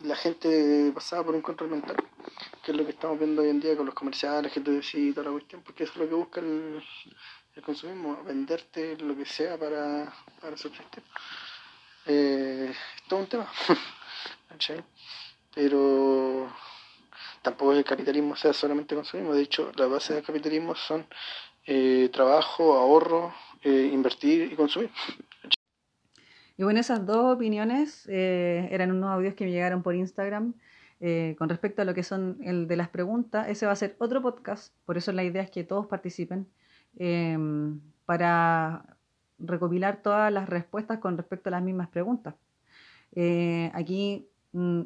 la 0.00 0.16
gente 0.16 0.90
pasaba 0.94 1.24
por 1.24 1.34
un 1.34 1.42
control 1.42 1.70
mental, 1.70 1.96
que 2.64 2.70
es 2.72 2.76
lo 2.76 2.84
que 2.84 2.92
estamos 2.92 3.18
viendo 3.18 3.42
hoy 3.42 3.50
en 3.50 3.60
día 3.60 3.76
con 3.76 3.84
los 3.84 3.94
comerciales, 3.94 4.52
tú 4.54 4.72
decís 4.72 4.94
y 4.94 5.12
toda 5.12 5.26
la 5.26 5.32
cuestión, 5.32 5.62
porque 5.62 5.84
eso 5.84 5.92
es 5.92 5.98
lo 5.98 6.08
que 6.08 6.14
busca 6.14 6.40
el, 6.40 6.82
consumismo, 7.62 8.22
venderte 8.24 8.96
lo 8.96 9.14
que 9.14 9.26
sea 9.26 9.58
para, 9.58 10.10
para 10.40 10.56
subsistir. 10.56 11.02
Eh, 12.06 12.74
todo 13.06 13.20
un 13.20 13.26
tema. 13.26 13.50
Pero 15.54 16.50
tampoco 17.42 17.72
el 17.72 17.84
capitalismo 17.84 18.34
sea 18.34 18.54
solamente 18.54 18.94
consumismo, 18.94 19.34
de 19.34 19.42
hecho 19.42 19.72
la 19.76 19.86
base 19.86 20.14
del 20.14 20.24
capitalismo 20.24 20.74
son 20.74 21.06
eh, 21.66 22.08
trabajo, 22.12 22.74
ahorro, 22.74 23.32
eh, 23.62 23.90
invertir 23.92 24.52
y 24.52 24.56
consumir. 24.56 24.90
Y 26.58 26.64
bueno, 26.64 26.80
esas 26.80 27.04
dos 27.04 27.34
opiniones 27.34 28.06
eh, 28.08 28.68
eran 28.70 28.90
unos 28.90 29.10
audios 29.10 29.34
que 29.34 29.44
me 29.44 29.50
llegaron 29.50 29.82
por 29.82 29.94
Instagram 29.94 30.54
eh, 31.00 31.36
con 31.38 31.50
respecto 31.50 31.82
a 31.82 31.84
lo 31.84 31.92
que 31.92 32.02
son 32.02 32.38
el 32.42 32.66
de 32.66 32.76
las 32.76 32.88
preguntas. 32.88 33.48
Ese 33.48 33.66
va 33.66 33.72
a 33.72 33.76
ser 33.76 33.94
otro 33.98 34.22
podcast, 34.22 34.74
por 34.86 34.96
eso 34.96 35.12
la 35.12 35.24
idea 35.24 35.42
es 35.42 35.50
que 35.50 35.64
todos 35.64 35.86
participen 35.86 36.46
eh, 36.98 37.36
para 38.06 38.96
recopilar 39.38 40.02
todas 40.02 40.32
las 40.32 40.48
respuestas 40.48 40.98
con 40.98 41.18
respecto 41.18 41.50
a 41.50 41.52
las 41.52 41.62
mismas 41.62 41.88
preguntas. 41.88 42.34
Aquí 43.74 44.26
mm, 44.52 44.82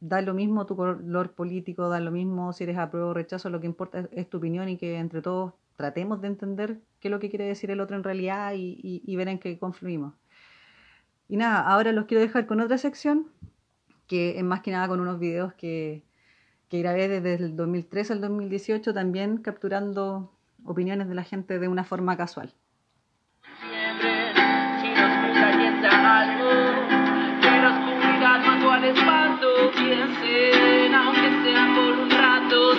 da 0.00 0.22
lo 0.22 0.32
mismo 0.32 0.64
tu 0.64 0.76
color 0.76 1.32
político, 1.32 1.90
da 1.90 2.00
lo 2.00 2.10
mismo 2.10 2.54
si 2.54 2.64
eres 2.64 2.78
apruebo 2.78 3.10
o 3.10 3.14
rechazo, 3.14 3.50
lo 3.50 3.60
que 3.60 3.66
importa 3.66 4.08
es 4.12 4.30
tu 4.30 4.38
opinión 4.38 4.68
y 4.70 4.78
que 4.78 4.96
entre 4.98 5.20
todos 5.20 5.52
tratemos 5.76 6.20
de 6.20 6.28
entender 6.28 6.80
qué 7.00 7.08
es 7.08 7.12
lo 7.12 7.20
que 7.20 7.30
quiere 7.30 7.44
decir 7.44 7.70
el 7.70 7.80
otro 7.80 7.96
en 7.96 8.04
realidad 8.04 8.54
y, 8.54 8.78
y, 8.82 9.02
y 9.04 9.16
ver 9.16 9.28
en 9.28 9.38
qué 9.38 9.58
confluimos. 9.58 10.14
Y 11.28 11.36
nada, 11.36 11.60
ahora 11.60 11.92
los 11.92 12.06
quiero 12.06 12.22
dejar 12.22 12.46
con 12.46 12.60
otra 12.60 12.78
sección, 12.78 13.26
que 14.06 14.38
es 14.38 14.44
más 14.44 14.60
que 14.60 14.70
nada 14.70 14.88
con 14.88 15.00
unos 15.00 15.18
videos 15.18 15.52
que, 15.54 16.04
que 16.68 16.80
grabé 16.80 17.08
desde 17.08 17.34
el 17.34 17.56
2013 17.56 18.12
al 18.14 18.20
2018, 18.20 18.94
también 18.94 19.38
capturando 19.38 20.32
opiniones 20.64 21.08
de 21.08 21.14
la 21.14 21.24
gente 21.24 21.58
de 21.58 21.68
una 21.68 21.84
forma 21.84 22.16
casual. 22.16 22.52
Si 23.60 24.88
nos 24.88 25.10
algo, 25.92 26.50
que 27.40 27.50
mató 28.46 28.70
al 28.70 28.84
espanto, 28.84 29.46
aunque 30.94 31.30
sea 31.44 31.74
por 31.74 31.92
un 31.98 32.10
rato, 32.10 32.74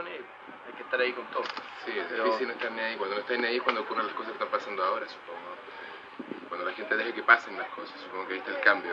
Hay 0.00 0.72
que 0.76 0.82
estar 0.82 1.00
ahí 1.00 1.12
con 1.12 1.24
todo. 1.26 1.44
Sí, 1.84 1.92
es 1.96 2.06
Pero- 2.08 2.24
difícil 2.24 2.48
no 2.48 2.54
estar 2.54 2.72
ni 2.72 2.80
ahí. 2.80 2.96
Cuando 2.96 3.14
no 3.14 3.20
estás 3.20 3.38
ni 3.38 3.46
ahí 3.46 3.56
es 3.56 3.62
cuando 3.62 3.82
ocurren 3.82 4.06
las 4.06 4.14
cosas 4.14 4.32
que 4.32 4.44
están 4.44 4.48
pasando 4.48 4.84
ahora, 4.84 5.06
supongo. 5.08 5.54
Cuando 6.48 6.66
la 6.66 6.72
gente 6.72 6.96
deje 6.96 7.12
que 7.14 7.22
pasen 7.22 7.56
las 7.58 7.68
cosas, 7.68 7.94
supongo 8.00 8.26
que 8.26 8.34
ahí 8.34 8.38
está 8.40 8.50
el 8.52 8.60
cambio. 8.60 8.92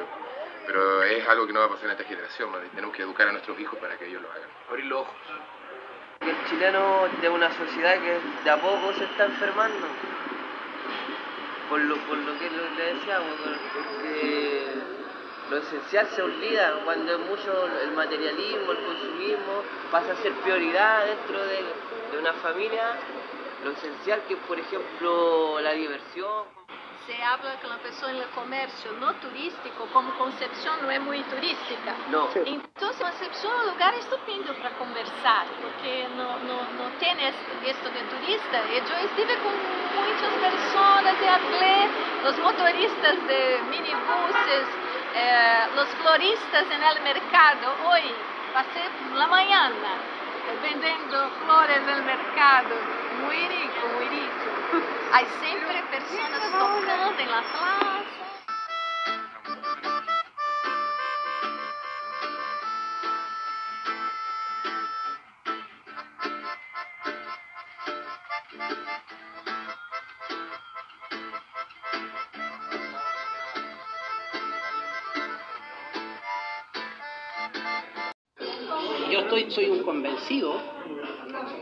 Pero 0.67 1.01
es 1.03 1.27
algo 1.27 1.47
que 1.47 1.53
no 1.53 1.59
va 1.59 1.65
a 1.65 1.69
pasar 1.69 1.85
en 1.85 1.91
esta 1.91 2.03
generación, 2.03 2.51
tenemos 2.75 2.95
que 2.95 3.01
educar 3.01 3.27
a 3.27 3.31
nuestros 3.31 3.59
hijos 3.59 3.79
para 3.79 3.97
que 3.97 4.05
ellos 4.05 4.21
lo 4.21 4.31
hagan. 4.31 4.49
Abrir 4.69 4.85
los 4.85 5.01
ojos. 5.01 5.15
El 6.19 6.35
chileno 6.49 7.07
de 7.19 7.29
una 7.29 7.51
sociedad 7.51 7.95
que 7.99 8.19
de 8.43 8.49
a 8.51 8.57
poco 8.57 8.93
se 8.93 9.05
está 9.05 9.25
enfermando. 9.25 9.87
Por 11.67 11.79
lo, 11.81 11.95
por 12.05 12.17
lo 12.17 12.37
que 12.37 12.49
le 12.49 12.93
decíamos, 12.93 13.29
por- 13.39 13.57
porque 13.85 14.50
lo 15.51 15.57
esencial 15.57 16.07
se 16.15 16.21
olvida 16.21 16.79
cuando 16.85 17.11
es 17.11 17.19
mucho 17.19 17.67
el 17.83 17.91
materialismo, 17.91 18.71
el 18.71 18.85
consumismo, 18.85 19.63
pasa 19.91 20.13
a 20.13 20.15
ser 20.15 20.31
prioridad 20.35 21.05
dentro 21.05 21.43
de, 21.43 21.59
de 22.13 22.19
una 22.19 22.31
familia, 22.35 22.95
lo 23.65 23.71
esencial 23.71 24.21
que 24.29 24.37
por 24.37 24.57
ejemplo 24.57 25.59
la 25.59 25.73
diversión. 25.73 26.45
Se 27.05 27.21
habla 27.21 27.59
con 27.59 27.69
la 27.69 27.79
persona 27.79 28.13
en 28.13 28.21
el 28.21 28.29
comercio 28.29 28.93
no 28.93 29.13
turístico, 29.15 29.87
como 29.91 30.17
Concepción 30.17 30.75
no 30.83 30.89
es 30.89 31.01
muy 31.01 31.21
turística. 31.23 31.95
No. 32.09 32.29
Entonces, 32.33 33.01
Concepción 33.01 33.51
es 33.51 33.59
un 33.59 33.71
lugar 33.73 33.93
estupendo 33.95 34.53
para 34.55 34.69
conversar, 34.77 35.47
porque 35.61 36.07
no, 36.15 36.39
no, 36.47 36.61
no 36.79 36.89
tiene 36.99 37.27
esto 37.27 37.89
de 37.89 38.01
turista. 38.07 38.63
Y 38.71 38.75
yo 38.87 38.95
estuve 39.03 39.35
con 39.43 39.51
muchas 39.99 40.33
personas 40.39 41.19
de 41.19 41.27
Atlé, 41.27 41.89
los 42.23 42.37
motoristas 42.37 43.27
de 43.27 43.59
minibuses, 43.69 44.63
eh, 45.15 45.67
los 45.75 45.87
floristas 45.89 46.65
en 46.71 46.83
el 46.83 47.01
mercado. 47.03 47.75
Hoy 47.89 48.03
pasé 48.53 48.83
la 49.15 49.27
mañana 49.27 50.21
vendiendo 50.61 51.29
flores 51.45 51.81
el 51.87 52.03
mercado. 52.03 52.75
Muy 53.23 53.35
rico, 53.47 53.87
muy 53.95 54.07
rico. 54.09 54.45
Hay 55.13 55.25
siempre 55.41 55.83
personas 55.91 56.41
tocando 56.51 57.19
en 57.19 57.31
la 57.31 57.41
plaza. 57.41 58.20
Soy 79.51 79.65
un 79.69 79.83
convencido 79.83 80.59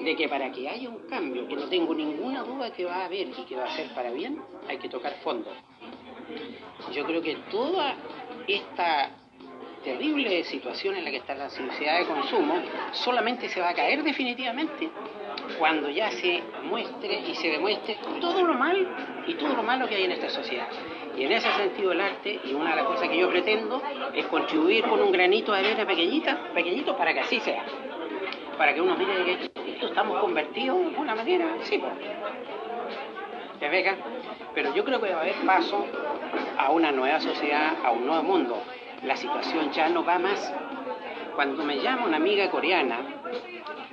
de 0.01 0.15
que 0.15 0.29
para 0.29 0.51
que 0.51 0.69
haya 0.69 0.89
un 0.89 1.07
cambio, 1.07 1.47
que 1.47 1.55
no 1.55 1.67
tengo 1.67 1.93
ninguna 1.93 2.43
duda 2.43 2.71
que 2.71 2.85
va 2.85 2.97
a 2.97 3.05
haber 3.05 3.27
y 3.27 3.45
que 3.47 3.55
va 3.55 3.65
a 3.65 3.75
ser 3.75 3.87
para 3.93 4.11
bien, 4.11 4.41
hay 4.67 4.77
que 4.77 4.89
tocar 4.89 5.13
fondo. 5.23 5.51
Yo 6.93 7.05
creo 7.05 7.21
que 7.21 7.35
toda 7.51 7.95
esta 8.47 9.11
terrible 9.83 10.43
situación 10.43 10.95
en 10.95 11.05
la 11.05 11.11
que 11.11 11.17
está 11.17 11.35
la 11.35 11.49
sociedad 11.49 11.99
de 11.99 12.05
consumo 12.05 12.55
solamente 12.91 13.47
se 13.49 13.61
va 13.61 13.69
a 13.69 13.73
caer 13.73 14.03
definitivamente 14.03 14.89
cuando 15.57 15.89
ya 15.89 16.11
se 16.11 16.43
muestre 16.63 17.23
y 17.27 17.35
se 17.35 17.49
demuestre 17.49 17.97
todo 18.19 18.43
lo 18.43 18.53
mal 18.53 19.23
y 19.25 19.33
todo 19.35 19.55
lo 19.55 19.63
malo 19.63 19.87
que 19.87 19.95
hay 19.95 20.03
en 20.03 20.11
esta 20.11 20.29
sociedad. 20.29 20.67
Y 21.18 21.23
en 21.23 21.31
ese 21.31 21.52
sentido 21.53 21.91
el 21.91 22.02
arte, 22.02 22.40
y 22.44 22.53
una 22.53 22.72
de 22.72 22.76
las 22.77 22.86
cosas 22.86 23.10
que 23.10 23.18
yo 23.18 23.30
pretendo, 23.30 23.81
es 24.14 24.26
contribuir 24.27 24.84
con 24.86 25.02
un 25.02 25.11
granito 25.11 25.52
de 25.52 25.60
arena 25.60 25.86
pequeñita, 25.86 26.38
pequeñito 26.53 26.95
para 26.95 27.14
que 27.14 27.19
así 27.22 27.40
sea. 27.40 27.64
Para 28.57 28.73
que 28.73 28.81
uno 28.81 28.95
mire 28.95 29.52
que 29.52 29.86
estamos 29.86 30.19
convertidos 30.19 30.80
de 30.80 30.86
alguna 30.86 31.15
manera, 31.15 31.45
sí. 31.61 31.81
¿Te 33.60 33.69
fijas? 33.69 33.98
Pero 34.53 34.73
yo 34.73 34.86
creo 34.86 35.02
que 35.02 35.11
va 35.11 35.19
a 35.19 35.22
haber 35.22 35.36
paso 35.45 35.86
a 36.57 36.72
una 36.72 36.91
nueva 36.91 37.19
sociedad, 37.19 37.73
a 37.84 37.91
un 37.91 38.06
nuevo 38.06 38.23
mundo. 38.23 38.61
La 39.03 39.15
situación 39.15 39.72
ya 39.72 39.90
no 39.90 40.03
va 40.03 40.19
más. 40.19 40.53
Cuando 41.39 41.63
me 41.63 41.79
llama 41.79 42.05
una 42.05 42.17
amiga 42.17 42.51
coreana, 42.51 42.99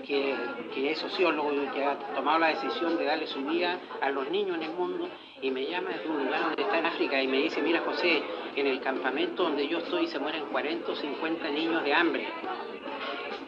que, 0.04 0.34
que 0.74 0.90
es 0.90 0.98
sociólogo 0.98 1.52
y 1.52 1.68
que 1.68 1.84
ha 1.84 1.96
tomado 2.12 2.40
la 2.40 2.48
decisión 2.48 2.98
de 2.98 3.04
darle 3.04 3.28
su 3.28 3.40
vida 3.44 3.78
a 4.00 4.10
los 4.10 4.28
niños 4.32 4.56
en 4.56 4.64
el 4.64 4.72
mundo, 4.72 5.08
y 5.40 5.52
me 5.52 5.64
llama 5.64 5.90
desde 5.90 6.08
un 6.08 6.24
lugar 6.24 6.42
donde 6.42 6.62
está 6.62 6.76
en 6.80 6.86
África 6.86 7.22
y 7.22 7.28
me 7.28 7.36
dice, 7.42 7.62
mira 7.62 7.82
José, 7.82 8.20
en 8.56 8.66
el 8.66 8.80
campamento 8.80 9.44
donde 9.44 9.68
yo 9.68 9.78
estoy 9.78 10.08
se 10.08 10.18
mueren 10.18 10.46
40 10.46 10.90
o 10.90 10.96
50 10.96 11.48
niños 11.50 11.84
de 11.84 11.94
hambre. 11.94 12.26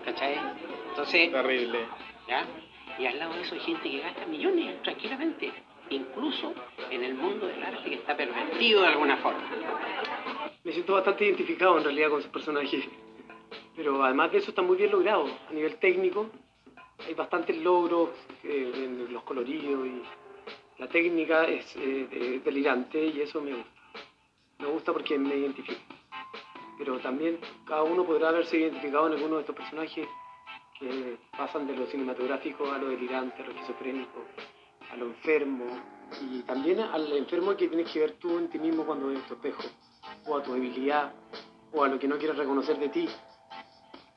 ¿Cachai? 0.04 0.38
Entonces... 0.90 1.32
Terrible. 1.32 1.80
¿Ya? 2.28 2.46
Y 3.00 3.06
al 3.06 3.18
lado 3.18 3.34
de 3.34 3.40
eso 3.40 3.56
hay 3.56 3.62
gente 3.62 3.90
que 3.90 3.98
gasta 3.98 4.26
millones 4.26 4.80
tranquilamente, 4.82 5.52
incluso 5.90 6.54
en 6.88 7.02
el 7.02 7.14
mundo 7.14 7.48
del 7.48 7.60
arte 7.64 7.90
que 7.90 7.96
está 7.96 8.16
pervertido 8.16 8.82
de 8.82 8.86
alguna 8.86 9.16
forma. 9.16 9.42
Me 10.62 10.70
siento 10.70 10.92
bastante 10.92 11.24
identificado 11.24 11.78
en 11.78 11.82
realidad 11.82 12.10
con 12.10 12.20
ese 12.20 12.28
personaje. 12.28 13.07
Pero 13.78 14.02
además 14.02 14.32
de 14.32 14.38
eso 14.38 14.50
está 14.50 14.60
muy 14.60 14.76
bien 14.76 14.90
logrado. 14.90 15.24
A 15.48 15.52
nivel 15.52 15.76
técnico 15.76 16.26
hay 17.06 17.14
bastantes 17.14 17.56
logros 17.59 18.10
eh, 18.42 18.72
en 18.74 19.12
los 19.12 19.22
coloridos 19.22 19.86
y 19.86 20.02
la 20.80 20.88
técnica 20.88 21.44
es 21.44 21.76
eh, 21.76 22.09
eh, 22.10 22.40
delirante 22.44 23.06
y 23.06 23.20
eso 23.20 23.40
me 23.40 23.55
gusta. 23.55 23.70
Me 24.59 24.66
gusta 24.66 24.92
porque 24.92 25.16
me 25.16 25.36
identifica. 25.36 25.80
Pero 26.76 26.98
también 26.98 27.38
cada 27.64 27.84
uno 27.84 28.05
podrá 28.05 28.30
haberse 28.30 28.59
identificado 28.59 29.06
en 29.06 29.12
alguno 29.12 29.36
de 29.36 29.42
estos 29.42 29.55
personajes 29.55 30.09
que 30.76 31.16
pasan 31.36 31.68
de 31.68 31.76
lo 31.76 31.86
cinematográfico 31.86 32.72
a 32.72 32.78
lo 32.78 32.88
delirante, 32.88 33.44
a 33.44 33.46
lo 33.46 33.52
esquizofrénico, 33.52 34.24
a 34.90 34.96
lo 34.96 35.06
enfermo. 35.06 35.66
Y 36.20 36.42
también 36.42 36.80
al 36.80 37.12
enfermo 37.12 37.56
que 37.56 37.68
tienes 37.68 37.92
que 37.92 38.00
ver 38.00 38.12
tú 38.14 38.38
en 38.38 38.48
ti 38.48 38.59
mismo 38.59 38.84
cuando 38.84 39.06
ves 39.06 39.24
tu 39.28 39.34
espejo, 39.34 39.62
o 40.26 40.36
a 40.36 40.42
tu 40.42 40.52
debilidad, 40.55 41.12
o 41.72 41.84
a 41.84 41.88
lo 41.88 41.96
que 41.96 42.09
no 42.09 42.18
quieres 42.18 42.36
reconocer 42.36 42.76
de 42.80 42.88
ti. 42.88 43.09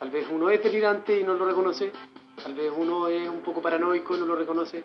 Tal 0.01 0.09
vez 0.09 0.27
uno 0.31 0.49
es 0.49 0.63
delirante 0.63 1.19
y 1.19 1.23
no 1.23 1.35
lo 1.35 1.45
reconoce, 1.45 1.91
tal 2.43 2.55
vez 2.55 2.73
uno 2.75 3.07
es 3.07 3.29
un 3.29 3.41
poco 3.41 3.61
paranoico 3.61 4.15
y 4.15 4.19
no 4.19 4.25
lo 4.25 4.35
reconoce, 4.35 4.83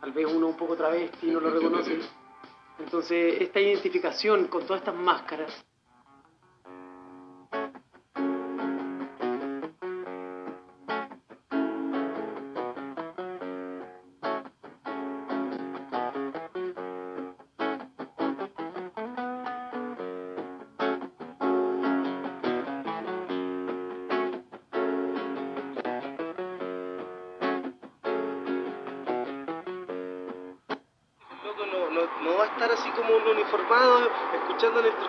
tal 0.00 0.10
vez 0.10 0.26
uno 0.26 0.48
un 0.48 0.56
poco 0.56 0.74
travesti 0.74 1.28
y 1.28 1.30
no 1.30 1.38
lo 1.38 1.48
reconoce. 1.48 2.00
Entonces, 2.80 3.40
esta 3.40 3.60
identificación 3.60 4.48
con 4.48 4.66
todas 4.66 4.80
estas 4.80 4.96
máscaras 4.96 5.64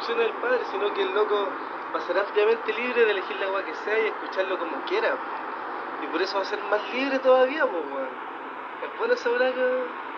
instrucciones 0.04 0.34
del 0.34 0.42
padre, 0.42 0.60
sino 0.72 0.94
que 0.94 1.02
el 1.02 1.14
loco 1.14 1.48
va 1.94 2.00
a 2.00 2.02
ser 2.02 2.18
ampliamente 2.18 2.74
libre 2.74 3.06
de 3.06 3.12
elegir 3.12 3.36
la 3.38 3.46
agua 3.46 3.64
que 3.64 3.74
sea 3.76 4.00
y 4.00 4.08
escucharlo 4.08 4.58
como 4.60 4.84
quiera. 4.86 5.16
Y 6.04 6.08
por 6.08 6.22
eso 6.22 6.36
va 6.36 6.42
a 6.42 6.46
ser 6.46 6.60
más 6.70 6.82
libre 6.94 7.20
todavía, 7.20 7.66
pues, 7.66 7.84
weón. 7.86 8.10
Es 8.84 8.98
bueno 9.00 9.16
que 9.16 9.62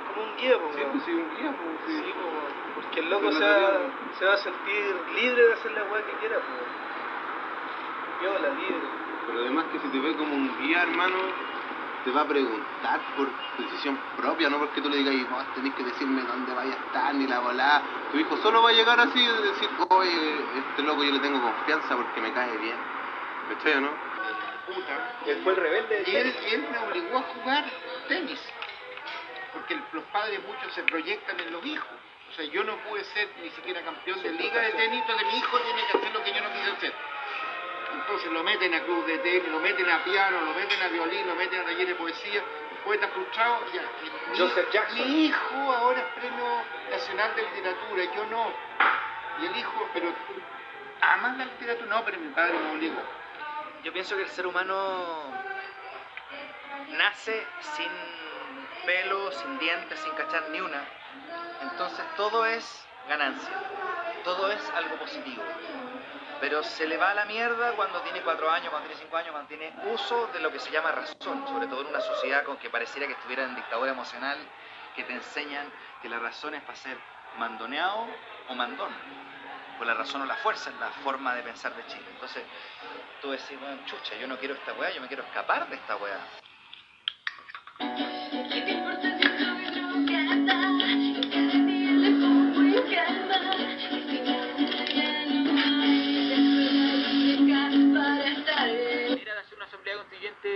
como 0.08 0.24
un 0.26 0.38
guía, 0.38 0.58
pues, 0.58 0.76
Sí, 0.76 0.82
pues 0.92 1.04
sí, 1.04 1.12
un 1.12 1.38
guía, 1.38 1.54
pues, 1.54 1.70
sí. 1.86 1.98
Sí, 1.98 2.14
pues, 2.14 2.26
weón. 2.26 2.56
Porque 2.76 3.00
el 3.00 3.10
loco 3.10 3.32
se 3.32 3.44
va, 3.44 3.72
te 4.12 4.18
se 4.18 4.26
va 4.26 4.34
a 4.34 4.38
sentir 4.38 4.96
libre 5.16 5.48
de 5.48 5.54
hacer 5.54 5.72
la 5.72 5.82
agua 5.82 5.98
que 6.00 6.14
quiera, 6.20 6.36
pues. 6.36 8.22
Viola, 8.22 8.50
libre. 8.56 8.88
Pero 9.28 9.40
además 9.40 9.66
que 9.72 9.80
si 9.80 9.88
te 9.90 10.00
ve 10.00 10.16
como 10.16 10.34
un 10.34 10.58
guía, 10.62 10.84
hermano, 10.84 11.18
te 12.06 12.12
va 12.12 12.22
a 12.22 12.28
preguntar 12.28 13.02
por 13.18 13.28
decisión 13.58 13.98
propia, 14.16 14.48
no 14.48 14.60
porque 14.60 14.80
tú 14.80 14.90
le 14.90 14.98
digas, 14.98 15.30
vos 15.30 15.44
tenés 15.56 15.74
que 15.74 15.84
decirme 15.84 16.22
dónde 16.22 16.54
vaya 16.54 16.74
a 16.74 16.78
estar, 16.78 17.16
ni 17.16 17.26
la 17.26 17.40
volá. 17.40 17.82
Tu 18.12 18.20
hijo 18.20 18.38
solo 18.38 18.62
va 18.62 18.70
a 18.70 18.74
llegar 18.74 19.00
así 19.00 19.20
y 19.20 19.28
decir, 19.28 19.70
oye, 19.90 20.36
este 20.60 20.84
loco 20.84 21.04
yo 21.04 21.12
le 21.12 21.20
tengo 21.20 21.42
confianza 21.42 21.96
porque 21.96 22.22
me 22.22 22.32
cae 22.32 22.56
bien. 22.58 22.78
¿Cachai 23.50 23.74
o 23.74 23.82
no? 23.82 23.90
Él 25.26 25.42
fue 25.44 25.54
el 25.54 25.60
rebelde. 25.60 26.04
Y 26.06 26.16
él, 26.16 26.36
y 26.48 26.54
él 26.54 26.68
me 26.72 26.78
obligó 26.78 27.18
a 27.18 27.22
jugar 27.24 27.66
tenis. 28.08 28.40
Porque 29.54 29.74
el- 29.74 29.84
los 29.94 30.04
padres 30.06 30.40
muchos 30.46 30.74
se 30.74 30.84
proyectan 30.84 31.40
en 31.40 31.52
los 31.52 31.66
hijos. 31.66 31.88
O 32.30 32.34
sea, 32.36 32.46
yo 32.46 32.64
no 32.64 32.76
pude 32.90 33.04
ser 33.06 33.30
ni 33.42 33.50
siquiera 33.50 33.82
campeón 33.82 34.22
de 34.22 34.32
liga 34.32 34.62
de 34.62 34.72
tenis, 34.72 35.02
entonces 35.02 35.28
mi 35.32 35.38
hijo 35.40 35.58
tiene 35.60 35.82
que 35.90 35.98
hacer 35.98 36.14
lo 36.14 36.24
que 36.24 36.34
yo 36.34 36.42
no 36.42 36.50
quise 36.54 36.72
hacer. 36.72 36.94
Entonces 37.96 38.32
lo 38.32 38.44
meten 38.44 38.74
a 38.74 38.82
club 38.82 39.06
de 39.06 39.18
tenis, 39.20 39.48
lo 39.50 39.60
meten 39.60 39.90
a 39.90 40.04
piano, 40.04 40.42
lo 40.42 40.54
meten 40.54 40.82
a 40.82 40.88
violín, 40.90 41.28
lo 41.28 41.36
meten 41.36 41.62
a 41.62 41.64
taller 41.66 41.88
de 41.88 41.96
poesía, 41.96 42.42
poeta 42.84 43.08
frustrado, 43.08 43.60
ya. 43.74 43.82
Mi- 44.32 44.38
Joseph 44.38 44.70
Jackson. 44.72 44.98
Mi 44.98 45.26
hijo 45.26 45.56
ahora 45.74 46.00
es 46.00 46.06
premio 46.20 46.46
nacional 46.92 47.36
de 47.36 47.42
literatura, 47.44 48.04
yo 48.16 48.26
no. 48.26 48.52
Y 49.42 49.46
el 49.48 49.58
hijo, 49.58 49.90
pero 49.94 50.14
amas 51.02 51.38
la 51.38 51.46
literatura, 51.46 51.88
no, 51.96 52.06
pero 52.06 52.18
mi 52.20 52.30
padre 52.30 52.58
me 52.60 52.72
obligó. 52.72 53.02
Yo 53.84 53.94
pienso 53.94 54.16
que 54.16 54.24
el 54.24 54.30
ser 54.30 54.46
humano 54.48 55.34
nace 56.98 57.46
sin 57.76 57.92
pelo, 58.86 59.32
sin 59.32 59.58
dientes, 59.60 60.00
sin 60.00 60.14
cachar 60.14 60.44
ni 60.50 60.60
una. 60.60 60.84
Entonces 61.62 62.06
todo 62.18 62.46
es 62.46 62.86
ganancia, 63.08 63.56
todo 64.24 64.52
es 64.52 64.72
algo 64.76 64.96
positivo. 64.98 65.44
Pero 66.40 66.64
se 66.64 66.86
le 66.86 66.98
va 66.98 67.12
a 67.12 67.14
la 67.14 67.26
mierda 67.26 67.72
cuando 67.74 68.02
tiene 68.02 68.22
cuatro 68.22 68.50
años, 68.50 68.70
cuando 68.70 68.88
tiene 68.88 69.02
cinco 69.02 69.18
años, 69.18 69.32
cuando 69.32 69.48
tiene 69.48 69.74
uso 69.92 70.28
de 70.28 70.40
lo 70.40 70.52
que 70.52 70.60
se 70.60 70.70
llama 70.72 70.92
razón, 70.92 71.48
sobre 71.48 71.68
todo 71.68 71.82
en 71.82 71.88
una 71.88 72.02
sociedad 72.02 72.44
con 72.44 72.58
que 72.58 72.70
pareciera 72.70 73.08
que 73.08 73.14
estuviera 73.14 73.44
en 73.44 73.56
dictadura 73.56 73.92
emocional, 73.92 74.38
que 74.96 75.04
te 75.04 75.14
enseñan 75.14 75.72
que 76.02 76.10
la 76.10 76.20
razón 76.20 76.54
es 76.56 76.62
para 76.64 76.76
ser 76.78 76.98
mandoneado 77.38 78.08
o 78.50 78.56
mandón. 78.56 78.94
por 79.78 79.86
la 79.86 79.94
razón 79.94 80.22
o 80.22 80.26
la 80.26 80.38
fuerza 80.38 80.70
es 80.70 80.80
la 80.80 80.90
forma 80.90 81.36
de 81.36 81.44
pensar 81.44 81.76
de 81.76 81.86
Chile. 81.88 82.06
Entonces, 82.10 82.44
tú 83.22 83.32
decís, 83.32 83.60
bueno, 83.60 83.82
chucha, 83.86 84.16
yo 84.16 84.26
no 84.26 84.38
quiero 84.38 84.54
esta 84.54 84.72
weá, 84.74 84.90
yo 84.92 85.02
me 85.02 85.08
quiero 85.08 85.24
escapar 85.24 85.68
de 85.68 85.76
esta 85.76 85.98
weá. 85.98 86.20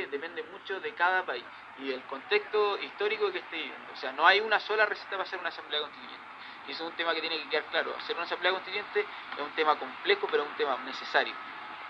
Depende 0.09 0.43
mucho 0.43 0.79
de 0.79 0.93
cada 0.93 1.25
país 1.25 1.43
y 1.77 1.89
del 1.89 2.01
contexto 2.03 2.77
histórico 2.79 3.31
que 3.31 3.39
esté 3.39 3.55
viviendo. 3.55 3.93
O 3.93 3.95
sea, 3.95 4.11
no 4.11 4.25
hay 4.25 4.39
una 4.41 4.59
sola 4.59 4.85
receta 4.85 5.11
para 5.11 5.23
hacer 5.23 5.39
una 5.39 5.49
asamblea 5.49 5.81
constituyente. 5.81 6.25
Y 6.67 6.71
eso 6.71 6.83
es 6.83 6.91
un 6.91 6.97
tema 6.97 7.13
que 7.13 7.21
tiene 7.21 7.37
que 7.37 7.49
quedar 7.49 7.63
claro. 7.65 7.95
Hacer 7.97 8.15
una 8.15 8.25
asamblea 8.25 8.51
constituyente 8.51 8.99
es 9.01 9.39
un 9.39 9.51
tema 9.51 9.77
complejo, 9.77 10.27
pero 10.29 10.43
es 10.43 10.49
un 10.49 10.55
tema 10.55 10.77
necesario. 10.85 11.33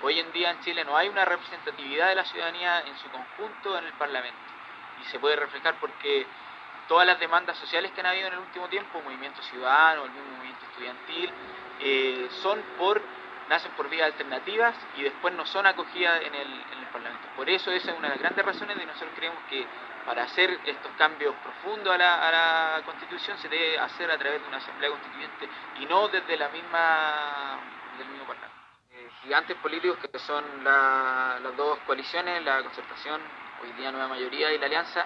Hoy 0.01 0.19
en 0.19 0.31
día 0.31 0.51
en 0.51 0.61
Chile 0.61 0.85
no 0.85 0.95
hay 0.95 1.09
una 1.09 1.25
representatividad 1.25 2.09
de 2.09 2.15
la 2.15 2.23
ciudadanía 2.23 2.81
en 2.81 2.97
su 2.97 3.09
conjunto 3.09 3.77
en 3.77 3.85
el 3.85 3.93
Parlamento. 3.93 4.39
Y 5.01 5.05
se 5.05 5.19
puede 5.19 5.35
reflejar 5.35 5.75
porque 5.79 6.25
todas 6.87 7.05
las 7.05 7.19
demandas 7.19 7.57
sociales 7.57 7.91
que 7.91 8.01
han 8.01 8.07
habido 8.07 8.27
en 8.27 8.33
el 8.33 8.39
último 8.39 8.67
tiempo, 8.69 9.01
movimiento 9.01 9.41
ciudadano, 9.43 10.05
el 10.05 10.11
mismo 10.11 10.29
movimiento 10.37 10.65
estudiantil, 10.65 11.33
eh, 11.81 12.27
son 12.41 12.61
por 12.77 13.01
nacen 13.49 13.71
por 13.71 13.89
vías 13.89 14.05
alternativas 14.05 14.75
y 14.95 15.03
después 15.03 15.33
no 15.33 15.45
son 15.45 15.65
acogidas 15.65 16.21
en 16.21 16.35
el, 16.35 16.47
en 16.47 16.79
el 16.79 16.85
Parlamento. 16.93 17.27
Por 17.35 17.49
eso 17.49 17.71
esa 17.71 17.91
es 17.91 17.97
una 17.97 18.07
de 18.09 18.13
las 18.15 18.19
grandes 18.19 18.45
razones 18.45 18.77
de 18.77 18.85
nosotros 18.85 19.11
creemos 19.15 19.39
que 19.49 19.65
para 20.05 20.23
hacer 20.23 20.59
estos 20.65 20.91
cambios 20.97 21.35
profundos 21.43 21.93
a 21.93 21.97
la, 21.97 22.81
Constitución 22.85 23.37
se 23.39 23.49
debe 23.49 23.77
hacer 23.79 24.09
a 24.09 24.17
través 24.17 24.41
de 24.41 24.47
una 24.47 24.57
Asamblea 24.57 24.89
Constituyente 24.91 25.49
y 25.79 25.85
no 25.85 26.07
desde 26.07 26.37
la 26.37 26.49
misma 26.49 27.59
del 27.97 28.07
mismo 28.07 28.25
Parlamento. 28.25 28.55
Eh, 28.93 29.09
gigantes 29.23 29.57
políticos 29.57 29.97
que 29.97 30.19
son 30.19 30.63
la- 30.63 31.39
las 31.41 31.55
dos 31.57 31.79
coaliciones, 31.79 32.43
la 32.43 32.61
concertación, 32.63 33.21
hoy 33.61 33.71
día 33.73 33.91
nueva 33.91 34.07
mayoría 34.07 34.51
y 34.53 34.57
la 34.57 34.67
alianza, 34.67 35.05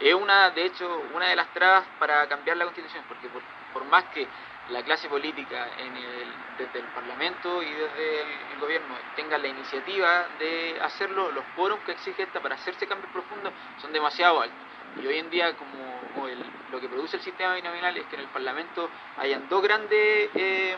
es 0.00 0.14
una, 0.14 0.50
de 0.50 0.64
hecho, 0.64 1.02
una 1.14 1.26
de 1.26 1.36
las 1.36 1.48
trabas 1.52 1.84
para 1.98 2.26
cambiar 2.26 2.56
la 2.56 2.64
Constitución, 2.64 3.04
porque 3.06 3.28
por, 3.28 3.42
por 3.72 3.84
más 3.84 4.04
que 4.04 4.26
la 4.70 4.82
clase 4.82 5.08
política 5.08 5.68
en 5.76 5.96
el- 5.96 6.56
desde 6.56 6.78
el 6.80 6.86
Parlamento 6.88 7.62
y 7.62 7.72
desde 7.72 8.22
el, 8.22 8.52
el 8.52 8.58
gobierno 8.58 8.96
tengan 9.14 9.42
la 9.42 9.48
iniciativa 9.48 10.28
de 10.38 10.78
hacerlo, 10.80 11.30
los 11.32 11.44
quórums 11.56 11.82
que 11.84 11.92
exige 11.92 12.22
esta 12.22 12.40
para 12.40 12.54
hacerse 12.54 12.86
cambios 12.86 13.10
profundos 13.12 13.52
son 13.76 13.92
demasiado 13.92 14.40
altos. 14.40 14.58
Y 15.02 15.06
hoy 15.06 15.18
en 15.18 15.30
día, 15.30 15.56
como, 15.56 16.00
como 16.14 16.28
el- 16.28 16.44
lo 16.70 16.80
que 16.80 16.88
produce 16.88 17.16
el 17.16 17.22
sistema 17.22 17.54
binominal 17.54 17.96
es 17.96 18.06
que 18.06 18.16
en 18.16 18.22
el 18.22 18.28
Parlamento 18.28 18.90
hayan 19.16 19.48
dos 19.48 19.62
grandes 19.62 20.30
eh, 20.34 20.76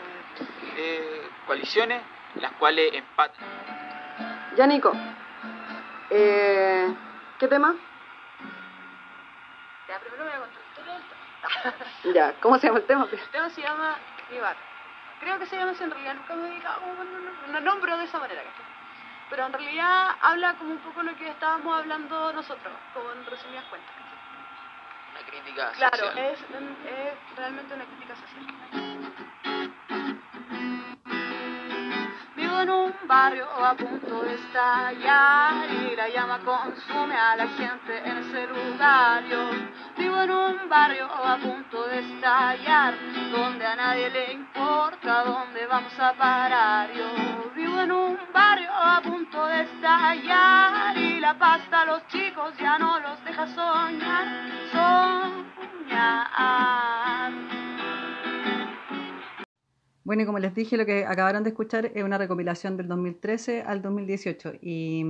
eh, 0.77 1.31
coaliciones, 1.47 2.03
las 2.37 2.53
cuales 2.53 2.93
empatan. 2.95 3.47
Ya, 4.57 4.67
Nico. 4.67 4.93
Eh, 6.11 6.95
¿Qué 7.39 7.49
tema? 7.49 7.75
Ya, 9.89 9.99
primero 10.01 10.25
voy 10.25 10.33
a 10.33 10.39
contar 10.39 10.61
la 10.63 10.67
historia 10.69 10.93
del 10.95 11.03
tema. 11.09 11.23
Ya, 12.15 12.35
¿cómo 12.41 12.59
se 12.59 12.67
llama 12.67 12.79
el 12.81 12.87
tema? 12.87 13.07
El 13.11 13.19
tema 13.31 13.51
se 13.51 13.61
llama 13.63 13.97
Mi 14.31 14.39
Bar. 14.39 14.57
Creo 15.21 15.39
que 15.39 15.47
se 15.47 15.57
llama 15.57 15.73
así 15.73 15.85
en 15.85 15.91
realidad, 15.91 16.15
nunca 16.15 16.35
me 16.35 16.47
he 16.47 16.51
dedicado 16.51 16.81
un, 16.83 17.55
un 17.57 17.65
nombre 17.65 17.97
de 17.97 18.05
esa 18.05 18.19
manera, 18.19 18.43
¿cachai? 18.43 18.65
Pero 19.31 19.47
en 19.47 19.53
realidad 19.53 20.11
habla 20.21 20.55
como 20.55 20.73
un 20.73 20.79
poco 20.79 21.03
lo 21.03 21.15
que 21.17 21.29
estábamos 21.29 21.79
hablando 21.79 22.33
nosotros, 22.33 22.73
como 22.93 23.13
en 23.13 23.25
resumidas 23.27 23.65
cuentas. 23.67 23.91
¿cachai? 23.95 24.13
Una 25.13 25.31
crítica 25.31 25.73
Claro, 25.73 25.97
social. 25.97 26.19
es, 26.19 26.41
es 26.41 27.37
realmente 27.37 27.75
una 27.75 27.85
crítica 27.85 28.15
social. 28.17 29.12
En 32.63 32.71
un 32.71 32.95
barrio 33.09 33.45
a 33.51 33.75
punto 33.75 34.23
de 34.23 34.35
estallar 34.35 35.69
y 35.69 35.97
la 35.97 36.09
llama 36.09 36.39
consume 36.45 37.17
a 37.17 37.37
la 37.37 37.49
gente 37.49 37.99
en 38.05 38.19
ese 38.19 38.47
lugar. 38.47 39.25
Yo 39.25 39.51
vivo 39.97 40.23
en 40.23 40.31
un 40.31 40.69
barrio 40.69 41.07
a 41.07 41.39
punto 41.39 41.89
de 41.89 41.99
estallar, 41.99 42.95
donde 43.33 43.67
a 43.67 43.75
nadie 43.75 44.11
le 44.11 44.33
importa 44.35 45.25
dónde 45.25 45.67
vamos 45.67 45.99
a 45.99 46.13
parar. 46.13 46.93
Yo 46.93 47.51
vivo 47.57 47.81
en 47.81 47.91
un 47.91 48.19
barrio 48.33 48.71
a 48.73 49.01
punto 49.03 49.45
de 49.47 49.63
estallar 49.63 50.97
y 50.97 51.19
la 51.19 51.35
pasta 51.35 51.81
a 51.81 51.87
los 51.87 52.07
chicos 52.09 52.57
ya 52.59 52.79
no 52.79 53.01
los 53.01 53.25
deja 53.25 53.47
soñar, 53.49 54.27
soñar. 54.71 55.23
Bueno, 60.05 60.23
y 60.23 60.27
como 60.27 60.39
les 60.39 60.55
dije, 60.55 60.77
lo 60.77 60.85
que 60.85 61.05
acabaron 61.05 61.45
de 61.45 61.51
escuchar 61.51 61.87
es 61.95 62.03
una 62.03 62.19
recopilación 62.19 62.77
del 62.77 62.89
2013 62.89 63.63
al 63.63 63.83
2018. 63.83 64.55
Y, 64.61 65.05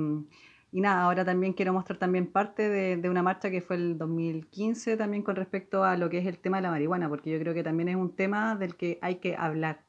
y 0.70 0.80
nada, 0.80 1.02
ahora 1.02 1.24
también 1.24 1.54
quiero 1.54 1.72
mostrar 1.72 1.98
también 1.98 2.26
parte 2.26 2.68
de, 2.68 3.08
una 3.08 3.22
marcha 3.22 3.50
que 3.50 3.62
fue 3.62 3.76
el 3.76 3.96
2015 3.96 4.96
también 4.98 5.22
con 5.22 5.36
respecto 5.36 5.82
a 5.84 5.96
lo 5.96 6.10
que 6.10 6.18
es 6.18 6.26
el 6.26 6.38
tema 6.38 6.58
de 6.58 6.64
la 6.64 6.70
marihuana, 6.70 7.08
porque 7.08 7.30
yo 7.30 7.38
creo 7.38 7.54
que 7.54 7.62
también 7.62 7.88
es 7.88 7.96
un 7.96 8.14
tema 8.14 8.54
del 8.56 8.76
que 8.76 8.98
hay 9.00 9.16
que 9.16 9.34
hablar. 9.36 9.80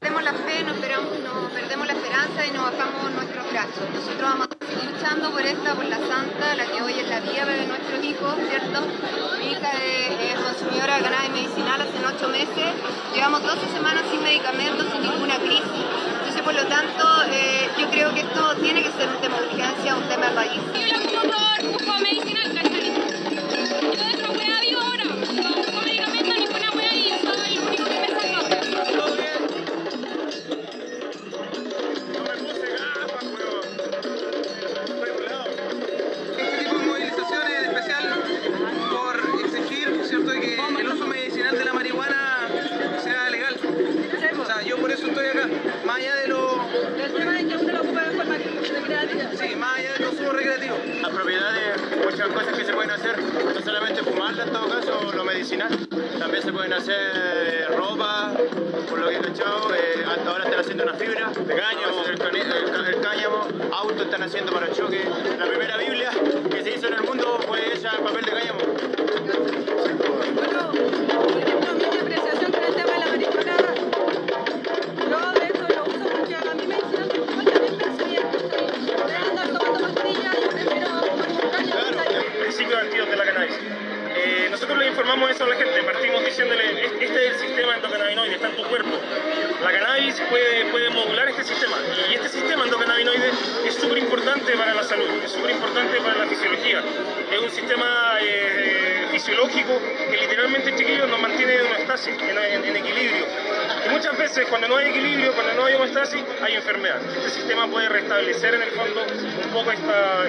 Perdemos 0.00 0.22
la 0.24 0.32
fe, 0.34 0.62
no, 0.64 0.72
esperamos- 0.74 1.18
no 1.24 1.48
perdemos 1.54 1.86
la 1.86 1.92
esperanza 1.94 2.46
y 2.46 2.52
no 2.52 2.62
bajamos 2.62 3.15
Nosotros 3.56 4.20
vamos 4.20 4.48
a 4.52 4.66
seguir 4.66 4.90
luchando 4.92 5.30
por 5.30 5.40
esta, 5.40 5.74
por 5.74 5.86
la 5.86 5.96
santa, 5.96 6.54
la 6.56 6.66
que 6.66 6.82
hoy 6.82 6.92
es 6.92 7.08
la 7.08 7.20
vida 7.20 7.46
de 7.46 7.66
nuestros 7.66 8.04
hijos, 8.04 8.34
¿cierto? 8.50 8.82
Mi 9.38 9.52
hija 9.52 9.72
es, 9.82 10.34
es 10.34 10.40
consumidora 10.44 10.96
de 10.96 11.02
cannabis 11.02 11.30
medicinal 11.30 11.80
hace 11.80 11.96
ocho 12.04 12.28
meses. 12.28 12.68
Llevamos 13.14 13.42
12 13.42 13.72
semanas 13.72 14.02
sin 14.10 14.22
medicamentos, 14.22 14.86
sin 14.92 15.00
ninguna 15.00 15.38
crisis. 15.38 15.84
Entonces, 16.18 16.42
por 16.42 16.52
lo 16.52 16.66
tanto, 16.66 17.02
eh, 17.32 17.70
yo 17.80 17.88
creo 17.88 18.12
que 18.12 18.20
esto 18.20 18.56
tiene 18.56 18.82
que 18.82 18.92
ser 18.92 19.08
un 19.08 19.22
tema 19.22 19.40
de 19.40 19.46
urgencia, 19.46 19.96
un 19.96 20.04
tema 20.06 20.26
de 20.26 20.34
país. 20.34 20.60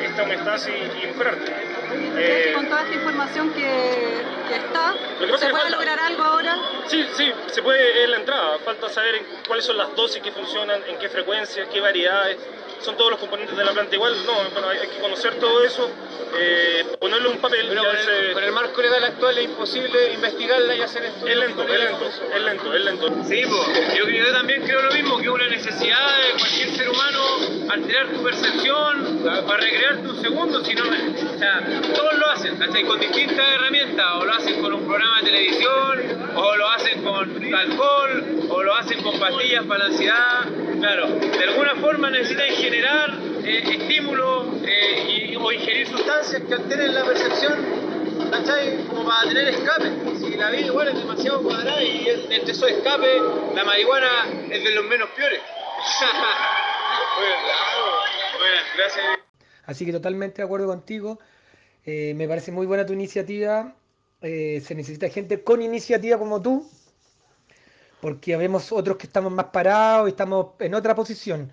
Esta 0.05 0.23
homeostasis 0.23 0.73
y 1.03 1.07
mejorar. 1.07 1.35
Eh, 2.19 2.51
Con 2.55 2.67
toda 2.67 2.81
esta 2.83 2.95
información 2.95 3.53
que, 3.53 4.23
que 4.49 4.55
está, 4.55 4.93
Lo 5.19 5.27
que 5.27 5.37
¿se 5.37 5.45
que 5.45 5.51
puede 5.51 5.63
falta- 5.63 5.69
lograr 5.69 5.99
algo 5.99 6.23
ahora? 6.23 6.57
Sí, 6.87 7.05
sí, 7.15 7.31
se 7.47 7.61
puede 7.63 8.03
en 8.03 8.11
la 8.11 8.17
entrada. 8.17 8.57
Falta 8.65 8.89
saber 8.89 9.15
en 9.15 9.23
cuáles 9.47 9.65
son 9.65 9.77
las 9.77 9.95
dosis 9.95 10.21
que 10.21 10.31
funcionan, 10.31 10.81
en 10.87 10.97
qué 10.97 11.09
frecuencias, 11.09 11.67
qué 11.71 11.79
variedades. 11.79 12.37
Son 12.81 12.97
todos 12.97 13.11
los 13.11 13.19
componentes 13.19 13.55
de 13.55 13.63
la 13.63 13.71
planta 13.71 13.95
igual. 13.95 14.15
No, 14.25 14.33
bueno, 14.51 14.69
hay, 14.69 14.79
hay 14.79 14.87
que 14.87 14.99
conocer 14.99 15.35
todo 15.35 15.63
eso, 15.63 15.89
eh, 16.37 16.85
ponerlo 16.99 17.29
en 17.29 17.35
un 17.35 17.41
papel. 17.41 17.65
Pero 17.69 17.83
con 17.83 17.95
el, 17.95 18.33
con 18.33 18.43
el 18.43 18.51
marco 18.51 18.81
legal 18.81 19.03
actual 19.03 19.37
es 19.37 19.45
imposible 19.45 20.13
investigarla 20.13 20.75
y 20.75 20.81
hacer 20.81 21.05
estudios. 21.05 21.37
Es 21.37 21.47
lento, 21.47 21.63
es 21.63 21.79
lento, 21.79 22.05
es 22.35 22.41
lento, 22.41 22.73
es 22.73 22.81
lento. 22.85 23.07
Sí, 23.27 23.43
pues, 23.47 23.97
yo, 23.97 24.07
yo 24.07 24.31
también 24.33 24.63
creo 24.63 24.81
lo 24.81 24.91
mismo, 24.91 25.17
que 25.17 25.23
es 25.23 25.29
una 25.29 25.47
necesidad 25.47 26.17
de 26.17 26.39
cualquier 26.39 26.69
ser 26.69 26.89
humano 26.89 27.27
alterar 27.69 28.07
tu 28.07 28.23
percepción 28.23 29.21
para 29.23 29.57
recrearte 29.57 30.07
un 30.07 30.21
segundo, 30.21 30.63
si 30.63 30.73
no, 30.73 30.83
o 30.83 31.37
sea, 31.37 31.81
todos 31.93 32.13
lo 32.17 32.29
hacen, 32.29 32.57
¿cachai? 32.57 32.83
Con 32.83 32.99
distintas 32.99 33.45
herramientas, 33.55 34.05
o 34.15 34.25
lo 34.25 34.33
hacen 34.33 34.61
con 34.61 34.73
un 34.73 34.85
programa 34.85 35.19
de 35.19 35.25
televisión, 35.25 36.31
o 36.35 36.55
lo 36.55 36.69
hacen 36.69 37.03
con 37.03 37.53
alcohol, 37.53 38.25
o 38.49 38.63
lo 38.63 38.75
hacen 38.75 39.01
con 39.01 39.19
pastillas 39.19 39.65
para 39.65 39.79
la 39.79 39.85
ansiedad, 39.85 40.45
claro, 40.79 41.07
de 41.07 41.43
alguna 41.43 41.75
forma 41.75 42.09
necesitan 42.09 42.47
generar 42.67 43.17
eh, 43.45 43.63
estímulos 43.79 44.47
eh, 44.65 45.29
y- 45.31 45.35
o 45.37 45.51
ingerir 45.51 45.87
sustancias 45.87 46.41
que 46.43 46.53
alteren 46.53 46.93
la 46.93 47.05
percepción 47.05 47.55
¿cachai? 48.31 48.85
Como 48.87 49.05
para 49.05 49.29
tener 49.29 49.47
escape. 49.47 49.89
Si 50.19 50.35
la 50.35 50.49
vida 50.51 50.65
igual 50.65 50.89
es 50.89 50.95
demasiado 50.95 51.41
cuadrada 51.43 51.81
y 51.81 52.09
entre 52.29 52.51
esos 52.51 52.69
escapes, 52.69 53.21
la 53.55 53.63
marihuana 53.63 54.09
es 54.51 54.63
de 54.63 54.71
los 54.75 54.83
menos 54.85 55.07
peores. 55.15 55.39
Así 59.65 59.85
que 59.85 59.91
totalmente 59.91 60.37
de 60.37 60.43
acuerdo 60.43 60.67
contigo. 60.67 61.19
Eh, 61.85 62.13
me 62.15 62.27
parece 62.27 62.51
muy 62.51 62.65
buena 62.65 62.85
tu 62.85 62.93
iniciativa. 62.93 63.73
Eh, 64.21 64.61
se 64.65 64.75
necesita 64.75 65.09
gente 65.09 65.43
con 65.43 65.61
iniciativa 65.61 66.17
como 66.17 66.41
tú, 66.41 66.67
porque 68.01 68.35
vemos 68.35 68.71
otros 68.71 68.97
que 68.97 69.07
estamos 69.07 69.31
más 69.31 69.47
parados 69.47 70.07
y 70.07 70.11
estamos 70.11 70.47
en 70.59 70.73
otra 70.73 70.95
posición. 70.95 71.51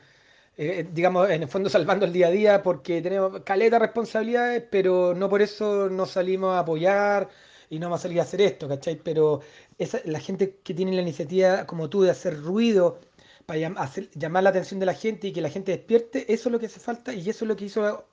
Eh, 0.56 0.86
digamos, 0.93 1.28
en 1.31 1.43
el 1.43 1.48
fondo 1.48 1.68
salvando 1.68 2.06
el 2.06 2.12
día 2.12 2.28
a 2.28 2.31
día 2.31 2.62
porque 2.62 3.02
tenemos 3.02 3.40
caleta 3.43 3.76
de 3.76 3.86
responsabilidades, 3.86 4.64
pero 4.70 5.14
no 5.14 5.28
por 5.28 5.43
eso 5.43 5.89
nos 5.89 6.12
salimos 6.12 6.55
a 6.55 6.60
apoyar 6.60 7.28
y 7.70 7.78
no 7.81 7.86
vamos 7.86 8.01
a 8.01 8.02
salir 8.02 8.20
a 8.20 8.22
hacer 8.22 8.40
esto, 8.40 8.68
¿cachai? 8.68 8.97
Pero 9.02 9.40
esa, 9.78 10.01
la 10.05 10.20
gente 10.20 10.60
que 10.62 10.74
tiene 10.74 10.93
la 10.93 11.02
iniciativa 11.02 11.66
como 11.66 11.90
tú 11.90 12.02
de 12.02 12.10
hacer 12.10 12.40
ruido 12.40 13.01
para 13.47 13.59
llamar 14.14 14.43
la 14.44 14.51
atención 14.51 14.81
de 14.81 14.86
la 14.86 14.94
gente 14.94 15.28
y 15.28 15.32
que 15.32 15.40
la 15.40 15.51
gente 15.51 15.72
despierte, 15.72 16.32
eso 16.32 16.48
es 16.48 16.52
lo 16.52 16.60
que 16.60 16.66
hace 16.66 16.81
falta 16.81 17.12
y 17.12 17.28
eso 17.28 17.44
es 17.44 17.48
lo 17.48 17.56
que 17.56 17.64
hizo 17.66 18.06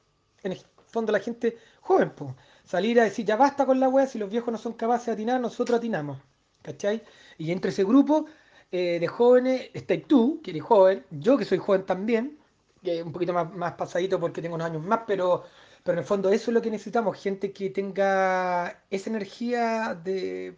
en 0.43 0.53
el 0.53 0.61
fondo 0.87 1.11
la 1.11 1.19
gente 1.19 1.57
joven, 1.81 2.09
po. 2.11 2.35
salir 2.65 2.99
a 2.99 3.03
decir 3.03 3.25
ya 3.25 3.35
basta 3.35 3.65
con 3.65 3.79
la 3.79 3.87
wea, 3.87 4.07
si 4.07 4.19
los 4.19 4.29
viejos 4.29 4.51
no 4.51 4.57
son 4.57 4.73
capaces 4.73 5.07
de 5.07 5.11
atinar, 5.13 5.39
nosotros 5.39 5.77
atinamos, 5.77 6.19
¿cachai? 6.61 7.03
Y 7.37 7.51
entre 7.51 7.71
ese 7.71 7.83
grupo 7.83 8.25
eh, 8.71 8.99
de 8.99 9.07
jóvenes 9.07 9.69
estáis 9.73 10.07
tú, 10.07 10.41
que 10.43 10.51
eres 10.51 10.63
joven, 10.63 11.05
yo 11.11 11.37
que 11.37 11.45
soy 11.45 11.57
joven 11.57 11.85
también, 11.85 12.39
que 12.83 13.03
un 13.03 13.11
poquito 13.11 13.33
más, 13.33 13.53
más 13.53 13.73
pasadito 13.73 14.19
porque 14.19 14.41
tengo 14.41 14.55
unos 14.55 14.67
años 14.67 14.83
más, 14.83 15.01
pero, 15.07 15.43
pero 15.83 15.93
en 15.93 15.99
el 15.99 16.05
fondo 16.05 16.29
eso 16.29 16.51
es 16.51 16.55
lo 16.55 16.61
que 16.61 16.71
necesitamos, 16.71 17.17
gente 17.21 17.51
que 17.53 17.69
tenga 17.69 18.83
esa 18.89 19.09
energía 19.09 19.95
de 19.95 20.57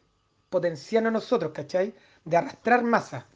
potenciarnos 0.49 1.09
a 1.11 1.13
nosotros, 1.13 1.51
¿cachai? 1.53 1.95
De 2.25 2.37
arrastrar 2.37 2.83
masa. 2.83 3.27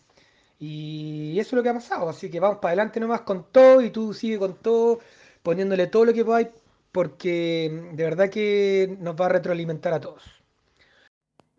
Y 0.60 1.40
eso 1.40 1.49
es 1.49 1.54
lo 1.54 1.64
que 1.64 1.70
ha 1.70 1.74
pasado, 1.74 2.10
así 2.10 2.30
que 2.32 2.40
vamos 2.40 2.60
para 2.60 2.70
adelante 2.72 2.99
nomás 2.99 3.22
con 3.22 3.52
todo 3.52 3.82
y 3.82 3.91
tú 3.91 4.14
sigue 4.14 4.40
con 4.40 4.56
todo, 4.62 4.99
poniéndole 5.44 5.88
todo 5.88 6.06
lo 6.06 6.14
que 6.14 6.26
podáis, 6.26 6.49
porque 6.91 7.90
de 7.94 8.04
verdad 8.04 8.30
que 8.30 8.98
nos 8.99 9.16
va 9.16 9.28
a 9.28 9.30
retroalimentar 9.30 9.94
a 9.94 9.99
todos. 10.02 10.36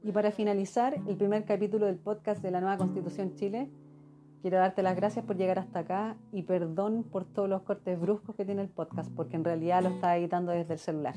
Y 0.03 0.13
para 0.13 0.31
finalizar 0.31 0.95
el 1.09 1.17
primer 1.17 1.45
capítulo 1.45 1.87
del 1.87 1.97
podcast 1.97 2.41
de 2.41 2.53
la 2.53 2.61
nueva 2.61 2.77
Constitución 2.77 3.35
Chile, 3.35 3.69
quiero 4.43 4.59
darte 4.59 4.83
las 4.83 4.95
gracias 4.95 5.25
por 5.25 5.37
llegar 5.37 5.59
hasta 5.59 5.81
acá 5.81 6.17
y 6.31 6.43
perdón 6.43 7.03
por 7.03 7.25
todos 7.25 7.49
los 7.49 7.63
cortes 7.63 8.01
bruscos 8.01 8.37
que 8.37 8.45
tiene 8.45 8.63
el 8.63 8.69
podcast, 8.69 9.13
porque 9.15 9.37
en 9.37 9.45
realidad 9.45 9.83
lo 9.83 9.89
estaba 9.89 10.17
editando 10.17 10.53
desde 10.53 10.75
el 10.75 10.79
celular. 10.79 11.15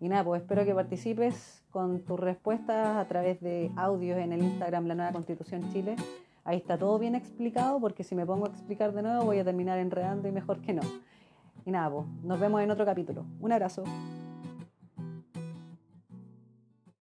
Y 0.00 0.08
nada, 0.08 0.24
pues 0.24 0.42
espero 0.42 0.64
que 0.64 0.74
participes 0.74 1.62
con 1.70 2.00
tus 2.00 2.18
respuestas 2.18 2.96
a 2.96 3.06
través 3.06 3.40
de 3.40 3.70
audios 3.76 4.18
en 4.18 4.32
el 4.32 4.42
Instagram 4.42 4.86
La 4.86 4.94
Nueva 4.94 5.12
Constitución 5.12 5.70
Chile. 5.72 5.96
Ahí 6.44 6.56
está 6.56 6.78
todo 6.78 6.98
bien 6.98 7.14
explicado, 7.14 7.80
porque 7.80 8.02
si 8.02 8.14
me 8.14 8.24
pongo 8.24 8.46
a 8.46 8.48
explicar 8.48 8.92
de 8.94 9.02
nuevo 9.02 9.24
voy 9.24 9.40
a 9.40 9.44
terminar 9.44 9.78
enredando 9.78 10.26
y 10.26 10.32
mejor 10.32 10.62
que 10.62 10.72
no. 10.72 10.82
Y 11.66 11.70
nada, 11.70 11.90
pues 11.90 12.06
nos 12.22 12.40
vemos 12.40 12.62
en 12.62 12.70
otro 12.70 12.86
capítulo. 12.86 13.26
Un 13.40 13.52
abrazo. 13.52 13.84